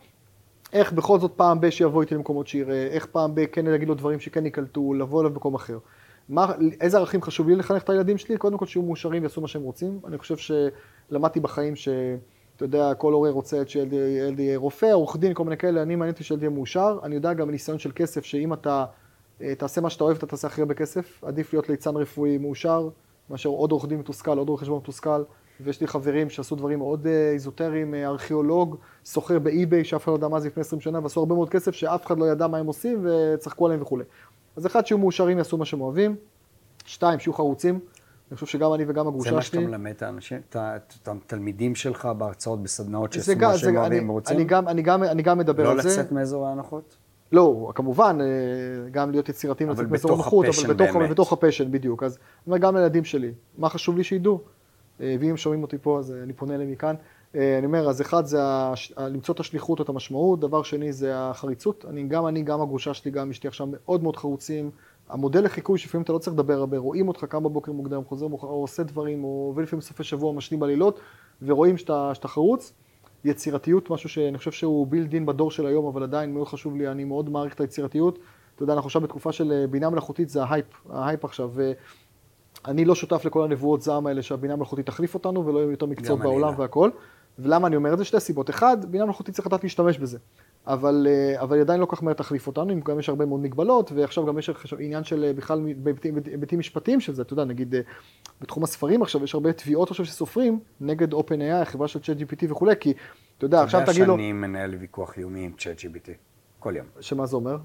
איך 0.73 0.93
בכל 0.93 1.19
זאת 1.19 1.31
פעם 1.35 1.61
ב- 1.61 1.69
שיבוא 1.69 2.01
איתי 2.01 2.15
למקומות 2.15 2.47
שיראה, 2.47 2.87
איך 2.87 3.05
פעם 3.05 3.35
ב- 3.35 3.45
כן 3.45 3.65
להגיד 3.65 3.87
לו 3.87 3.95
דברים 3.95 4.19
שכן 4.19 4.45
ייקלטו, 4.45 4.93
לבוא 4.93 5.21
אליו 5.21 5.31
במקום 5.31 5.55
אחר. 5.55 5.77
מה, 6.29 6.51
איזה 6.81 6.97
ערכים 6.97 7.21
חשוב 7.21 7.49
לי 7.49 7.55
לחנך 7.55 7.83
את 7.83 7.89
הילדים 7.89 8.17
שלי? 8.17 8.37
קודם 8.37 8.57
כל 8.57 8.65
שיהיו 8.65 8.83
מאושרים 8.83 9.21
ויעשו 9.21 9.41
מה 9.41 9.47
שהם 9.47 9.61
רוצים. 9.61 9.99
אני 10.07 10.17
חושב 10.17 10.35
שלמדתי 11.09 11.39
בחיים 11.39 11.75
ש... 11.75 11.89
אתה 12.55 12.65
יודע, 12.65 12.93
כל 12.93 13.13
הורה 13.13 13.29
רוצה 13.29 13.61
שילד 13.67 13.93
ילד 13.93 14.39
יהיה 14.39 14.57
רופא, 14.57 14.91
עורך 14.93 15.17
דין, 15.17 15.33
כל 15.33 15.43
מיני 15.43 15.57
כאלה, 15.57 15.81
אני 15.81 15.95
מעניין 15.95 16.13
אותי 16.13 16.23
שילד 16.23 16.41
יהיה 16.41 16.49
מאושר. 16.49 16.99
אני 17.03 17.15
יודע 17.15 17.33
גם 17.33 17.47
מניסיון 17.47 17.79
של 17.79 17.91
כסף, 17.95 18.25
שאם 18.25 18.53
אתה 18.53 18.85
תעשה 19.57 19.81
מה 19.81 19.89
שאתה 19.89 20.03
אוהב, 20.03 20.17
אתה 20.17 20.25
תעשה 20.27 20.47
הכי 20.47 20.61
הרבה 20.61 20.73
כסף. 20.73 21.23
עדיף 21.23 21.53
להיות 21.53 21.69
ליצן 21.69 21.95
רפואי 21.95 22.37
מאושר, 22.37 22.89
מאשר 23.29 23.49
עוד 23.49 23.71
עורך 23.71 23.85
דין 23.85 23.99
מתוסכל, 23.99 24.37
עוד 24.37 24.49
רואה 24.49 24.61
חשבון 24.61 24.77
מתוסכל. 24.77 25.23
ויש 25.63 25.81
לי 25.81 25.87
חברים 25.87 26.29
שעשו 26.29 26.55
דברים 26.55 26.79
מאוד 26.79 27.07
אה, 27.07 27.31
איזוטריים, 27.31 27.93
אה, 27.93 28.07
ארכיאולוג, 28.07 28.75
סוחר 29.05 29.39
באי-ביי, 29.39 29.83
שאף 29.85 30.03
אחד 30.03 30.11
לא 30.11 30.17
ידע 30.17 30.27
מה 30.27 30.39
זה 30.39 30.47
לפני 30.47 30.61
20 30.61 30.81
שנה, 30.81 30.99
ועשו 31.03 31.19
הרבה 31.19 31.35
מאוד 31.35 31.49
כסף 31.49 31.71
שאף 31.71 32.05
אחד 32.05 32.17
לא 32.19 32.25
ידע 32.25 32.47
מה 32.47 32.57
הם 32.57 32.65
עושים, 32.65 33.05
וצחקו 33.07 33.65
עליהם 33.65 33.81
וכולי. 33.81 34.03
אז 34.55 34.65
אחד, 34.65 34.85
שיהיו 34.85 34.97
מאושרים, 34.97 35.37
יעשו 35.37 35.57
מה 35.57 35.65
שהם 35.65 35.81
אוהבים. 35.81 36.15
שתיים, 36.85 37.19
שיהיו 37.19 37.33
חרוצים. 37.33 37.79
אני 38.31 38.35
חושב 38.35 38.47
שגם 38.47 38.73
אני 38.73 38.83
וגם 38.87 39.03
זה 39.05 39.09
הגרושה 39.09 39.31
מה 39.31 39.41
שאתה 39.41 39.57
שלי. 39.57 39.65
מלמד 39.65 39.91
את 39.91 40.01
האנשים, 40.01 40.37
את 40.49 40.55
התלמידים 41.07 41.75
שלך 41.75 42.05
בהרצאות, 42.17 42.63
בסדנאות, 42.63 43.13
זה 43.13 43.19
שעשו 43.23 43.39
מה 43.39 43.53
זה- 43.53 43.59
שהם 43.59 43.77
אוהבים 43.77 44.09
ורוצים? 44.09 44.35
אני 44.35 44.45
גם- 44.45 44.67
אני 44.67 44.81
גם- 44.81 45.03
אני 45.03 45.21
גם 45.23 45.37
מדבר 45.37 45.63
לא 45.63 45.71
על 45.71 45.81
זה. 45.81 45.89
לצאת 45.89 46.11
מאזור 46.11 46.47
הנוחות? 46.47 46.95
לא, 47.31 47.71
כמובן, 47.75 48.17
אה, 48.21 48.25
גם 48.91 49.11
להיות 49.11 49.29
יצירתיים, 49.29 49.69
לצאת 49.69 49.85
מאזור 49.91 50.11
ה 50.47 50.49
passion 50.50 50.65
אבל 50.65 50.73
בתוך, 50.73 50.95
באמת. 50.95 51.09
בתוך 51.09 51.33
ה 51.33 51.37
passion, 51.37 51.71
בדיוק. 51.71 52.03
אז 52.03 52.15
אני 52.17 52.21
אומר 52.47 52.57
גם 52.57 52.75
לילדים 52.75 53.03
שלי, 53.03 53.31
מה 53.57 53.69
חשוב 53.69 53.97
לי 53.97 54.03
שידעו? 54.03 54.39
אה, 55.01 55.15
ואם 55.19 55.29
הם 55.29 55.37
שומעים 55.37 55.61
אותי 55.63 55.77
פה, 55.81 55.99
אז 55.99 56.11
אה, 56.11 56.23
אני 56.23 56.33
פונה 56.33 56.55
אליהם 56.55 56.71
מכאן. 56.71 56.95
אני 57.35 57.65
אומר, 57.65 57.89
אז 57.89 58.01
אחד 58.01 58.25
זה 58.25 58.37
הש- 58.43 58.93
למצוא 58.97 59.33
את 59.35 59.39
השליחות 59.39 59.79
או 59.79 59.83
את 59.83 59.89
המשמעות, 59.89 60.39
דבר 60.39 60.63
שני 60.63 60.93
זה 60.93 61.11
החריצות. 61.15 61.85
אני, 61.89 62.03
גם 62.03 62.27
אני, 62.27 62.41
גם 62.41 62.61
הגרושה 62.61 62.93
שלי, 62.93 63.11
גם 63.11 63.29
אשתי 63.29 63.47
עכשיו 63.47 63.67
מאוד 63.71 64.03
מאוד 64.03 64.15
חרוצים. 64.17 64.71
המודל 65.09 65.43
לחיקוי 65.43 65.79
שלפעמים 65.79 66.03
אתה 66.03 66.13
לא 66.13 66.17
צריך 66.17 66.33
לדבר 66.33 66.53
הרבה, 66.53 66.77
רואים 66.77 67.07
אותך 67.07 67.25
קם 67.25 67.43
בבוקר 67.43 67.71
מוקדם, 67.71 68.01
חוזר 68.03 68.27
מאוחר, 68.27 68.47
או 68.47 68.53
עושה 68.61 68.83
דברים, 68.83 69.23
או 69.23 69.45
עובד 69.47 69.63
לפעמים 69.63 69.81
סופי 69.81 70.03
שבוע, 70.03 70.33
משלים 70.33 70.59
בלילות, 70.59 70.99
ורואים 71.41 71.77
שאתה, 71.77 72.11
שאתה 72.13 72.27
חרוץ. 72.27 72.73
יצירתיות, 73.25 73.89
משהו 73.89 74.09
שאני 74.09 74.37
חושב 74.37 74.51
שהוא 74.51 74.87
built-in 74.87 75.25
בדור 75.25 75.51
של 75.51 75.65
היום, 75.65 75.85
אבל 75.85 76.03
עדיין 76.03 76.33
מאוד 76.33 76.47
חשוב 76.47 76.75
לי, 76.75 76.87
אני 76.87 77.03
מאוד 77.03 77.29
מעריך 77.29 77.53
את 77.53 77.61
היצירתיות. 77.61 78.19
אתה 78.55 78.63
יודע, 78.63 78.73
אנחנו 78.73 78.87
עכשיו 78.87 79.01
בתקופה 79.01 79.31
של 79.31 79.51
אה, 79.51 79.67
בינה 79.67 79.89
מלאכותית, 79.89 80.29
זה 80.29 80.43
ההייפ, 80.43 80.65
ההייפ 80.89 81.25
עכשיו. 81.25 81.51
ואני 82.65 82.85
לא 82.85 82.95
שותף 82.95 83.25
לכל 83.25 83.43
הנבואות 83.43 83.81
זעם 83.81 84.07
האלה 84.07 84.21
שהבינה 84.21 84.53
המלאכותית 84.53 84.85
תחליף 84.85 85.13
אותנו 85.13 85.45
ולא 85.45 85.59
יהיו 85.59 85.71
יותר 85.71 85.85
מקצועות 85.85 86.21
אני 86.21 86.29
בעולם 86.29 86.53
לא. 86.53 86.59
והכל. 86.59 86.89
ולמה 87.39 87.67
אני 87.67 87.75
אומר 87.75 87.93
את 87.93 87.97
זה? 87.97 88.05
שתי 88.05 88.19
סיבות. 88.19 88.49
אחד, 88.49 88.91
בינה 88.91 89.05
מלאכותית 89.05 89.35
צריך 89.35 89.47
לדעת 89.47 89.63
להשתמש 89.63 89.97
בזה. 89.97 90.17
אבל, 90.67 91.07
אה, 91.09 91.41
אבל 91.41 91.55
היא 91.55 91.61
עדיין 91.61 91.79
לא 91.79 91.85
כל 91.85 91.95
כך 91.95 92.03
מהר 92.03 92.13
תחליף 92.13 92.47
אותנו, 92.47 92.81
גם 92.81 92.99
יש 92.99 93.09
הרבה 93.09 93.25
מאוד 93.25 93.39
מגבלות, 93.39 93.91
ועכשיו 93.91 94.25
גם 94.25 94.39
יש 94.39 94.49
עכשיו 94.49 94.79
עניין 94.79 95.03
של 95.03 95.23
אה, 95.23 95.33
בכלל 95.33 95.65
היבטים 96.25 96.59
משפטיים 96.59 96.99
של 96.99 97.13
זה, 97.13 97.21
אתה 97.21 97.33
יודע, 97.33 97.43
נגיד 97.43 97.75
אה, 97.75 97.81
בתחום 98.41 98.63
הספרים 98.63 99.01
עכשיו, 99.01 99.23
יש 99.23 99.33
הרבה 99.33 99.53
תביעות 99.53 99.89
עכשיו 99.89 100.05
של 100.05 100.11
סופרים 100.11 100.59
נגד 100.81 101.13
OpenAI, 101.13 101.61
החברה 101.61 101.87
של 101.87 101.99
ChatGPT 101.99 102.51
וכולי, 102.51 102.75
כי 102.79 102.93
אתה 103.37 103.45
יודע, 103.45 103.61
עכשיו 103.63 103.83
אתה 103.83 103.91
תגיד 103.91 104.01
יודע 104.01 104.13
לו, 104.13 104.17
שאני 104.17 104.33
מנהל 104.33 104.75
ויכוח 104.75 105.17
לאומי 105.17 105.45
עם 105.45 105.51
ChatGPT, 105.57 106.09
כל 106.59 106.73
יום. 106.77 106.87
שמה 106.99 107.25
זה 107.25 107.35
אומר? 107.35 107.57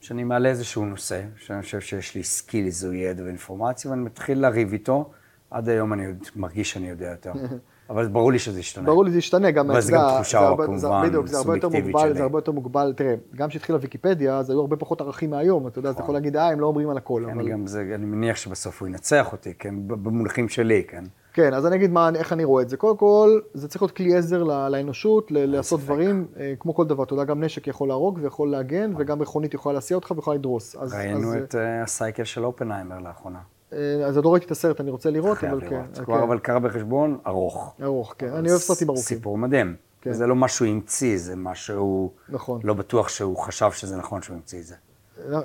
שאני 0.00 0.24
מעלה 0.24 0.48
איזשהו 0.48 0.86
נושא, 0.86 1.22
שאני 1.36 1.62
חושב 1.62 1.80
שיש 1.80 2.14
לי 2.14 2.24
skill, 2.24 2.70
זו 2.70 2.94
ידע 2.94 3.24
ואינפורמציה, 3.24 3.90
ואני 3.90 4.02
מתחיל 4.02 4.38
לריב 4.38 4.72
איתו, 4.72 5.10
עד 5.50 5.68
היום 5.68 5.92
אני 5.92 6.06
מרגיש 6.36 6.72
שאני 6.72 6.90
יודע 6.90 7.10
יותר. 7.10 7.32
אבל 7.92 8.08
ברור 8.08 8.32
לי 8.32 8.38
שזה 8.38 8.60
ישתנה. 8.60 8.86
ברור 8.86 9.04
לי 9.04 9.10
זה 9.10 9.18
ישתנה, 9.18 9.50
גם... 9.50 9.70
אבל 9.70 9.80
זה 9.80 9.92
גם 9.92 10.00
תחושה, 10.14 10.38
הרבה- 10.38 10.66
כמובן, 10.66 11.06
בדיוק, 11.06 11.26
זה 11.26 11.38
הרבה 11.38 11.54
יותר 11.56 11.66
סובייקטיבית 11.68 11.94
מוגבל, 11.94 12.08
שלי. 12.08 12.18
זה 12.18 12.22
הרבה 12.22 12.38
יותר 12.38 12.52
מוגבל, 12.52 12.92
תראה, 12.96 13.14
גם 13.34 13.48
כשהתחילה 13.48 13.78
ויקיפדיה, 13.80 14.38
אז 14.38 14.50
היו 14.50 14.60
הרבה 14.60 14.76
פחות 14.76 15.00
ערכים 15.00 15.30
מהיום, 15.30 15.66
אתה 15.66 15.78
יודע, 15.78 15.90
אתה 15.90 16.00
יכול 16.02 16.14
להגיד, 16.14 16.36
אה, 16.36 16.48
הם 16.48 16.60
לא 16.60 16.66
אומרים 16.66 16.90
על 16.90 16.96
הכל, 16.96 17.24
אבל... 17.24 17.32
אני 17.32 17.50
גם 17.50 17.64
אני 17.94 18.06
מניח 18.06 18.36
שבסוף 18.36 18.80
הוא 18.80 18.88
ינצח 18.88 19.32
אותי, 19.32 19.54
כן, 19.58 19.74
במונחים 19.86 20.48
שלי, 20.48 20.82
כן. 20.88 21.04
כן, 21.34 21.54
אז 21.54 21.66
אני 21.66 21.76
אגיד 21.76 21.90
מה, 21.90 22.10
איך 22.14 22.32
אני 22.32 22.44
רואה 22.44 22.62
את 22.62 22.68
זה. 22.68 22.76
קודם 22.76 22.96
כל, 22.96 23.40
זה 23.54 23.68
צריך 23.68 23.82
להיות 23.82 23.96
כלי 23.96 24.16
עזר 24.16 24.42
לאנושות, 24.42 25.30
לעשות. 25.30 25.80
דברים, 25.80 26.26
אה, 26.40 26.52
כמו 26.58 26.74
כל 26.74 26.86
דבר, 26.86 27.02
אתה 27.02 27.12
יודע, 27.14 27.24
גם 27.24 27.44
נשק 27.44 27.66
יכול 27.66 27.88
להרוג 27.88 28.18
ויכול 28.22 28.50
להגן, 28.50 28.92
וגם 28.98 29.18
מכונית 29.18 29.54
יכולה 29.54 29.74
להסיע 29.74 29.94
אותך 29.94 30.10
ויכולה 30.16 30.36
לדרוס. 30.36 30.76
ראינו 30.92 31.36
את 31.38 31.54
אה, 31.54 31.82
הסייקל 31.82 32.24
של 32.24 32.44
אופנהיימר 32.44 32.98
לאחרונה. 32.98 33.38
אה, 33.72 34.06
אז 34.06 34.16
עוד 34.16 34.24
לא 34.24 34.32
ראיתי 34.32 34.46
את 34.46 34.50
הסרט, 34.50 34.80
אני 34.80 34.90
רוצה 34.90 35.10
לראות, 35.10 35.44
אבל 35.44 35.60
כן. 35.60 35.66
לראות. 35.66 35.98
אה, 35.98 36.04
כבר 36.04 36.16
כן. 36.16 36.22
אבל 36.22 36.38
קרה 36.38 36.58
בחשבון, 36.58 37.18
ארוך. 37.26 37.74
ארוך, 37.82 38.14
כן. 38.18 38.32
אני 38.32 38.50
אוהב 38.50 38.60
סרטים 38.60 38.88
ארוכים. 38.88 39.04
סיפור 39.04 39.38
מדהים. 39.38 39.76
כן. 40.00 40.12
זה 40.12 40.26
לא 40.26 40.36
משהו 40.36 40.66
המציא, 40.66 41.18
זה 41.18 41.36
משהו... 41.36 42.12
נכון. 42.28 42.60
לא 42.64 42.74
בטוח 42.74 43.08
שהוא 43.08 43.36
חשב 43.36 43.72
שזה 43.72 43.96
נכון 43.96 44.22
שהוא 44.22 44.36
המציא 44.36 44.60
את 44.60 44.64
זה. 44.64 44.74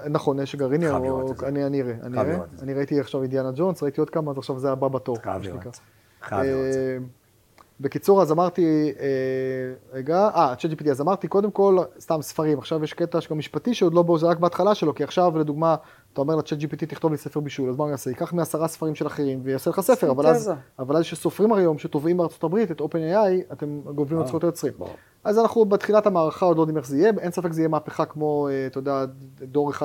נכון, 0.09 0.39
נשק 0.39 0.59
גרעיני, 0.59 0.89
או-. 0.89 1.33
אני 1.43 1.65
אני 1.65 1.81
אראה, 1.81 1.93
אני 2.03 2.19
אראה. 2.19 2.37
אני 2.61 2.73
ראיתי 2.73 2.99
עכשיו 2.99 3.21
אינדיאנה 3.21 3.51
ג'ונס, 3.55 3.83
ראיתי 3.83 4.01
עוד 4.01 4.09
כמה, 4.09 4.31
אז 4.31 4.37
עכשיו 4.37 4.59
זה 4.59 4.71
הבא 4.71 4.87
בתור. 4.87 5.17
חייב 5.17 5.41
מה. 5.41 5.47
לראות. 5.47 5.79
חייב 6.21 6.45
לראות. 6.45 6.75
אה, 6.75 6.97
בקיצור, 7.79 8.21
אז 8.21 8.31
אמרתי, 8.31 8.93
אה, 8.99 9.07
רגע, 9.93 10.29
אה, 10.35 10.55
צ'אט 10.55 10.71
GPT, 10.71 10.89
אז 10.91 11.01
אמרתי, 11.01 11.27
קודם 11.27 11.51
כל, 11.51 11.77
סתם 11.99 12.21
ספרים, 12.21 12.59
עכשיו 12.59 12.83
יש 12.83 12.93
קטע 12.93 13.21
שגם 13.21 13.37
משפטי 13.37 13.73
שעוד 13.73 13.93
לא 13.93 14.01
בו, 14.01 14.17
זה 14.17 14.27
רק 14.27 14.39
בהתחלה 14.39 14.75
שלו, 14.75 14.95
כי 14.95 15.03
עכשיו, 15.03 15.37
לדוגמה, 15.37 15.75
אתה 16.17 16.21
אומר 16.23 16.35
לצ'אט 16.35 16.57
GPT, 16.59 16.85
תכתוב 16.87 17.11
לי 17.11 17.17
ספר 17.17 17.39
בישול, 17.39 17.69
אז 17.69 17.75
מה 17.77 17.83
הוא 17.83 17.91
יעשה? 17.91 18.09
ייקח 18.09 18.33
מעשרה 18.33 18.67
ספרים 18.67 18.95
של 18.95 19.07
אחרים 19.07 19.39
ויעשה 19.43 19.69
לך 19.69 19.79
ספר, 19.79 20.11
אבל 20.11 20.27
אז. 20.27 20.51
אבל 20.79 20.97
אז 20.97 21.05
שסופרים 21.05 21.53
היום, 21.53 21.77
שתובעים 21.77 22.17
בארצות 22.17 22.43
הברית 22.43 22.71
את 22.71 22.81
OpenAI, 22.81 23.53
אתם 23.53 23.81
גובים 23.95 24.21
את 24.21 24.27
זכויות 24.27 24.43
היוצרים. 24.43 24.73
אז 25.23 25.39
אנחנו 25.39 25.65
בתחילת 25.65 26.07
המערכה 26.07 26.45
עוד 26.45 26.57
לא 26.57 26.61
יודעים 26.61 26.77
איך 26.77 26.87
זה 26.87 26.97
יהיה, 26.97 27.11
אין 27.19 27.31
ספק 27.31 27.51
זה 27.51 27.61
יהיה 27.61 27.67
מהפכה 27.69 28.05
כמו, 28.05 28.47
אה, 28.51 28.67
אתה 28.67 28.77
יודע, 28.77 29.05
דור 29.41 29.71
1.0 29.71 29.81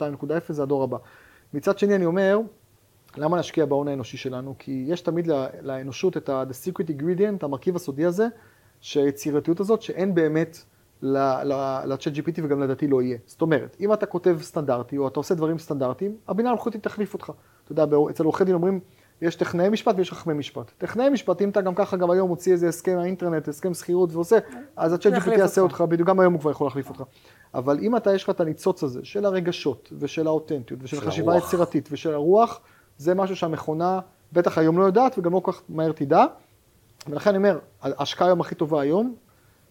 ו-2.0, 0.00 0.32
זה 0.52 0.62
הדור 0.62 0.82
הבא. 0.84 0.96
מצד 1.54 1.78
שני, 1.78 1.94
אני 1.94 2.06
אומר, 2.06 2.38
למה 3.16 3.36
להשקיע 3.36 3.66
בהון 3.66 3.88
האנושי 3.88 4.16
שלנו? 4.16 4.54
כי 4.58 4.84
יש 4.88 5.00
תמיד 5.00 5.26
לא- 5.26 5.44
לאנושות 5.62 6.16
את 6.16 6.28
ה- 6.28 6.44
the 6.50 6.72
secret 6.72 6.84
ingredient, 6.86 7.38
המרכיב 7.44 7.76
הסודי 7.76 8.04
הזה, 8.04 8.26
שהיצירתיות 8.80 9.60
הזאת, 9.60 9.82
שאין 9.82 10.14
באמת 10.14 10.58
ל-chat 11.02 12.16
GPT 12.16 12.40
וגם 12.42 12.62
לדעתי 12.62 12.88
לא 12.88 13.02
יהיה. 13.02 13.18
זאת 13.26 13.42
אומרת, 13.42 13.76
אם 13.80 13.92
אתה 13.92 14.06
כותב 14.06 14.38
סטנדרטי, 14.42 14.98
או 14.98 15.08
אתה 15.08 15.20
עושה 15.20 15.34
דברים 15.34 15.58
סטנדרטיים, 15.58 16.16
הבינה 16.28 16.48
המלאכותית 16.48 16.82
תחליף 16.82 17.14
אותך. 17.14 17.32
אתה 17.64 17.72
יודע, 17.72 17.96
אצל 18.10 18.24
עורכי 18.24 18.44
דין 18.44 18.54
אומרים, 18.54 18.80
יש 19.22 19.34
טכנאי 19.34 19.68
משפט 19.68 19.94
ויש 19.98 20.12
חכמי 20.12 20.34
משפט. 20.34 20.70
טכנאי 20.78 21.08
משפט, 21.08 21.42
אם 21.42 21.48
אתה 21.48 21.60
גם 21.60 21.74
ככה 21.74 21.96
גם 21.96 22.10
היום 22.10 22.28
מוציא 22.28 22.52
איזה 22.52 22.68
הסכם 22.68 22.96
מהאינטרנט, 22.96 23.48
הסכם 23.48 23.74
שכירות 23.74 24.12
ועושה, 24.12 24.38
אז 24.76 24.92
ה-chat 24.92 25.18
GPT 25.18 25.38
יעשה 25.38 25.60
אותך. 25.60 25.80
בדיוק 25.80 26.08
גם 26.08 26.20
היום 26.20 26.32
הוא 26.32 26.40
כבר 26.40 26.50
יכול 26.50 26.66
להחליף 26.66 26.88
אותך. 26.88 27.02
אבל 27.54 27.78
אם 27.78 27.96
אתה, 27.96 28.14
יש 28.14 28.24
לך 28.24 28.30
את 28.30 28.40
הניצוץ 28.40 28.82
הזה 28.82 29.00
של 29.02 29.24
הרגשות 29.24 29.92
ושל 29.98 30.26
האותנטיות 30.26 30.80
ושל 30.82 30.96
הרוח. 30.96 31.34
היצירתית 31.34 31.88
ושל 31.92 32.14
הרוח, 32.14 32.60
זה 32.98 33.14
משהו 33.14 33.36
שהמכונה 33.36 34.00
בטח 34.32 34.58
היום 34.58 34.78
לא 34.78 34.84
יודעת 34.84 35.18
וגם 35.18 35.32
לא 35.32 35.40
כל 35.40 35.52
כך 35.52 35.62
מהר 35.68 35.92
תדע. 35.92 36.24
ולכן 37.08 37.30
אני 37.30 37.38
אומר, 37.38 37.58
ההשקעה 37.82 38.28
היום 38.28 38.40
הכי 38.40 38.54
טובה 38.54 38.80
היום, 38.80 39.14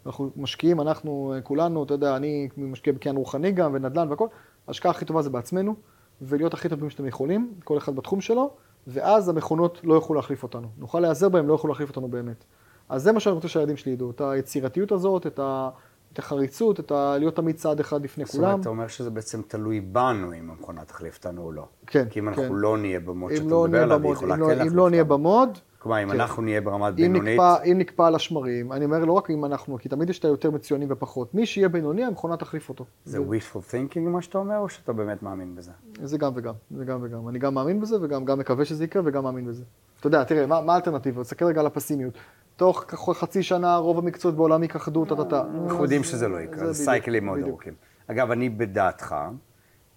אנחנו 0.07 0.29
משקיעים, 0.35 0.81
אנחנו 0.81 1.33
אה, 1.35 1.41
כולנו, 1.41 1.83
אתה 1.83 1.93
יודע, 1.93 2.15
אני 2.15 2.49
משקיע 2.57 2.93
בקניין 2.93 3.17
רוחני 3.17 3.51
גם 3.51 3.71
ונדל"ן 3.73 4.09
והכל, 4.09 4.27
ההשקעה 4.67 4.91
הכי 4.91 5.05
טובה 5.05 5.21
זה 5.21 5.29
בעצמנו, 5.29 5.75
ולהיות 6.21 6.53
הכי 6.53 6.69
טובים 6.69 6.89
שאתם 6.89 7.07
יכולים, 7.07 7.53
כל 7.63 7.77
אחד 7.77 7.95
בתחום 7.95 8.21
שלו, 8.21 8.49
ואז 8.87 9.29
המכונות 9.29 9.81
לא 9.83 9.93
יוכלו 9.93 10.15
להחליף 10.15 10.43
אותנו. 10.43 10.67
נוכל 10.77 10.99
להיעזר 10.99 11.29
בהם, 11.29 11.47
לא 11.47 11.53
יוכלו 11.53 11.69
להחליף 11.69 11.89
אותנו 11.89 12.07
באמת. 12.07 12.43
אז 12.89 13.03
זה 13.03 13.11
מה 13.11 13.19
שאני 13.19 13.35
רוצה 13.35 13.47
שהילדים 13.47 13.77
שלי 13.77 13.91
ידעו, 13.91 14.11
את 14.11 14.21
היצירתיות 14.21 14.91
הזאת, 14.91 15.27
את, 15.27 15.39
ה... 15.39 15.69
את 16.13 16.19
החריצות, 16.19 16.79
את 16.79 16.91
ה... 16.91 17.15
להיות 17.17 17.35
תמיד 17.35 17.55
צעד 17.55 17.79
אחד 17.79 18.03
לפני 18.03 18.25
זאת 18.25 18.35
אומרת, 18.35 18.49
כולם. 18.49 18.61
אתה 18.61 18.69
אומר 18.69 18.87
שזה 18.87 19.09
בעצם 19.09 19.41
תלוי 19.47 19.81
בנו 19.81 20.33
אם 20.33 20.49
המכונה 20.49 20.85
תחליף 20.85 21.17
אותנו 21.17 21.41
או 21.41 21.51
לא. 21.51 21.65
כן, 21.87 22.07
כי 22.09 22.19
אם 22.19 22.33
כן. 22.33 22.41
אנחנו 22.41 22.55
לא 22.55 22.77
נהיה 22.77 22.99
במוד 22.99 23.31
שאתה 23.35 23.43
לא 23.49 23.63
מדבר 23.63 23.67
נהיה 23.67 23.83
עליו, 23.83 24.03
היא 24.03 24.11
יכולה 24.13 24.35
כן 24.35 24.39
לא- 24.41 24.47
להחליף 24.47 24.71
אם 24.71 24.77
לא 24.77 24.89
נהיה 24.89 25.01
אותנו. 25.01 25.17
במוד, 25.17 25.57
כלומר, 25.79 26.03
אם 26.03 26.09
כן. 26.09 26.19
אנחנו 26.19 26.41
נהיה 26.43 26.61
ברמת 26.61 26.91
אם 26.91 26.95
בינונית, 26.95 27.33
נקפא, 27.33 27.63
אם 27.71 27.77
נקפא 27.77 28.03
על 28.03 28.15
השמרים, 28.15 28.71
אני 28.71 28.85
אומר 28.85 29.05
לא 29.05 29.11
רק 29.13 29.29
אם 29.29 29.45
אנחנו, 29.45 29.77
כי 29.77 29.89
תמיד 29.89 30.09
יש 30.09 30.19
את 30.19 30.25
היותר 30.25 30.51
מצוינים 30.51 30.87
ופחות. 30.91 31.35
מי 31.35 31.45
שיהיה 31.45 31.69
בינוני, 31.69 32.03
המכונה 32.03 32.37
תחליף 32.37 32.69
אותו. 32.69 32.85
זה 33.05 33.17
wishful 33.19 33.57
thinking 33.71 33.99
מה 33.99 34.21
שאתה 34.21 34.37
אומר, 34.37 34.57
או 34.57 34.69
שאתה 34.69 34.93
באמת 34.93 35.23
מאמין 35.23 35.55
בזה? 35.55 35.71
זה 36.03 36.17
גם 36.17 36.31
וגם, 36.35 36.53
זה 36.71 36.85
גם 36.85 36.99
וגם. 37.03 37.29
אני 37.29 37.39
גם 37.39 37.53
מאמין 37.53 37.81
בזה 37.81 37.97
וגם 38.01 38.25
גם 38.25 38.39
מקווה 38.39 38.65
שזה 38.65 38.83
יקרה 38.83 39.01
וגם 39.05 39.23
מאמין 39.23 39.45
בזה. 39.47 39.63
אתה 39.99 40.07
יודע, 40.07 40.23
תראה, 40.23 40.45
מה, 40.45 40.61
מה 40.61 40.73
האלטרנטיבה? 40.73 41.23
תסתכל 41.23 41.45
רגע 41.45 41.59
על 41.59 41.65
הפסימיות. 41.65 42.13
תוך 42.55 42.85
חצי 43.13 43.43
שנה 43.43 43.75
רוב 43.75 43.97
המקצועות 43.97 44.35
בעולם 44.35 44.63
ייכחדו, 44.63 45.05
טה-טה-טה. 45.05 45.43
אנחנו 45.63 45.83
יודעים 45.83 46.03
שזה 46.03 46.27
לא 46.27 46.41
יקרה, 46.41 46.73
זה 46.73 46.85
סייקלים 46.85 47.25
מאוד. 47.25 47.39
ארוכים. 47.39 47.73
אגב, 48.07 48.31
אני 48.31 48.49
בדעתך, 48.49 49.15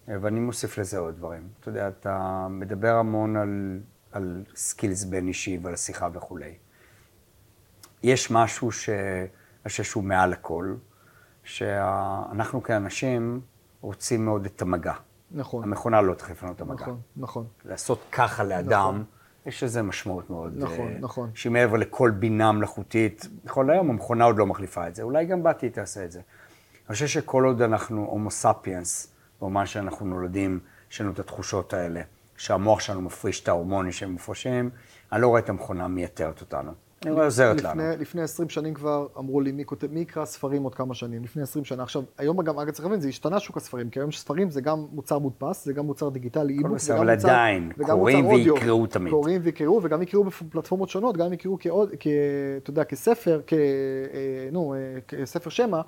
ואני 0.09 0.41
מוסיף 0.41 0.79
לזה 0.79 0.99
עוד 0.99 1.17
דברים. 1.17 1.49
אתה 1.61 1.69
יודע, 1.69 1.89
אתה 1.89 2.47
מדבר 2.51 2.95
המון 2.95 3.37
על, 3.37 3.81
על 4.13 4.43
סקילס 4.55 5.05
בין 5.05 5.29
אישי 5.29 5.59
ועל 5.63 5.77
שיחה 5.77 6.09
וכולי. 6.13 6.55
יש 8.03 8.31
משהו 8.31 8.71
חושב 9.63 9.83
שהוא 9.83 10.05
מעל 10.05 10.33
הכל, 10.33 10.75
שאנחנו 11.45 12.63
כאנשים 12.63 13.41
רוצים 13.81 14.25
מאוד 14.25 14.45
את 14.45 14.63
המגע. 14.63 14.93
נכון. 15.31 15.65
המכונה 15.65 16.01
לא 16.01 16.15
תחליף 16.15 16.43
לנו 16.43 16.53
את 16.53 16.61
המגע. 16.61 16.83
נכון, 16.83 17.01
נכון. 17.17 17.47
לעשות 17.65 18.03
ככה 18.13 18.45
לאדם, 18.45 19.05
יש 19.51 19.63
לזה 19.63 19.83
משמעות 19.83 20.31
מאוד. 20.31 20.53
נכון, 20.57 20.89
אה, 20.89 20.99
נכון. 21.01 21.31
שהיא 21.35 21.53
מעבר 21.53 21.77
לכל 21.77 22.11
בינה 22.11 22.53
מלאכותית. 22.53 23.29
נכון 23.45 23.67
להיום 23.67 23.91
המכונה 23.91 24.25
עוד 24.25 24.39
לא 24.39 24.47
מחליפה 24.47 24.89
את 24.89 24.95
זה, 24.95 25.03
אולי 25.03 25.25
גם 25.25 25.43
בעתיד 25.43 25.73
תעשה 25.73 26.05
את 26.05 26.13
זה. 26.13 26.21
אני 26.89 26.95
חושב 26.95 27.07
שכל 27.07 27.45
עוד 27.45 27.63
אנחנו 27.63 28.05
הומו 28.05 28.31
ספיאנס, 28.31 29.13
במובן 29.41 29.67
שאנחנו 29.67 30.07
נולדים, 30.07 30.61
יש 30.91 31.01
לנו 31.01 31.13
את 31.13 31.19
התחושות 31.19 31.73
האלה, 31.73 32.01
שהמוח 32.37 32.81
שלנו 32.81 33.01
מפריש 33.01 33.43
את 33.43 33.49
ההורמונים 33.49 33.93
שהם 33.93 34.11
מופרשים, 34.11 34.71
אני 35.13 35.23
לא 35.23 35.29
רואה 35.29 35.41
את 35.41 35.49
המכונה 35.49 35.89
מייתרת 35.89 36.41
אותנו. 36.41 36.73
היא 37.05 37.13
לא 37.13 37.27
עוזרת 37.27 37.57
לפני, 37.57 37.83
לנו. 37.83 38.01
לפני 38.01 38.23
20 38.23 38.49
שנים 38.49 38.75
כבר 38.75 39.07
אמרו 39.19 39.41
לי, 39.41 39.53
מי, 39.53 39.65
כותב, 39.65 39.87
מי 39.93 40.01
יקרא 40.01 40.25
ספרים 40.25 40.63
עוד 40.63 40.75
כמה 40.75 40.95
שנים? 40.95 41.23
לפני 41.23 41.43
20 41.43 41.65
שנה. 41.65 41.83
עכשיו, 41.83 42.03
היום 42.19 42.43
גם, 42.43 42.59
אגב, 42.59 42.71
צריך 42.71 42.85
להבין, 42.85 43.01
זה 43.01 43.09
השתנה 43.09 43.41
שוק 43.41 43.57
הספרים, 43.57 43.91
כי 43.91 44.01
היום 44.01 44.13
ספרים 44.13 44.51
זה 44.51 44.61
גם 44.61 44.87
מוצר 44.93 45.19
מודפס, 45.19 45.65
זה 45.65 45.73
גם 45.73 45.87
מוצר 45.87 46.09
דיגיטלי, 46.09 46.53
איבוק, 46.53 46.79
וגם 46.89 46.97
אבל 46.97 47.15
מוצר, 47.15 47.29
עדיין, 47.29 47.73
קוראים. 47.87 48.27
ויקראו 48.27 48.87
תמיד. 48.87 49.13
קוראים 49.13 49.41
ויקראו, 49.45 49.81
וגם 49.83 50.03
יקראו 50.03 50.25
בפלטפורמות 50.25 50.89
שונות, 50.89 51.17
גם 51.17 51.33
יקראו 51.33 51.57
כעוד, 51.61 51.91
כ... 52.01 52.07
אתה 52.63 52.71
יודע, 52.71 52.85
כספר, 52.85 53.41
כ... 53.47 53.53
אה, 53.53 53.59
נו, 54.53 54.75
אה, 54.75 55.01
כספר 55.09 55.51
שמע, 55.51 55.81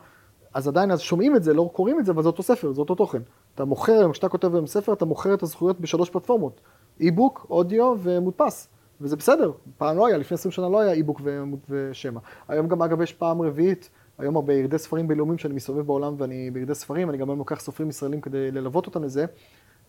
אז 0.54 0.68
עדיין 0.68 0.90
אז 0.90 1.00
שומעים 1.00 1.36
את 1.36 1.42
זה, 1.42 1.54
לא 1.54 1.70
קוראים 1.72 2.00
את 2.00 2.06
זה, 2.06 2.12
אבל 2.12 2.22
זה 2.22 2.28
אותו 2.28 2.42
ספר, 2.42 2.72
זה 2.72 2.80
אותו 2.80 2.94
תוכן. 2.94 3.22
אתה 3.54 3.64
מוכר, 3.64 4.12
כשאתה 4.12 4.28
כותב 4.28 4.54
היום 4.54 4.66
ספר, 4.66 4.92
אתה 4.92 5.04
מוכר 5.04 5.34
את 5.34 5.42
הזכויות 5.42 5.80
בשלוש 5.80 6.10
פלטפורמות, 6.10 6.60
איבוק, 7.00 7.46
אודיו 7.50 7.94
ומודפס. 8.02 8.68
וזה 9.02 9.16
בסדר, 9.16 9.52
פעם 9.78 9.96
לא 9.96 10.06
היה, 10.06 10.18
לפני 10.18 10.34
20 10.34 10.52
שנה 10.52 10.68
לא 10.68 10.80
היה 10.80 10.92
איבוק 10.92 11.20
ושמע. 11.68 12.20
היום 12.48 12.68
גם 12.68 12.82
אגב 12.82 13.00
יש 13.00 13.12
פעם 13.12 13.42
רביעית, 13.42 13.90
היום 14.18 14.46
בירידי 14.46 14.78
ספרים 14.78 15.08
בינלאומיים 15.08 15.38
שאני 15.38 15.54
מסתובב 15.54 15.86
בעולם 15.86 16.14
ואני 16.18 16.50
בירידי 16.50 16.74
ספרים, 16.74 17.10
אני 17.10 17.18
גם 17.18 17.28
היום 17.28 17.38
לוקח 17.38 17.60
סופרים 17.60 17.88
ישראלים 17.88 18.20
כדי 18.20 18.50
ללוות 18.50 18.86
אותם 18.86 19.04
לזה, 19.04 19.24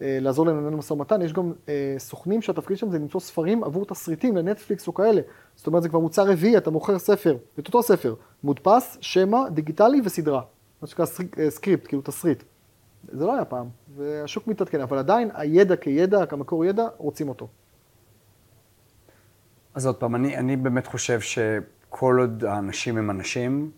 אה, 0.01 0.17
לעזור 0.21 0.45
להם 0.45 0.57
לנהל 0.57 0.75
משא 0.75 0.93
ומתן, 0.93 1.21
יש 1.21 1.33
גם 1.33 1.53
אה, 1.69 1.95
סוכנים 1.97 2.41
שהתפקיד 2.41 2.77
שלהם 2.77 2.91
זה 2.91 2.99
למצוא 2.99 3.19
ספרים 3.19 3.63
עבור 3.63 3.85
תסריטים 3.85 4.37
לנטפליקס 4.37 4.87
או 4.87 4.93
כאלה. 4.93 5.21
זאת 5.55 5.67
אומרת 5.67 5.83
זה 5.83 5.89
כבר 5.89 5.99
מוצר 5.99 6.27
רביעי, 6.27 6.57
אתה 6.57 6.71
מוכר 6.71 6.99
ספר, 6.99 7.37
את 7.59 7.67
אותו 7.67 7.83
ספר, 7.83 8.15
מודפס, 8.43 8.97
שמע, 9.01 9.49
דיגיטלי 9.49 10.01
וסדרה. 10.05 10.41
מה 10.81 10.87
שנקרא 10.87 11.05
אה, 11.39 11.49
סקריפט, 11.49 11.87
כאילו 11.87 12.01
תסריט. 12.01 12.43
זה 13.11 13.25
לא 13.25 13.33
היה 13.33 13.45
פעם, 13.45 13.67
והשוק 13.95 14.47
מתעדכן, 14.47 14.81
אבל 14.81 14.97
עדיין 14.97 15.29
הידע 15.33 15.75
כידע, 15.75 16.25
כמקור 16.25 16.65
ידע, 16.65 16.87
רוצים 16.97 17.29
אותו. 17.29 17.47
אז 19.75 19.85
עוד 19.85 19.95
פעם, 19.95 20.15
אני, 20.15 20.37
אני 20.37 20.57
באמת 20.57 20.87
חושב 20.87 21.19
שכל 21.19 22.17
עוד 22.19 22.45
האנשים 22.45 22.97
הם 22.97 23.09
אנשים, 23.09 23.71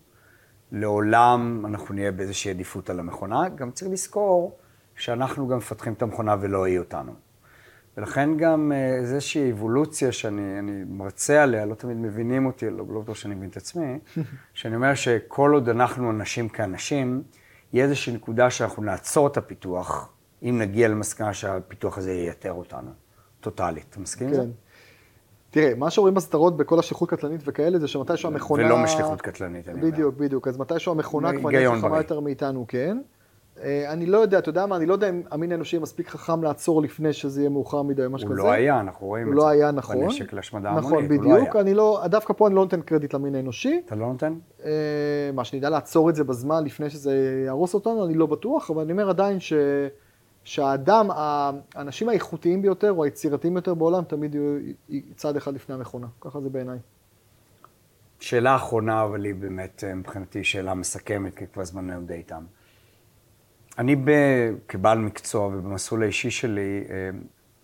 לעולם 0.72 1.62
אנחנו 1.66 1.94
נהיה 1.94 2.12
באיזושהי 2.12 2.50
עדיפות 2.50 2.90
על 2.90 3.00
המכונה. 3.00 3.48
גם 3.48 3.70
צריך 3.70 3.90
לזכור 3.90 4.58
שאנחנו 4.96 5.48
גם 5.48 5.56
מפתחים 5.56 5.92
את 5.92 6.02
המכונה 6.02 6.36
ולא 6.40 6.64
היא 6.64 6.78
אותנו. 6.78 7.12
ולכן 7.96 8.36
גם 8.36 8.72
אה, 8.72 8.94
איזושהי 8.94 9.52
אבולוציה 9.52 10.12
שאני 10.12 10.58
אני 10.58 10.84
מרצה 10.88 11.42
עליה, 11.42 11.66
לא 11.66 11.74
תמיד 11.74 11.96
מבינים 11.96 12.46
אותי, 12.46 12.70
לא, 12.70 12.84
לא 12.88 13.00
בטוח 13.00 13.16
שאני 13.16 13.34
מבין 13.34 13.48
את 13.48 13.56
עצמי, 13.56 13.98
שאני 14.54 14.76
אומר 14.76 14.94
שכל 14.94 15.50
עוד 15.54 15.68
אנחנו 15.68 16.10
אנשים 16.10 16.48
כאנשים, 16.48 17.22
יהיה 17.72 17.84
איזושהי 17.84 18.14
נקודה 18.14 18.50
שאנחנו 18.50 18.82
נעצור 18.82 19.26
את 19.26 19.36
הפיתוח, 19.36 20.12
אם 20.42 20.58
נגיע 20.58 20.88
למסקנה 20.88 21.34
שהפיתוח 21.34 21.98
הזה 21.98 22.12
ייתר 22.12 22.52
אותנו, 22.52 22.90
טוטאלית. 23.40 23.86
אתה 23.90 24.00
מסכים 24.00 24.28
עם 24.28 24.34
זה? 24.34 24.42
תראה, 25.56 25.74
מה 25.74 25.90
שרואים 25.90 26.14
בסדרות 26.14 26.56
בכל 26.56 26.78
השליחות 26.78 27.10
קטלנית 27.10 27.40
וכאלה, 27.44 27.78
זה 27.78 27.88
שמתישהו 27.88 28.30
המכונה... 28.30 28.66
ולא 28.66 28.78
משליחות 28.78 29.20
קטלנית, 29.20 29.68
אני 29.68 29.80
אומר. 29.80 29.90
בדיוק, 29.90 30.14
בדיוק. 30.16 30.48
אז 30.48 30.58
מתישהו 30.58 30.92
המכונה 30.92 31.38
כבר 31.38 31.50
נהיית 31.50 31.78
חכמה. 31.78 31.96
יותר 31.96 32.20
מאיתנו, 32.20 32.64
כן. 32.68 32.98
אה, 33.62 33.92
אני 33.92 34.06
לא 34.06 34.18
יודע, 34.18 34.38
אתה 34.38 34.48
יודע 34.48 34.66
מה, 34.66 34.76
אני 34.76 34.86
לא 34.86 34.92
יודע 34.92 35.08
אם 35.08 35.22
המין 35.30 35.52
האנושי 35.52 35.78
מספיק 35.78 36.08
חכם 36.08 36.42
לעצור 36.42 36.82
לפני 36.82 37.12
שזה 37.12 37.40
יהיה 37.40 37.50
מאוחר 37.50 37.82
מדי 37.82 38.04
או 38.04 38.10
משהו 38.10 38.28
הוא 38.28 38.34
כזה. 38.34 38.42
לא 38.42 38.50
היה, 38.52 38.80
אנחנו 38.80 39.06
רואים 39.06 39.26
הוא 39.26 39.32
את 39.32 39.36
זה. 39.36 39.42
לא 39.42 39.48
היה, 39.48 39.70
נכון. 39.70 40.00
בנשק 40.00 40.32
להשמדה 40.32 40.68
המונית, 40.68 40.86
נכון, 40.86 41.04
הוא 41.04 41.24
לא 41.24 41.34
בדיוק. 41.34 41.56
היה. 41.56 41.62
אני 41.62 41.74
לא, 41.74 42.02
דווקא 42.06 42.32
פה 42.32 42.46
אני 42.46 42.54
לא 42.54 42.62
נותן 42.62 42.80
קרדיט 42.80 43.14
למין 43.14 43.34
האנושי. 43.34 43.80
אתה 43.86 43.94
לא 43.94 44.06
נותן? 44.06 44.34
אה, 44.64 44.70
מה, 45.34 45.44
שנדע 45.44 45.70
לעצור 45.70 46.10
את 46.10 46.14
זה 46.14 46.24
בזמן 46.24 46.64
לפני 46.64 46.90
שזה 46.90 47.42
יהרוס 47.44 47.74
אותנו, 47.74 48.06
אני 48.06 48.14
לא 48.14 48.26
בטוח, 48.26 48.70
אבל 48.70 48.82
אני 48.82 48.92
אומר 48.92 49.10
עדיין 49.10 49.40
ש... 49.40 49.52
שהאדם, 50.46 51.08
האנשים 51.74 52.08
האיכותיים 52.08 52.62
ביותר 52.62 52.92
או 52.92 53.04
היצירתיים 53.04 53.54
ביותר 53.54 53.74
בעולם 53.74 54.04
תמיד 54.04 54.34
יהיו 54.34 55.02
צעד 55.16 55.36
אחד 55.36 55.54
לפני 55.54 55.74
המכונה. 55.74 56.06
ככה 56.20 56.40
זה 56.40 56.48
בעיניי. 56.50 56.78
שאלה 58.20 58.56
אחרונה, 58.56 59.04
אבל 59.04 59.24
היא 59.24 59.34
באמת 59.34 59.84
אה, 59.86 59.94
מבחינתי 59.94 60.44
שאלה 60.44 60.74
מסכמת, 60.74 61.34
כי 61.34 61.44
כבר 61.46 61.64
זמננו 61.64 62.06
די 62.06 62.22
תם. 62.22 62.44
אני 63.78 63.96
ב, 63.96 64.10
כבעל 64.68 64.98
מקצוע 64.98 65.46
ובמסלול 65.46 66.02
האישי 66.02 66.30
שלי, 66.30 66.84
אה, 66.90 67.10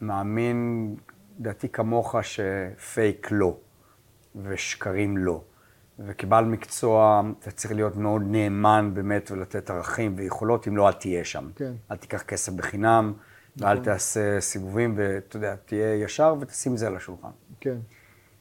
מאמין, 0.01 0.95
לדעתי 1.41 1.69
כמוך, 1.69 2.15
שפייק 2.23 3.29
לא, 3.31 3.57
ושקרים 4.43 5.17
לא. 5.17 5.41
וכבעל 6.07 6.45
מקצוע, 6.45 7.23
אתה 7.39 7.51
צריך 7.51 7.73
להיות 7.73 7.97
מאוד 7.97 8.23
נאמן 8.27 8.91
באמת 8.95 9.31
ולתת 9.31 9.71
ערכים 9.71 10.15
ויכולות, 10.17 10.69
אם 10.69 10.77
לא, 10.77 10.89
אל 10.89 10.93
תהיה 10.93 11.25
שם. 11.25 11.51
כן. 11.57 11.73
אל 11.91 11.97
תיקח 11.97 12.23
כסף 12.23 12.53
בחינם, 12.53 13.13
ואל 13.57 13.73
נכון. 13.73 13.85
תעשה 13.85 14.41
סיבובים, 14.41 14.95
ואתה 14.97 15.37
יודע, 15.37 15.55
תהיה 15.57 15.95
ישר 15.95 16.35
ותשים 16.41 16.77
זה 16.77 16.87
על 16.87 16.97
השולחן. 16.97 17.29
כן. 17.61 17.77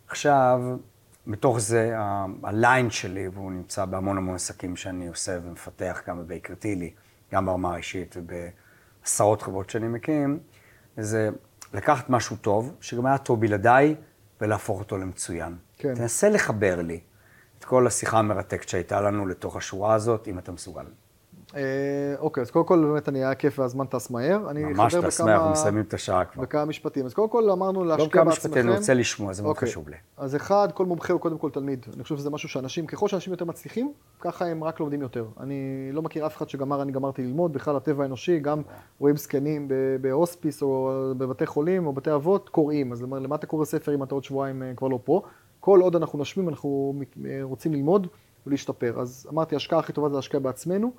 עכשיו, 0.08 0.62
מתוך 1.28 1.60
זה, 1.60 1.94
הליין 2.44 2.90
שלי, 2.90 3.28
והוא 3.28 3.52
נמצא 3.52 3.86
בהמון 3.86 4.18
המון 4.18 4.36
עסקים 4.36 4.76
שאני 4.76 5.08
עושה 5.08 5.40
ומפתח, 5.44 6.02
גם 6.08 6.20
בבייקר 6.20 6.56
טילי, 6.56 6.94
גם 7.34 7.46
ברמה 7.46 7.74
האישית 7.74 8.16
ובעשרות 8.18 9.42
חברות 9.42 9.70
שאני 9.70 9.88
מקים, 9.88 10.40
זה 10.98 11.30
לקחת 11.74 12.10
משהו 12.10 12.36
טוב, 12.36 12.76
שגם 12.82 13.06
היה 13.06 13.18
טוב 13.18 13.42
בלעדיי, 13.42 13.96
ולהפוך 14.42 14.80
אותו 14.80 14.98
למצוין. 14.98 15.56
כן. 15.78 15.96
תנסה 15.96 16.30
לחבר 16.30 16.82
לי 16.82 17.00
כל 17.72 17.88
השיחה 17.88 18.20
המרתקת 18.20 18.70
שהייתה 18.70 19.02
לנו 19.02 19.26
לתוך 19.26 19.56
השורה 19.56 19.94
הזאת, 19.94 20.28
אם 20.28 20.40
אתה 20.40 20.52
מסוגל. 20.52 20.86
אה, 21.56 21.62
אוקיי, 22.20 22.42
אז 22.42 22.52
קודם 22.52 22.66
כל 22.66 22.86
באמת 22.86 23.10
אני 23.10 23.20
היה 23.20 23.36
כיף 23.36 23.60
והזמן 23.60 23.86
טס 23.86 24.10
מהר. 24.10 24.40
ממש 24.54 24.96
אחבר 24.96 25.10
תשמח, 25.10 25.28
אנחנו 25.28 25.52
מסיימים 25.52 25.84
את 25.84 25.94
השעה 25.94 26.26
כבר. 26.26 26.44
בכמה 26.44 26.66
משפטים. 26.66 27.06
אז 27.06 27.14
קודם 27.14 27.30
כל 27.30 27.50
אמרנו 27.50 27.84
לא 27.84 27.90
להשקיע 27.90 28.24
בעצמכם. 28.24 28.30
משפטים, 28.30 28.68
אני 28.68 28.78
רוצה 28.78 28.94
לשמוע, 28.94 29.34
זה 29.34 29.44
מאוד 29.44 29.56
אוקיי. 29.56 29.70
חשוב 29.70 29.90
לי. 29.90 29.96
אז 30.18 30.36
אחד, 30.36 30.68
כל 30.74 30.86
מומחה 30.86 31.14
הוא 31.14 31.22
קודם 31.22 31.38
כל 31.38 31.50
תלמיד. 31.50 31.86
אני 31.96 32.04
חושב 32.04 32.18
שזה 32.18 32.30
משהו 32.30 32.50
שאנשים, 32.50 32.88
ככל 32.88 33.08
שאנשים 33.08 33.34
יותר 33.34 33.46
מצליחים, 33.46 33.94
ככה 34.20 34.46
הם 34.46 34.64
רק 34.64 34.80
לומדים 34.80 35.02
יותר. 35.02 35.26
אני 35.40 35.90
לא 35.92 36.02
מכיר 36.02 36.26
אף 36.26 36.38
אחד 36.38 36.50
שגמר, 36.50 36.82
אני 36.82 36.92
גמרתי 36.92 37.24
ללמוד, 37.24 37.54
בכלל 37.54 37.76
הטבע 37.76 38.04
האנושי, 38.04 38.40
גם 38.40 38.62
רואים 39.00 39.18
זקנים 39.18 39.68
בהוספיס 40.02 40.62
או 40.62 40.92
בבתי 41.18 41.46
חולים 41.46 41.88
או 41.88 41.94
בתי 41.94 42.14
אבות, 42.14 42.50
קוראים. 42.50 42.92
אז 42.92 43.02
למה 43.02 43.36
אתה 43.36 43.48
קורא 43.48 43.66
ספר 43.66 43.96
אם 43.96 44.04
אתה 44.04 44.16
עוד 44.16 44.24
שבועיים 44.24 44.64
אה, 44.64 44.72
כבר 44.76 44.88
לא 44.88 45.00
פה? 45.04 45.22
כל 45.62 45.80
עוד 45.82 45.96
אנחנו 45.96 46.18
נושמים, 46.20 46.50
אנחנו 46.50 46.94
רוצים 47.42 47.74
ללמוד 47.74 48.08
ולהשתפר. 48.48 49.00
אז 49.00 49.28
אמרתי, 49.30 49.56
ההשקעה 49.56 49.80
הכי 49.80 49.94
טובה 49.94 50.10
זה 50.10 50.16
להשקיע 50.16 50.40
בעצמנו. 50.40 50.92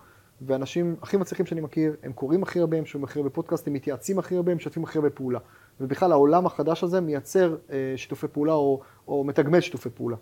ואנשים 0.46 0.96
הכי 1.02 1.16
מצליחים 1.16 1.46
שאני 1.46 1.60
מכיר, 1.60 1.96
הם 2.02 2.12
קוראים 2.12 2.42
הכי 2.42 2.60
הרבה, 2.60 2.78
הם 2.78 2.84
שומעים 2.84 3.04
הכי 3.04 3.18
הרבה 3.18 3.30
פודקאסט, 3.30 3.66
הם 3.66 3.72
מתייעצים 3.72 4.18
הכי 4.18 4.36
הרבה, 4.36 4.52
הם 4.52 4.56
משתפים 4.56 4.84
הכי 4.84 4.98
הרבה 4.98 5.10
פעולה. 5.10 5.38
ובכלל 5.80 6.12
העולם 6.12 6.46
החדש 6.46 6.84
הזה 6.84 7.00
מייצר 7.00 7.56
אה, 7.70 7.92
שיתופי 7.96 8.28
פעולה 8.28 8.52
או, 8.52 8.80
או 9.08 9.24
מתגמל 9.24 9.60
שיתופי 9.60 9.90
פעולה. 9.90 10.16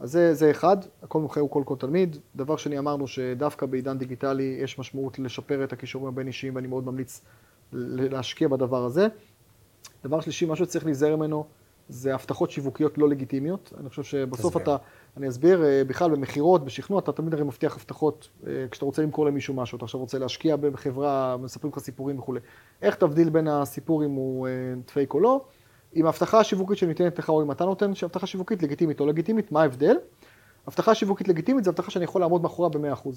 אז 0.00 0.12
זה, 0.12 0.34
זה 0.34 0.50
אחד, 0.50 0.76
הכל 1.02 1.20
מומחה 1.20 1.40
הוא 1.40 1.50
כל 1.50 1.62
כל 1.66 1.76
תלמיד. 1.78 2.16
דבר 2.36 2.56
שני, 2.56 2.78
אמרנו 2.78 3.06
שדווקא 3.06 3.66
בעידן 3.66 3.98
דיגיטלי 3.98 4.58
יש 4.62 4.78
משמעות 4.78 5.18
לשפר 5.18 5.64
את 5.64 5.72
הכישורים 5.72 6.08
הבין-אישיים, 6.08 6.56
ואני 6.56 6.66
מאוד 6.68 6.86
ממליץ 6.86 7.20
להשקיע 7.72 8.48
בדבר 8.48 8.84
הזה. 8.84 9.06
דבר 10.04 10.20
שלישי, 10.20 10.46
מה 10.46 10.56
שצריך 10.56 10.84
להיזהר 10.84 11.16
ממנו, 11.16 11.46
זה 11.88 12.14
הבטחות 12.14 12.50
שיווקיות 12.50 12.98
לא 12.98 13.08
לגיטימיות. 13.08 13.72
אני 13.80 13.88
חושב 13.88 14.02
שבסוף 14.02 14.56
תסביר. 14.56 14.62
אתה, 14.62 14.76
אני 15.16 15.28
אסביר, 15.28 15.64
אה, 15.64 15.82
בכלל 15.86 16.10
במכירות, 16.10 16.64
בשכנוע, 16.64 16.98
אתה 16.98 17.12
תמיד 17.12 17.34
הרי 17.34 17.44
מבטיח 17.44 17.76
הבטחות 17.76 18.28
אה, 18.46 18.66
כשאתה 18.70 18.84
רוצה 18.84 19.02
למכור 19.02 19.26
למישהו 19.26 19.54
משהו, 19.54 19.76
אתה 19.76 19.84
עכשיו 19.84 20.00
רוצה 20.00 20.18
להשקיע 20.18 20.56
בחברה, 20.56 21.36
מספרים 21.36 21.72
לך 21.72 21.78
סיפורים 21.78 22.18
וכולי. 22.18 22.40
איך 22.82 22.94
תבדיל 22.94 23.30
בין 23.30 23.48
הסיפור 23.48 24.04
אם 24.04 24.10
הוא 24.10 24.48
אה, 24.48 24.52
פייק 24.92 25.14
או 25.14 25.20
לא? 25.20 25.44
עם 25.92 26.06
ההבטחה 26.06 26.40
השיווקית 26.40 26.78
שניתנת 26.78 27.18
לך, 27.18 27.28
או 27.28 27.42
אם 27.42 27.50
אתה 27.50 27.64
נותן, 27.64 27.94
שהבטחה 27.94 28.26
שיווקית 28.26 28.62
לגיטימית 28.62 29.00
או 29.00 29.06
לגיטימית, 29.06 29.52
מה 29.52 29.62
ההבדל? 29.62 29.96
הבטחה 30.66 30.94
שיווקית 30.94 31.28
לגיטימית 31.28 31.64
זה 31.64 31.70
הבטחה 31.70 31.90
שאני 31.90 32.04
יכול 32.04 32.20
לעמוד 32.20 32.42
מאחוריה 32.42 32.70
ב-100%. 32.70 33.08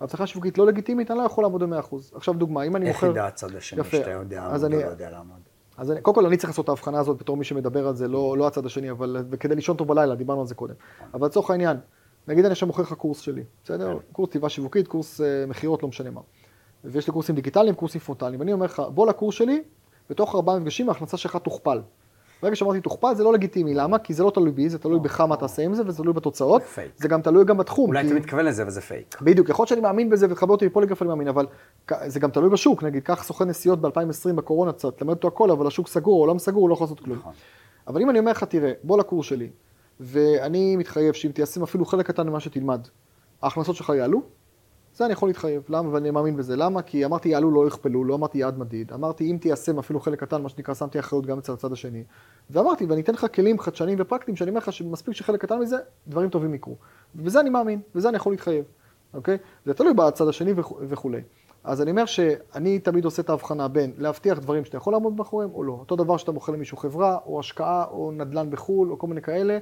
הבטחה 0.00 0.26
שיווקית 0.26 0.58
לא 0.58 0.66
לגיטימית, 0.66 1.10
אני 1.10 1.18
לא 1.18 1.24
יכול 1.24 1.44
לעמוד 1.44 1.62
ב-100%. 1.62 1.96
עכשיו 2.14 2.34
דוגמה, 2.34 2.62
אם 2.62 2.76
אני 2.76 2.88
איך 2.88 2.96
מוכר... 2.96 3.10
ידע 3.10 3.26
הצד 3.26 3.56
השני 3.56 3.80
יפה. 3.80 3.96
שאתה 3.96 4.10
יודע 4.10 4.42
לעמוד 4.48 4.64
או 4.64 4.80
לא 4.80 4.84
יודע 4.84 5.10
לעמוד? 5.10 5.40
אז 5.76 5.90
אני, 5.90 6.00
קודם 6.00 6.14
כל 6.14 6.26
אני 6.26 6.36
צריך 6.36 6.50
לעשות 6.50 6.64
את 6.64 6.68
ההבחנה 6.68 6.98
הזאת 7.00 7.18
בתור 7.18 7.36
מי 7.36 7.44
שמדבר 7.44 7.88
על 7.88 7.94
זה, 7.96 8.08
לא, 8.08 8.38
לא 8.38 8.46
הצד 8.46 8.66
השני, 8.66 8.90
אבל 8.90 9.24
וכדי 9.30 9.54
לישון 9.54 9.76
טוב 9.76 9.88
בלילה, 9.88 10.14
דיברנו 10.14 10.40
על 10.40 10.46
זה 10.46 10.54
קודם. 10.54 10.74
אבל 11.14 11.26
לצורך 11.26 11.50
העניין, 11.50 11.76
נגיד 12.28 12.44
אני 12.44 12.52
עכשיו 12.52 12.66
מוכר 12.66 12.82
לך 12.82 12.92
קורס 12.92 13.20
שלי, 13.20 13.44
בסדר? 13.64 13.94
כן. 13.94 13.98
קורס 14.12 14.30
כתיבה 14.30 14.48
שיווקית, 14.48 14.88
קורס 14.88 15.20
uh, 15.20 15.24
מכירות, 15.48 15.82
לא 15.82 15.88
משנה 15.88 16.10
מה. 16.10 16.20
ויש 16.84 17.06
לי 17.06 17.12
קורסים 17.12 17.34
דיגיטליים, 17.34 17.74
קורסים 17.74 18.00
פרונטליים. 18.00 18.40
ואני 18.40 18.52
אומר 18.52 18.66
לך, 18.66 18.82
בוא 18.94 19.06
לקורס 19.06 19.34
שלי, 19.34 19.62
בתוך 20.10 20.34
ארבעה 20.34 20.58
מפגשים 20.58 20.88
ההכנסה 20.88 21.16
שלך 21.16 21.36
תוכפל. 21.36 21.80
ברגע 22.42 22.56
שאמרתי 22.56 22.80
תוכפל 22.80 23.14
זה 23.14 23.24
לא 23.24 23.32
לגיטימי, 23.32 23.74
למה? 23.74 23.98
כי 23.98 24.14
זה 24.14 24.22
לא 24.24 24.30
תלוי 24.30 24.50
בי, 24.52 24.68
זה 24.68 24.78
תלוי 24.78 25.00
בך 25.00 25.20
מה 25.20 25.36
תעשה 25.36 25.62
עם 25.62 25.74
זה, 25.74 25.82
וזה 25.86 25.98
תלוי 26.02 26.12
בתוצאות. 26.14 26.62
פייק. 26.62 26.90
זה 26.96 27.08
גם 27.08 27.22
תלוי 27.22 27.44
גם 27.44 27.56
בתחום. 27.56 27.88
אולי 27.90 28.02
כי- 28.02 28.06
אתה 28.10 28.14
מתכוון 28.16 28.44
לזה, 28.44 28.62
אבל 28.62 28.70
זה 28.70 28.80
פייק. 28.80 29.20
בדיוק, 29.22 29.48
יכול 29.48 29.62
להיות 29.62 29.68
שאני 29.68 29.80
מאמין 29.80 30.10
בזה 30.10 30.26
ותחבר 30.30 30.52
אותי 30.52 30.66
לפוליגרף 30.66 31.02
אני 31.02 31.08
מאמין, 31.08 31.28
אבל 31.28 31.46
זה 32.06 32.20
גם 32.20 32.30
תלוי 32.30 32.50
בשוק, 32.50 32.82
נגיד, 32.82 33.02
קח 33.02 33.22
סוכן 33.24 33.48
נסיעות 33.48 33.80
ב-2020 33.80 34.32
בקורונה 34.34 34.72
קצת, 34.72 34.98
תלמד 34.98 35.10
אותו 35.14 35.28
הכל, 35.28 35.50
אבל 35.50 35.66
השוק 35.66 35.88
סגור, 35.88 36.16
העולם 36.18 36.38
סגור, 36.38 36.62
הוא 36.62 36.68
לא 36.68 36.74
יכול 36.74 36.84
לעשות 36.84 37.00
כלום. 37.00 37.18
נכון. 37.18 37.32
אבל 37.88 38.02
אם 38.02 38.10
אני 38.10 38.18
אומר 38.18 38.30
לך, 38.30 38.44
תראה, 38.44 38.72
בוא 38.84 38.98
לקורס 38.98 39.26
שלי, 39.26 39.48
ואני 40.00 40.76
מתחייב 40.76 41.14
שאם 41.14 41.30
תיישם 41.30 41.62
אפילו 41.62 41.84
חלק 41.84 42.06
קטן 42.06 42.28
ממה 42.28 42.40
שתלמד, 42.40 42.80
ההכנסות 43.42 43.76
שלך 43.76 43.92
יעלו, 43.96 44.22
זה 44.96 45.04
אני 45.04 45.12
יכול 45.12 45.28
להתחייב. 45.28 45.62
למה? 45.68 45.88
ואני 45.94 46.10
מאמין 46.10 46.36
בזה. 46.36 46.56
למה? 46.56 46.82
כי 46.82 47.04
אמרתי 47.04 47.28
יעלו, 47.28 47.50
לא 47.50 47.66
יכפלו, 47.66 48.04
לא 48.04 48.14
אמרתי 48.14 48.38
יעד 48.38 48.58
מדיד. 48.58 48.92
אמרתי 48.92 49.30
אם 49.30 49.36
תיישם 49.40 49.78
אפילו 49.78 50.00
חלק 50.00 50.20
קטן, 50.20 50.42
מה 50.42 50.48
שנקרא, 50.48 50.74
שמתי 50.74 50.98
אחריות 50.98 51.26
גם 51.26 51.38
אצל 51.38 51.52
הצד 51.52 51.72
השני. 51.72 52.04
ואמרתי, 52.50 52.86
ואני 52.86 53.00
אתן 53.00 53.12
לך 53.12 53.26
כלים 53.34 53.58
חדשניים 53.58 53.98
ופרקטיים, 54.00 54.36
שאני 54.36 54.50
אומר 54.50 54.58
לך 54.58 54.72
שמספיק 54.72 55.14
שחלק 55.14 55.40
קטן 55.40 55.58
מזה, 55.58 55.76
דברים 56.08 56.30
טובים 56.30 56.54
יקרו. 56.54 56.76
ובזה 57.14 57.40
אני 57.40 57.50
מאמין, 57.50 57.80
וזה 57.94 58.08
אני 58.08 58.16
יכול 58.16 58.32
להתחייב, 58.32 58.64
אוקיי? 59.14 59.38
זה 59.66 59.74
תלוי 59.74 59.94
בצד 59.94 60.28
השני 60.28 60.52
וכו'- 60.56 60.78
וכולי. 60.88 61.20
אז 61.64 61.82
אני 61.82 61.90
אומר 61.90 62.04
שאני 62.06 62.78
תמיד 62.78 63.04
עושה 63.04 63.22
את 63.22 63.30
ההבחנה 63.30 63.68
בין 63.68 63.92
להבטיח 63.98 64.38
דברים 64.38 64.64
שאתה 64.64 64.76
יכול 64.76 64.92
לעמוד 64.92 65.16
מאחוריהם 65.16 65.50
או 65.54 65.62
לא. 65.62 65.72
אותו 65.72 65.96
דבר 65.96 66.16
שאתה 66.16 66.32
מוכר 66.32 66.52
למישהו 66.52 66.76
חברה, 66.76 67.18
או 67.26 67.40
השקעה, 67.40 67.84
או 67.90 68.12
נדל"ן 68.12 68.50
בחו"ל, 68.50 68.90
או 68.90 68.98
כל 68.98 69.06
מיני 69.06 69.22
כאלה. 69.22 69.58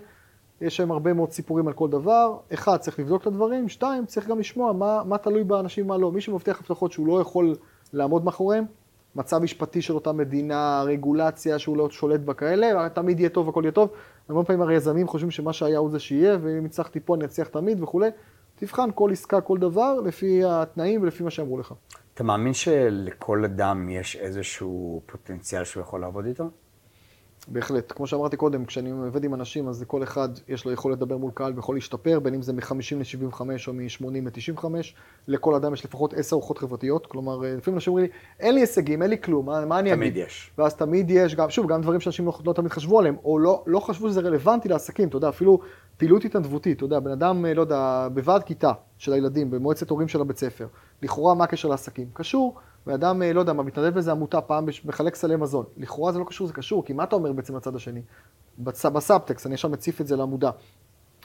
יש 0.61 0.77
שם 0.77 0.91
הרבה 0.91 1.13
מאוד 1.13 1.31
סיפורים 1.31 1.69
על 1.69 1.73
כל 1.73 1.89
דבר. 1.89 2.37
אחד, 2.55 2.77
צריך 2.77 2.99
לבדוק 2.99 3.23
את 3.23 3.27
הדברים. 3.27 3.69
שתיים, 3.69 4.07
צריך 4.07 4.29
גם 4.29 4.39
לשמוע 4.39 4.73
מה, 4.73 5.03
מה 5.05 5.19
תלוי 5.19 5.45
באנשים, 5.45 5.87
מה 5.87 5.99
לא. 5.99 6.13
מי 6.13 6.21
שמבטיח 6.21 6.61
הבטחות 6.61 6.93
שהוא 6.93 7.07
לא 7.07 7.21
יכול 7.21 7.57
לעמוד 7.93 8.25
מאחוריהם, 8.25 8.65
מצב 9.17 9.39
משפטי 9.39 9.83
של 9.83 9.95
אותה 9.95 10.13
מדינה, 10.13 10.83
רגולציה 10.87 11.59
שהוא 11.59 11.77
לא 11.77 11.91
שולט 11.91 12.21
בה 12.21 12.35
כאלה, 12.35 12.89
תמיד 12.89 13.21
יהיה 13.21 13.29
טוב, 13.29 13.49
הכל 13.49 13.61
יהיה 13.65 13.73
טוב. 13.73 13.91
הרבה 14.29 14.45
פעמים 14.45 14.63
הרי 14.63 14.75
יזמים 14.75 15.09
חושבים 15.09 15.31
שמה 15.31 15.53
שהיה 15.53 15.79
הוא 15.79 15.91
זה 15.91 15.99
שיהיה, 15.99 16.39
ואם 16.43 16.65
הצלחתי 16.65 17.01
פה 17.01 17.15
אני 17.15 17.25
אצליח 17.25 17.49
תמיד 17.49 17.83
וכולי. 17.83 18.09
תבחן 18.57 18.91
כל 18.95 19.13
עסקה, 19.13 19.41
כל 19.41 19.59
דבר, 19.59 20.01
לפי 20.01 20.45
התנאים 20.45 21.03
ולפי 21.03 21.23
מה 21.25 21.31
שאמרו 21.31 21.59
לך. 21.59 21.75
אתה 22.15 22.25
מאמין 22.25 22.55
שלכל 22.55 23.45
אדם 23.45 23.89
יש 23.89 24.17
איזשהו 24.17 25.03
פוטנציאל 25.07 25.65
שהוא 25.65 25.81
יכול 25.81 26.01
לעבוד 26.01 26.27
איתו? 26.27 26.45
בהחלט. 27.49 27.93
כמו 27.97 28.07
שאמרתי 28.07 28.37
קודם, 28.37 28.65
כשאני 28.65 28.91
עובד 28.91 29.25
עם 29.25 29.35
אנשים, 29.35 29.69
אז 29.69 29.83
לכל 29.83 30.03
אחד 30.03 30.29
יש 30.49 30.65
לו 30.65 30.73
יכולת 30.73 30.97
לדבר 30.97 31.17
מול 31.17 31.31
קהל 31.35 31.53
ויכול 31.57 31.77
להשתפר, 31.77 32.21
בין 32.21 32.35
אם 32.35 32.43
זה 32.43 32.53
מ-50 32.53 32.95
ל-75 32.97 33.41
או 33.67 33.73
מ-80 33.73 34.07
ל-95. 34.25 34.65
לכל 35.29 35.55
אדם 35.55 35.75
יש 35.75 35.85
לפחות 35.85 36.15
10 36.15 36.37
ארוחות 36.37 36.59
חברתיות. 36.59 37.07
כלומר, 37.07 37.45
אה, 37.45 37.55
לפעמים 37.57 37.77
אנשים 37.77 37.91
אומרים 37.91 38.07
לי, 38.07 38.19
אין 38.41 38.55
לי 38.55 38.61
הישגים, 38.61 39.03
אין 39.03 39.11
לי 39.11 39.21
כלום, 39.23 39.47
מה, 39.47 39.65
מה 39.65 39.79
אני 39.79 39.93
אגיד? 39.93 39.99
תמיד 39.99 40.17
יש. 40.17 40.51
ואז 40.59 40.75
תמיד 40.75 41.11
יש, 41.11 41.35
גם, 41.35 41.51
שוב, 41.51 41.67
גם 41.67 41.83
דברים 41.83 42.01
שאנשים 42.01 42.27
לא, 42.27 42.39
לא 42.47 42.53
תמיד 42.53 42.71
חשבו 42.71 42.99
עליהם, 42.99 43.17
או 43.25 43.39
לא, 43.39 43.63
לא 43.67 43.81
חשבו 43.81 44.09
שזה 44.09 44.21
רלוונטי 44.21 44.69
לעסקים, 44.69 45.09
אתה 45.09 45.17
יודע, 45.17 45.29
אפילו 45.29 45.59
פעילות 45.97 46.25
התנדבותית, 46.25 46.77
אתה 46.77 46.85
יודע, 46.85 47.01
בן 47.01 47.11
אדם, 47.11 47.47
אה, 47.47 47.55
לא 47.55 47.61
יודע, 47.61 48.09
בוועד 48.15 48.43
כיתה 48.43 48.73
של 48.99 49.13
הילדים, 49.13 49.51
במועצת 49.51 49.91
הורים 49.91 50.09
של 50.09 50.21
הבית 50.21 50.39
ספר, 50.39 50.67
לכאורה 51.03 51.35
מה 51.35 51.45
הקשר 51.45 51.69
לעסקים? 51.69 52.07
קשור, 52.13 52.55
בן 52.87 52.93
אדם, 52.93 53.23
אה, 53.23 53.33
לא 53.33 53.41
יודע, 53.41 53.53
מה, 53.53 53.63
מתנדב 53.63 53.95
באיזה 53.95 54.11
עמותה 54.11 54.41
פעם, 54.41 54.67
מחלק 54.85 55.15
סלי 55.15 55.37
מזון, 55.37 55.65
לכאורה 55.77 56.13
זה 56.13 56.19
לא 56.19 56.25
קשור, 56.25 56.47
זה 56.47 56.53
קשור, 56.53 56.85
כי 56.85 56.93
מה 56.93 57.05
אתה 57.05 57.17
אומר 57.17 57.33
בעצם 57.33 57.57
לצד 57.57 57.77
השני? 57.77 58.03
בצ, 58.59 58.87
בסאבטקסט, 58.87 59.47
אני 59.47 59.55
עכשיו 59.55 59.71
מציף 59.71 60.01
את 60.01 60.07
זה 60.07 60.17
לעמודה. 60.17 60.51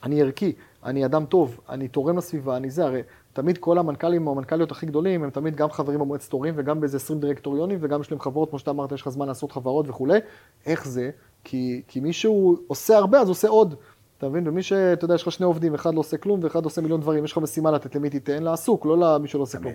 אני 0.04 0.22
ערכי, 0.22 0.54
אני 0.84 1.06
אדם 1.06 1.26
טוב, 1.26 1.60
אני 1.70 1.88
תורם 1.88 2.18
לסביבה, 2.18 2.58
אני 2.58 2.70
זה, 2.70 2.86
הרי 2.86 3.02
תמיד 3.34 3.58
כל 3.58 3.78
המנכ"לים 3.78 4.28
או 4.28 4.32
המנכ"ליות 4.32 4.72
הכי 4.72 4.86
גדולים, 4.86 5.24
הם 5.24 5.30
תמיד 5.30 5.56
גם 5.56 5.72
חברים 5.72 6.00
במועצת 6.00 6.32
הורים 6.32 6.54
וגם 6.58 6.80
באיזה 6.80 6.98
20 6.98 7.20
דירקטוריונים 7.20 7.78
וגם 7.82 8.02
יש 8.02 8.12
להם 8.12 8.20
חברות, 8.20 8.50
כמו 8.50 8.60
שאתה 8.60 8.72
אמרת, 8.72 8.92
יש 8.92 9.02
לך 9.02 9.10
זמן 9.10 9.28
לעשות 9.28 9.52
חברות 9.52 9.90
וכולי. 9.90 10.20
איך 10.66 10.88
זה? 10.88 11.10
כי, 11.44 11.82
כי 11.88 12.00
מישהו 12.00 12.58
עושה 12.68 12.98
הרבה, 12.98 13.20
אז 13.22 13.30
עושה 13.30 13.48
עוד. 13.48 13.76
אתה 14.18 14.30
מבין? 14.30 14.48
ומי 14.48 14.64
שאתה 14.64 15.06
יודע, 15.06 15.16
יש 15.16 15.24
לך 15.24 15.32
שני 15.32 15.46
עובדים, 15.46 15.74
אחד 15.74 15.94
לא 15.94 16.00
עושה 16.00 16.18
כלום 16.18 16.40
ואחד 16.44 16.64
עושה 16.64 16.82
מיליון 16.82 17.02
דברים, 17.02 17.26
יש 17.26 17.32
לך 17.32 17.38
משימה 17.38 17.72
לתת 17.72 17.96
למי 17.96 18.10
תיתן, 18.10 18.44
לעסוק, 18.44 18.86
לא 18.86 18.98
למי 18.98 19.28
שלא 19.28 19.42
עושה. 19.42 19.60
כלום. 19.60 19.74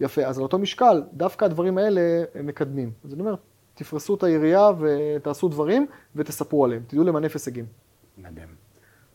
יפה, 0.00 0.22
אז 0.22 0.38
על 0.38 0.42
אותו 0.42 0.58
משקל, 0.58 1.02
דווקא 1.12 1.44
הדברים 1.44 1.78
האלה 1.78 2.00
הם 2.34 2.46
מקדמים. 2.46 2.90
אז 3.04 3.12
אני 3.12 3.20
אומר, 3.20 3.34
תפרסו 3.74 4.14
את 4.14 4.22
היריעה 4.22 4.70
ותעשו 4.80 5.48
דברים 5.48 5.86
ותספרו 6.16 6.64
עליהם, 6.64 6.82
תדעו 6.86 7.04
למנף 7.04 7.32
הישגים. 7.34 7.64
מדהים. 8.18 8.48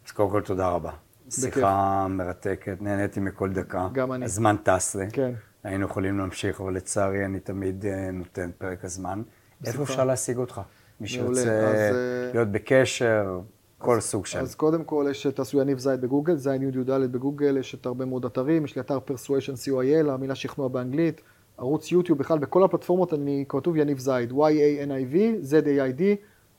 אז 0.05 0.11
קודם 0.11 0.29
כל, 0.29 0.41
תודה 0.41 0.69
רבה. 0.69 0.91
שיחה 1.29 2.07
מרתקת, 2.09 2.81
נהניתי 2.81 3.19
מכל 3.19 3.49
דקה. 3.53 3.87
גם 3.93 4.13
אני. 4.13 4.25
הזמן 4.25 4.55
טס 4.63 4.95
לי. 4.95 5.11
כן. 5.11 5.31
היינו 5.63 5.85
יכולים 5.85 6.17
להמשיך, 6.17 6.61
אבל 6.61 6.73
לצערי 6.73 7.25
אני 7.25 7.39
תמיד 7.39 7.85
אה, 7.85 8.11
נותן 8.11 8.49
פרק 8.57 8.85
הזמן. 8.85 9.21
איפה 9.65 9.71
בשמחה. 9.71 9.93
אפשר 9.93 10.05
להשיג 10.05 10.37
אותך? 10.37 10.61
מי. 11.01 11.07
שרוצה 11.07 11.49
אה, 11.49 11.91
להיות 12.33 12.47
בקשר, 12.47 13.39
כל 13.81 13.99
סוג 13.99 14.25
של... 14.25 14.39
אז 14.39 14.55
קודם 14.55 14.83
כל 14.83 15.07
יש 15.09 15.27
את 15.27 15.39
עשו 15.39 15.61
יניב 15.61 15.79
זית 15.79 15.99
בגוגל, 15.99 16.35
זין 16.35 16.61
י"ד 16.61 16.91
בגוגל, 16.91 17.57
יש 17.57 17.75
את 17.75 17.85
הרבה 17.85 18.05
מאוד 18.05 18.25
אתרים, 18.25 18.65
יש 18.65 18.75
לי 18.75 18.81
אתר 18.81 18.99
persuasion 19.07 19.67
co.il, 19.67 20.09
המילה 20.09 20.35
שכנוע 20.35 20.67
באנגלית, 20.67 21.21
ערוץ 21.57 21.91
יוטיוב, 21.91 22.19
בכלל 22.19 22.39
בכל 22.39 22.63
הפלטפורמות 22.63 23.13
אני 23.13 23.45
כתוב 23.49 23.77
יניב 23.77 23.99
זייד, 23.99 24.31
Y-A-N-I-V, 24.31 25.15
Z-A-I-D, 25.49 26.01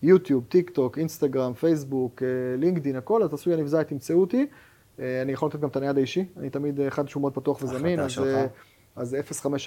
יוטיוב, 0.02 0.44
טיק 0.48 0.70
טוק, 0.70 0.98
אינסטגרם, 0.98 1.54
פייסבוק, 1.54 2.22
אה, 2.22 2.28
לינקדין, 2.58 2.96
הכל, 2.96 3.22
אז 3.22 3.30
תעשו 3.30 3.50
יניב 3.50 3.66
זייד, 3.66 3.82
תמצאו 3.82 4.20
אותי. 4.20 4.46
אה, 5.00 5.22
אני 5.22 5.32
יכול 5.32 5.48
לתת 5.48 5.60
גם 5.60 5.68
את 5.68 5.76
הנייד 5.76 5.96
האישי, 5.96 6.24
אני 6.36 6.50
תמיד 6.50 6.80
אה, 6.80 6.88
אחד 6.88 7.08
שהוא 7.08 7.20
מאוד 7.20 7.34
פתוח 7.34 7.62
וזמין, 7.62 8.00
אז, 8.00 8.10
שלך. 8.10 8.50
אז 8.96 9.16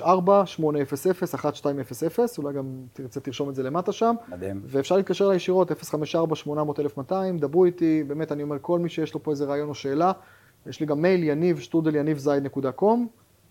054-800-1200, 0.01 0.03
אולי 2.37 2.53
גם 2.53 2.65
תרצה 2.93 3.19
תרשום 3.19 3.49
את 3.49 3.55
זה 3.55 3.63
למטה 3.63 3.91
שם. 3.91 4.15
מדהים. 4.29 4.61
ואפשר 4.65 4.97
להתקשר 4.97 5.25
אליי 5.25 5.35
ישירות, 5.35 5.71
054-800-1200, 5.71 7.11
דברו 7.39 7.65
איתי, 7.65 8.03
באמת 8.07 8.31
אני 8.31 8.43
אומר, 8.43 8.57
כל 8.61 8.79
מי 8.79 8.89
שיש 8.89 9.13
לו 9.13 9.23
פה 9.23 9.31
איזה 9.31 9.45
רעיון 9.45 9.69
או 9.69 9.75
שאלה, 9.75 10.11
יש 10.67 10.79
לי 10.79 10.85
גם 10.85 11.01
מייל, 11.01 11.23
יניב, 11.23 11.59
שטרודל 11.59 11.95
יניב 11.95 12.17
זייד.קום, 12.17 13.07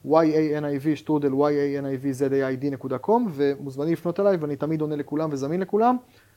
y-a-n-i-v, 0.06 0.96
שטרודל 0.96 1.32
y-a-n-i-v-z-a-i-d.com, 1.32 3.22
ומוזמנים 3.30 3.92
לפנות 3.92 4.20
אליי, 4.20 4.36
ואני 4.36 4.56
תמיד 4.56 4.80
עונה 4.80 4.96
לכולם 4.96 5.28
וזמין 5.32 5.60
לכולם. 5.60 5.96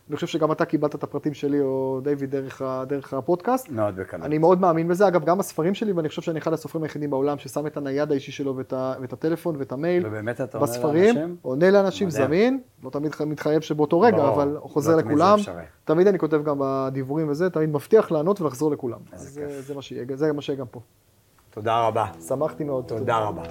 אני 0.09 0.15
חושב 0.15 0.27
שגם 0.27 0.51
אתה 0.51 0.65
קיבלת 0.65 0.95
את 0.95 1.03
הפרטים 1.03 1.33
שלי, 1.33 1.61
או 1.61 1.99
דיוויד, 2.03 2.31
דרך, 2.31 2.61
דרך 2.87 3.13
הפודקאסט. 3.13 3.69
מאוד 3.69 3.95
בקלות. 3.95 4.25
אני 4.25 4.37
מאוד 4.37 4.61
מאמין 4.61 4.87
בזה, 4.87 5.07
אגב, 5.07 5.25
גם 5.25 5.39
הספרים 5.39 5.73
שלי, 5.73 5.91
ואני 5.91 6.09
חושב 6.09 6.21
שאני 6.21 6.39
אחד 6.39 6.53
הסופרים 6.53 6.83
היחידים 6.83 7.09
בעולם 7.09 7.37
ששם 7.37 7.67
את 7.67 7.77
הנייד 7.77 8.11
האישי 8.11 8.31
שלו 8.31 8.55
ואת, 8.55 8.73
ה, 8.73 8.93
ואת 9.01 9.13
הטלפון 9.13 9.55
ואת 9.59 9.71
המייל. 9.71 10.07
ובאמת 10.07 10.41
אתה 10.41 10.57
עונה 10.57 10.71
בספרים, 10.71 11.15
לאנשים? 11.15 11.35
עונה 11.41 11.71
לאנשים 11.71 12.07
מדהים. 12.07 12.25
זמין, 12.27 12.59
לא 12.83 12.89
תמיד 12.89 13.11
מתחייב 13.25 13.61
שבאותו 13.61 14.01
רגע, 14.01 14.17
ברור, 14.17 14.29
אבל 14.29 14.57
חוזר 14.61 14.95
לא 14.95 15.01
תמיד 15.01 15.17
זה 15.17 15.23
לכולם. 15.23 15.39
אפשרי. 15.39 15.63
תמיד 15.85 16.07
אני 16.07 16.19
כותב 16.19 16.43
גם 16.43 16.57
בדיבורים 16.59 17.29
וזה, 17.29 17.49
תמיד 17.49 17.69
מבטיח 17.69 18.11
לענות 18.11 18.41
ולחזור 18.41 18.71
לכולם. 18.71 18.99
איזה 19.13 19.25
אז 19.27 19.37
כיף. 19.37 19.49
זה, 19.49 19.61
זה 19.61 20.33
מה 20.33 20.41
שיהיה, 20.41 20.59
גם 20.59 20.67
פה. 20.71 20.79
תודה 21.49 21.87
רבה. 21.87 22.05
שמחתי 22.27 22.63
מאוד. 22.63 22.85
תודה 22.87 23.17
רבה. 23.17 23.43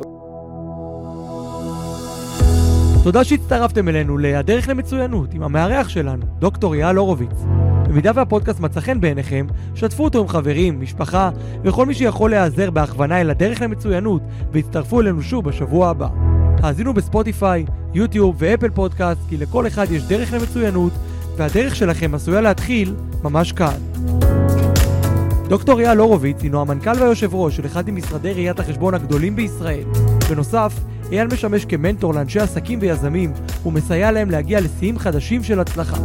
תודה 3.07 3.25
שהצטרפתם 3.25 3.89
אלינו 3.89 4.19
ל"הדרך 4.19 4.69
למצוינות" 4.69 5.35
עם 5.35 5.43
המארח 5.43 5.89
שלנו, 5.89 6.27
דוקטור 6.39 6.75
אייל 6.75 6.97
הורוביץ. 6.97 7.45
במידה 7.89 8.11
והפודקאסט 8.15 8.61
מצא 8.61 8.81
חן 8.81 9.01
בעיניכם, 9.01 9.47
שתפו 9.75 10.05
אותו 10.05 10.21
עם 10.21 10.29
חברים, 10.29 10.81
משפחה 10.81 11.31
וכל 11.65 11.87
מי 11.87 11.95
שיכול 11.95 12.31
להיעזר 12.31 12.71
בהכוונה 12.71 13.21
אל 13.21 13.31
הדרך 13.31 13.61
למצוינות, 13.61 14.23
והצטרפו 14.53 15.01
אלינו 15.01 15.23
שוב 15.23 15.45
בשבוע 15.45 15.89
הבא. 15.89 16.09
האזינו 16.63 16.95
בספוטיפיי, 16.95 17.65
יוטיוב 17.95 18.37
ואפל 18.39 18.71
פודקאסט, 18.71 19.21
כי 19.29 19.37
לכל 19.37 19.67
אחד 19.67 19.87
יש 19.91 20.03
דרך 20.03 20.33
למצוינות, 20.33 20.93
והדרך 21.37 21.77
שלכם 21.77 22.15
עשויה 22.15 22.41
להתחיל 22.41 22.95
ממש 23.25 23.53
כאן. 23.53 23.79
דוקטור 25.49 25.81
אייל 25.81 25.99
הורוביץ 25.99 26.43
הינו 26.43 26.61
המנכ"ל 26.61 27.01
והיושב 27.01 27.35
ראש 27.35 27.57
של 27.57 27.67
אחד 27.67 27.91
ממשרדי 27.91 28.33
ראיית 28.33 28.61
החשבון 28.61 28.95
הגדולים 28.95 29.37
בישראל. 29.37 29.85
בנוסף, 30.31 30.73
אייל 31.13 31.27
משמש 31.27 31.65
כמנטור 31.65 32.15
לאנשי 32.15 32.41
עסקים 32.41 32.79
ויזמים, 32.83 33.33
ומסייע 33.67 34.13
להם 34.13 34.31
להגיע 34.31 34.61
לשיאים 34.61 34.99
חדשים 34.99 35.43
של 35.43 35.61
הצלחה. 35.61 35.97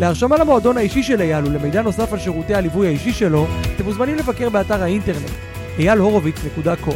להרשמה 0.00 0.36
למועדון 0.36 0.76
האישי 0.76 1.02
של 1.02 1.20
אייל 1.20 1.44
ולמידע 1.44 1.82
נוסף 1.82 2.12
על 2.12 2.18
שירותי 2.18 2.54
הליווי 2.54 2.86
האישי 2.86 3.12
שלו, 3.12 3.46
אתם 3.76 3.84
מוזמנים 3.84 4.16
לבקר 4.16 4.48
באתר 4.48 4.82
האינטרנט 4.82 5.30
אייל-הורוביץ.com. 5.78 6.94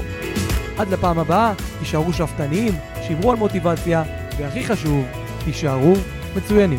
עד 0.78 0.88
לפעם 0.88 1.18
הבאה, 1.18 1.52
תישארו 1.78 2.12
שאפתניים, 2.12 2.72
שמרו 3.08 3.30
על 3.30 3.36
מוטיבציה, 3.36 4.02
והכי 4.38 4.64
חשוב, 4.64 5.04
תישארו 5.44 5.94
מצוינים. 6.36 6.78